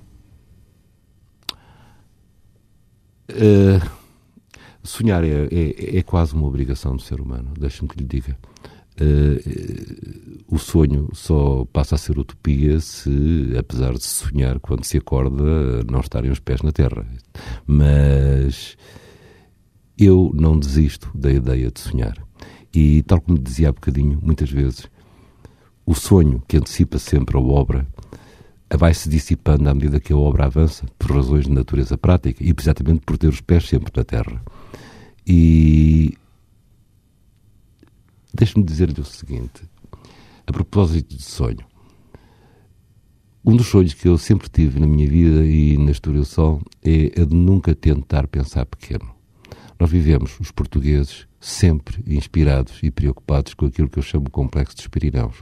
Uh, 3.30 3.80
sonhar 4.82 5.24
é, 5.24 5.48
é, 5.50 5.98
é, 5.98 6.02
quase 6.02 6.34
uma 6.34 6.46
obrigação 6.46 6.96
do 6.96 7.02
ser 7.02 7.20
humano, 7.20 7.52
deixe-me 7.58 7.88
que 7.88 7.98
lhe 7.98 8.04
diga. 8.04 8.36
Uh, 9.01 10.44
o 10.46 10.59
sonho 10.59 11.09
só 11.12 11.64
passa 11.72 11.94
a 11.94 11.98
ser 11.98 12.18
utopia 12.18 12.80
se, 12.80 13.55
apesar 13.57 13.94
de 13.94 14.03
se 14.03 14.26
sonhar, 14.26 14.59
quando 14.59 14.84
se 14.84 14.98
acorda, 14.98 15.82
não 15.90 16.01
estarem 16.01 16.30
os 16.30 16.40
pés 16.40 16.61
na 16.61 16.72
terra. 16.72 17.07
Mas 17.66 18.76
eu 19.96 20.32
não 20.34 20.59
desisto 20.59 21.11
da 21.14 21.30
ideia 21.30 21.70
de 21.70 21.80
sonhar. 21.80 22.16
E, 22.74 23.03
tal 23.03 23.20
como 23.20 23.38
dizia 23.38 23.68
há 23.68 23.72
bocadinho, 23.72 24.18
muitas 24.22 24.51
vezes, 24.51 24.86
o 25.86 25.94
sonho 25.94 26.42
que 26.46 26.57
antecipa 26.57 26.98
sempre 26.98 27.36
a 27.36 27.40
obra 27.40 27.86
vai 28.76 28.94
se 28.94 29.09
dissipando 29.09 29.68
à 29.68 29.74
medida 29.74 30.01
que 30.01 30.12
a 30.12 30.16
obra 30.16 30.46
avança, 30.46 30.86
por 30.98 31.12
razões 31.12 31.44
de 31.46 31.53
natureza 31.53 31.98
prática 31.98 32.42
e 32.42 32.55
exatamente 32.57 33.01
por 33.05 33.18
ter 33.18 33.28
os 33.28 33.40
pés 33.40 33.68
sempre 33.68 33.92
na 33.94 34.05
terra. 34.05 34.42
E 35.26 36.16
deixe-me 38.32 38.64
dizer-lhe 38.64 39.00
o 39.00 39.04
seguinte: 39.04 39.62
a 40.46 40.52
propósito 40.52 41.16
de 41.16 41.22
sonho, 41.22 41.64
Um 43.42 43.56
dos 43.56 43.68
sonhos 43.68 43.94
que 43.94 44.06
eu 44.06 44.18
sempre 44.18 44.50
tive 44.50 44.78
na 44.78 44.86
minha 44.86 45.08
vida 45.08 45.46
e 45.46 45.78
na 45.78 45.90
Estoril 45.90 46.26
Sol 46.26 46.60
é 46.84 47.20
a 47.20 47.24
de 47.24 47.34
nunca 47.34 47.74
tentar 47.74 48.26
pensar 48.26 48.66
pequeno. 48.66 49.10
Nós 49.78 49.90
vivemos, 49.90 50.38
os 50.38 50.50
portugueses, 50.50 51.26
sempre 51.40 52.04
inspirados 52.06 52.78
e 52.82 52.90
preocupados 52.90 53.54
com 53.54 53.64
aquilo 53.64 53.88
que 53.88 53.98
eu 53.98 54.02
chamo 54.02 54.28
complexo 54.28 54.76
dos 54.76 54.88
Pirineus. 54.88 55.38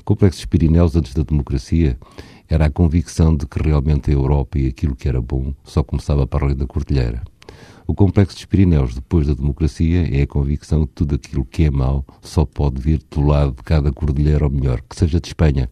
O 0.00 0.04
complexo 0.04 0.40
dos 0.40 0.44
Pirineus, 0.46 0.94
antes 0.96 1.14
da 1.14 1.22
democracia, 1.22 1.98
era 2.46 2.66
a 2.66 2.70
convicção 2.70 3.34
de 3.34 3.46
que 3.46 3.62
realmente 3.62 4.10
a 4.10 4.14
Europa 4.14 4.58
e 4.58 4.66
aquilo 4.66 4.94
que 4.94 5.08
era 5.08 5.22
bom 5.22 5.54
só 5.64 5.82
começava 5.82 6.26
para 6.26 6.44
além 6.44 6.56
da 6.56 6.66
Cordilheira. 6.66 7.22
O 7.90 7.94
complexo 7.94 8.36
dos 8.36 8.44
Pirineus, 8.44 8.94
depois 8.94 9.26
da 9.26 9.34
democracia, 9.34 10.08
é 10.16 10.22
a 10.22 10.26
convicção 10.28 10.86
que 10.86 10.92
tudo 10.92 11.16
aquilo 11.16 11.44
que 11.44 11.64
é 11.64 11.70
mau 11.72 12.04
só 12.22 12.46
pode 12.46 12.80
vir 12.80 13.02
do 13.10 13.20
lado 13.20 13.50
de 13.50 13.64
cada 13.64 13.90
cordilheira, 13.90 14.44
ou 14.44 14.50
melhor, 14.50 14.80
que 14.88 14.94
seja 14.94 15.18
de 15.18 15.26
Espanha. 15.26 15.68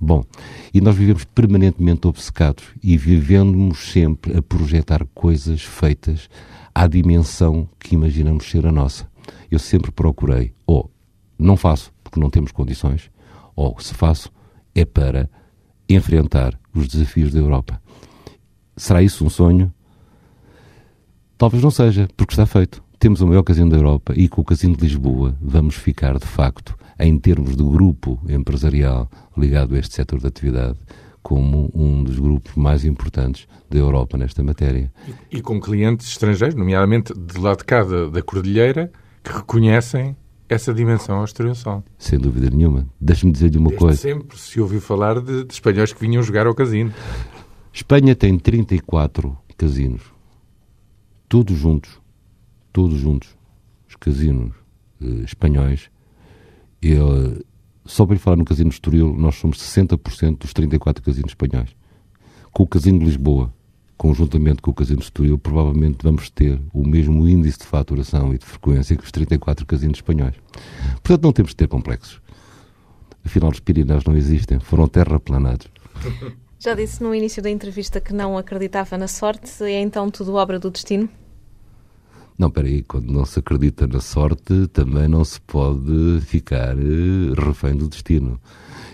Bom, 0.00 0.24
e 0.72 0.80
nós 0.80 0.96
vivemos 0.96 1.22
permanentemente 1.26 2.06
obcecados 2.06 2.64
e 2.82 2.96
vivemos 2.96 3.92
sempre 3.92 4.38
a 4.38 4.40
projetar 4.40 5.04
coisas 5.12 5.60
feitas 5.60 6.30
à 6.74 6.86
dimensão 6.86 7.68
que 7.78 7.94
imaginamos 7.94 8.50
ser 8.50 8.64
a 8.64 8.72
nossa. 8.72 9.06
Eu 9.50 9.58
sempre 9.58 9.92
procurei, 9.92 10.54
ou 10.66 10.90
não 11.38 11.58
faço 11.58 11.92
porque 12.02 12.18
não 12.18 12.30
temos 12.30 12.52
condições, 12.52 13.10
ou 13.54 13.78
se 13.80 13.92
faço, 13.92 14.32
é 14.74 14.86
para 14.86 15.28
enfrentar 15.86 16.58
os 16.74 16.88
desafios 16.88 17.34
da 17.34 17.38
Europa. 17.38 17.82
Será 18.78 19.02
isso 19.02 19.26
um 19.26 19.28
sonho? 19.28 19.70
Talvez 21.40 21.62
não 21.62 21.70
seja, 21.70 22.06
porque 22.18 22.34
está 22.34 22.44
feito. 22.44 22.82
Temos 22.98 23.22
o 23.22 23.26
maior 23.26 23.42
casino 23.42 23.70
da 23.70 23.76
Europa 23.78 24.12
e 24.14 24.28
com 24.28 24.42
o 24.42 24.44
casino 24.44 24.76
de 24.76 24.82
Lisboa 24.82 25.34
vamos 25.40 25.74
ficar, 25.74 26.18
de 26.18 26.26
facto, 26.26 26.76
em 26.98 27.18
termos 27.18 27.56
de 27.56 27.62
grupo 27.62 28.20
empresarial 28.28 29.10
ligado 29.34 29.74
a 29.74 29.78
este 29.78 29.94
setor 29.94 30.18
de 30.18 30.26
atividade, 30.26 30.76
como 31.22 31.70
um 31.74 32.04
dos 32.04 32.18
grupos 32.18 32.54
mais 32.56 32.84
importantes 32.84 33.48
da 33.70 33.78
Europa 33.78 34.18
nesta 34.18 34.42
matéria. 34.42 34.92
E, 35.32 35.38
e 35.38 35.40
com 35.40 35.58
clientes 35.58 36.08
estrangeiros, 36.08 36.54
nomeadamente 36.54 37.14
de 37.14 37.40
lá 37.40 37.54
de 37.54 37.64
cá 37.64 37.84
da, 37.84 38.10
da 38.10 38.20
Cordilheira, 38.20 38.92
que 39.24 39.32
reconhecem 39.32 40.14
essa 40.46 40.74
dimensão 40.74 41.24
exterior 41.24 41.56
Sem 41.96 42.18
dúvida 42.18 42.50
nenhuma. 42.50 42.86
Deixe-me 43.00 43.32
dizer-lhe 43.32 43.56
uma 43.56 43.70
Desde 43.70 43.82
coisa. 43.86 43.98
sempre 43.98 44.38
se 44.38 44.60
ouviu 44.60 44.82
falar 44.82 45.18
de, 45.18 45.44
de 45.44 45.54
espanhóis 45.54 45.90
que 45.90 46.00
vinham 46.02 46.22
jogar 46.22 46.46
ao 46.46 46.54
casino. 46.54 46.92
Espanha 47.72 48.14
tem 48.14 48.38
34 48.38 49.34
casinos 49.56 50.19
todos 51.30 51.56
juntos, 51.56 52.00
todos 52.72 52.98
juntos, 52.98 53.36
os 53.88 53.94
casinos 53.94 54.52
eh, 55.00 55.22
espanhóis, 55.24 55.88
eu, 56.82 57.40
só 57.86 58.04
para 58.04 58.14
lhe 58.14 58.20
falar 58.20 58.36
no 58.36 58.44
casino 58.44 58.68
de 58.68 58.74
Estoril, 58.74 59.14
nós 59.16 59.36
somos 59.36 59.58
60% 59.58 60.38
dos 60.38 60.52
34 60.52 61.02
casinos 61.02 61.30
espanhóis. 61.30 61.70
Com 62.52 62.64
o 62.64 62.66
casino 62.66 62.98
de 62.98 63.04
Lisboa, 63.04 63.54
conjuntamente 63.96 64.60
com 64.60 64.72
o 64.72 64.74
casino 64.74 64.98
de 64.98 65.04
Estoril, 65.04 65.38
provavelmente 65.38 65.98
vamos 66.02 66.28
ter 66.30 66.60
o 66.72 66.84
mesmo 66.84 67.28
índice 67.28 67.60
de 67.60 67.64
faturação 67.64 68.34
e 68.34 68.38
de 68.38 68.44
frequência 68.44 68.96
que 68.96 69.04
os 69.04 69.12
34 69.12 69.64
casinos 69.64 69.98
espanhóis. 69.98 70.34
Portanto, 70.94 71.22
não 71.22 71.32
temos 71.32 71.50
de 71.50 71.56
ter 71.56 71.68
complexos. 71.68 72.20
Afinal, 73.24 73.50
os 73.50 73.60
Pirineus 73.60 74.02
não 74.02 74.16
existem, 74.16 74.58
foram 74.58 74.88
terraplanados. 74.88 75.68
Já 76.58 76.74
disse 76.74 77.00
no 77.00 77.14
início 77.14 77.40
da 77.40 77.50
entrevista 77.50 78.00
que 78.00 78.12
não 78.12 78.36
acreditava 78.36 78.98
na 78.98 79.06
sorte, 79.06 79.62
é 79.62 79.80
então 79.80 80.10
tudo 80.10 80.34
obra 80.34 80.58
do 80.58 80.72
destino? 80.72 81.08
Não, 82.40 82.50
peraí, 82.50 82.82
quando 82.82 83.12
não 83.12 83.26
se 83.26 83.38
acredita 83.38 83.86
na 83.86 84.00
sorte, 84.00 84.66
também 84.68 85.06
não 85.06 85.22
se 85.22 85.38
pode 85.42 86.22
ficar 86.22 86.74
uh, 86.74 87.34
refém 87.34 87.76
do 87.76 87.86
destino. 87.86 88.40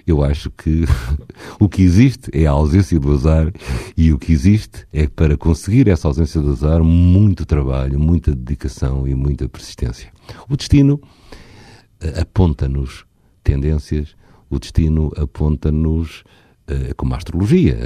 Eu 0.04 0.24
acho 0.24 0.50
que 0.50 0.82
o 1.60 1.68
que 1.68 1.80
existe 1.82 2.28
é 2.32 2.44
a 2.44 2.50
ausência 2.50 2.98
do 2.98 3.12
azar 3.12 3.52
e 3.96 4.12
o 4.12 4.18
que 4.18 4.32
existe 4.32 4.84
é 4.92 5.06
para 5.06 5.36
conseguir 5.36 5.86
essa 5.88 6.08
ausência 6.08 6.40
do 6.40 6.50
azar 6.50 6.82
muito 6.82 7.46
trabalho, 7.46 8.00
muita 8.00 8.34
dedicação 8.34 9.06
e 9.06 9.14
muita 9.14 9.48
persistência. 9.48 10.12
O 10.48 10.56
destino 10.56 10.94
uh, 10.96 12.20
aponta-nos 12.20 13.06
tendências, 13.44 14.16
o 14.50 14.58
destino 14.58 15.12
aponta-nos 15.16 16.24
eh, 16.66 16.92
como 16.96 17.14
a 17.14 17.16
astrologia, 17.16 17.78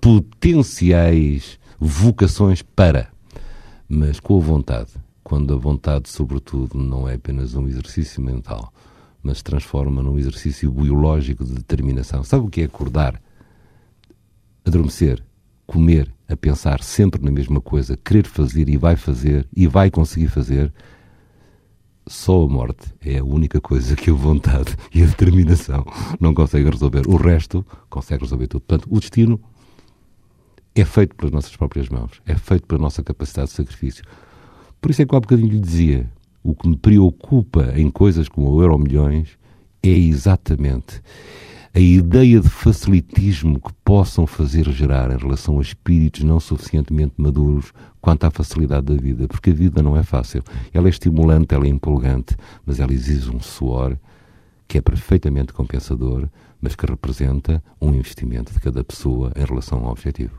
potenciais 0.00 1.56
vocações 1.78 2.62
para, 2.62 3.11
mas 3.94 4.18
com 4.18 4.38
a 4.38 4.40
vontade. 4.40 4.90
Quando 5.22 5.52
a 5.52 5.56
vontade, 5.56 6.08
sobretudo, 6.08 6.78
não 6.78 7.06
é 7.06 7.14
apenas 7.14 7.54
um 7.54 7.68
exercício 7.68 8.22
mental, 8.22 8.72
mas 9.22 9.38
se 9.38 9.44
transforma 9.44 10.02
num 10.02 10.18
exercício 10.18 10.72
biológico 10.72 11.44
de 11.44 11.52
determinação. 11.52 12.24
Sabe 12.24 12.46
o 12.46 12.48
que 12.48 12.62
é 12.62 12.64
acordar, 12.64 13.20
adormecer, 14.64 15.22
comer, 15.66 16.10
a 16.26 16.34
pensar 16.34 16.82
sempre 16.82 17.22
na 17.22 17.30
mesma 17.30 17.60
coisa, 17.60 17.94
querer 17.94 18.26
fazer 18.26 18.70
e 18.70 18.78
vai 18.78 18.96
fazer 18.96 19.46
e 19.54 19.66
vai 19.66 19.90
conseguir 19.90 20.28
fazer? 20.28 20.72
só 22.06 22.42
a 22.42 22.48
morte 22.48 22.92
é 23.00 23.18
a 23.18 23.24
única 23.24 23.60
coisa 23.60 23.94
que 23.94 24.10
a 24.10 24.14
vontade 24.14 24.76
e 24.92 25.02
a 25.02 25.06
determinação 25.06 25.84
não 26.20 26.34
conseguem 26.34 26.70
resolver. 26.70 27.06
O 27.06 27.16
resto 27.16 27.64
consegue 27.88 28.24
resolver 28.24 28.48
tudo. 28.48 28.62
Portanto, 28.62 28.88
o 28.90 28.98
destino 28.98 29.40
é 30.74 30.84
feito 30.84 31.14
pelas 31.14 31.32
nossas 31.32 31.56
próprias 31.56 31.88
mãos, 31.88 32.22
é 32.26 32.34
feito 32.34 32.66
pela 32.66 32.80
nossa 32.80 33.02
capacidade 33.02 33.48
de 33.48 33.56
sacrifício. 33.56 34.04
Por 34.80 34.90
isso 34.90 35.02
é 35.02 35.06
que 35.06 35.14
há 35.14 35.20
bocadinho 35.20 35.48
lhe 35.48 35.60
dizia, 35.60 36.10
o 36.42 36.54
que 36.54 36.68
me 36.68 36.76
preocupa 36.76 37.72
em 37.76 37.90
coisas 37.90 38.28
como 38.28 38.50
o 38.50 38.62
Euro 38.62 38.78
Milhões 38.78 39.38
é 39.82 39.90
exatamente 39.90 41.00
a 41.74 41.80
ideia 41.80 42.38
de 42.38 42.50
facilitismo 42.50 43.58
que 43.58 43.72
possam 43.82 44.26
fazer 44.26 44.70
gerar 44.70 45.10
em 45.10 45.16
relação 45.16 45.58
a 45.58 45.62
espíritos 45.62 46.22
não 46.22 46.38
suficientemente 46.38 47.14
maduros 47.16 47.72
quanto 47.98 48.24
à 48.24 48.30
facilidade 48.30 48.94
da 48.94 49.00
vida, 49.00 49.26
porque 49.26 49.50
a 49.50 49.54
vida 49.54 49.82
não 49.82 49.96
é 49.96 50.02
fácil. 50.02 50.42
Ela 50.74 50.88
é 50.88 50.90
estimulante, 50.90 51.54
ela 51.54 51.64
é 51.64 51.68
empolgante, 51.68 52.36
mas 52.66 52.78
ela 52.78 52.92
exige 52.92 53.30
um 53.34 53.40
suor 53.40 53.96
que 54.68 54.76
é 54.76 54.80
perfeitamente 54.82 55.54
compensador, 55.54 56.28
mas 56.60 56.74
que 56.74 56.84
representa 56.84 57.62
um 57.80 57.94
investimento 57.94 58.52
de 58.52 58.60
cada 58.60 58.84
pessoa 58.84 59.32
em 59.34 59.44
relação 59.44 59.84
ao 59.84 59.92
objetivo. 59.92 60.36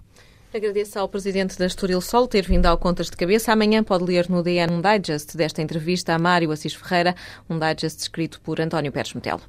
Agradeço 0.54 1.00
ao 1.00 1.10
Presidente 1.10 1.58
da 1.58 1.66
Estoril 1.66 2.00
Sol 2.00 2.28
ter 2.28 2.46
vindo 2.46 2.68
ao 2.68 2.78
Contas 2.78 3.10
de 3.10 3.18
Cabeça. 3.18 3.52
Amanhã 3.52 3.84
pode 3.84 4.04
ler 4.04 4.30
no 4.30 4.44
DN 4.44 4.72
um 4.72 4.82
digest 4.82 5.36
desta 5.36 5.64
entrevista 5.64 6.14
a 6.14 6.20
Mário 6.20 6.52
Assis 6.52 6.76
Ferreira, 6.76 7.16
um 7.50 7.58
digest 7.58 8.00
escrito 8.02 8.40
por 8.40 8.62
António 8.62 8.92
Pérez 8.92 9.16
Metelo. 9.16 9.42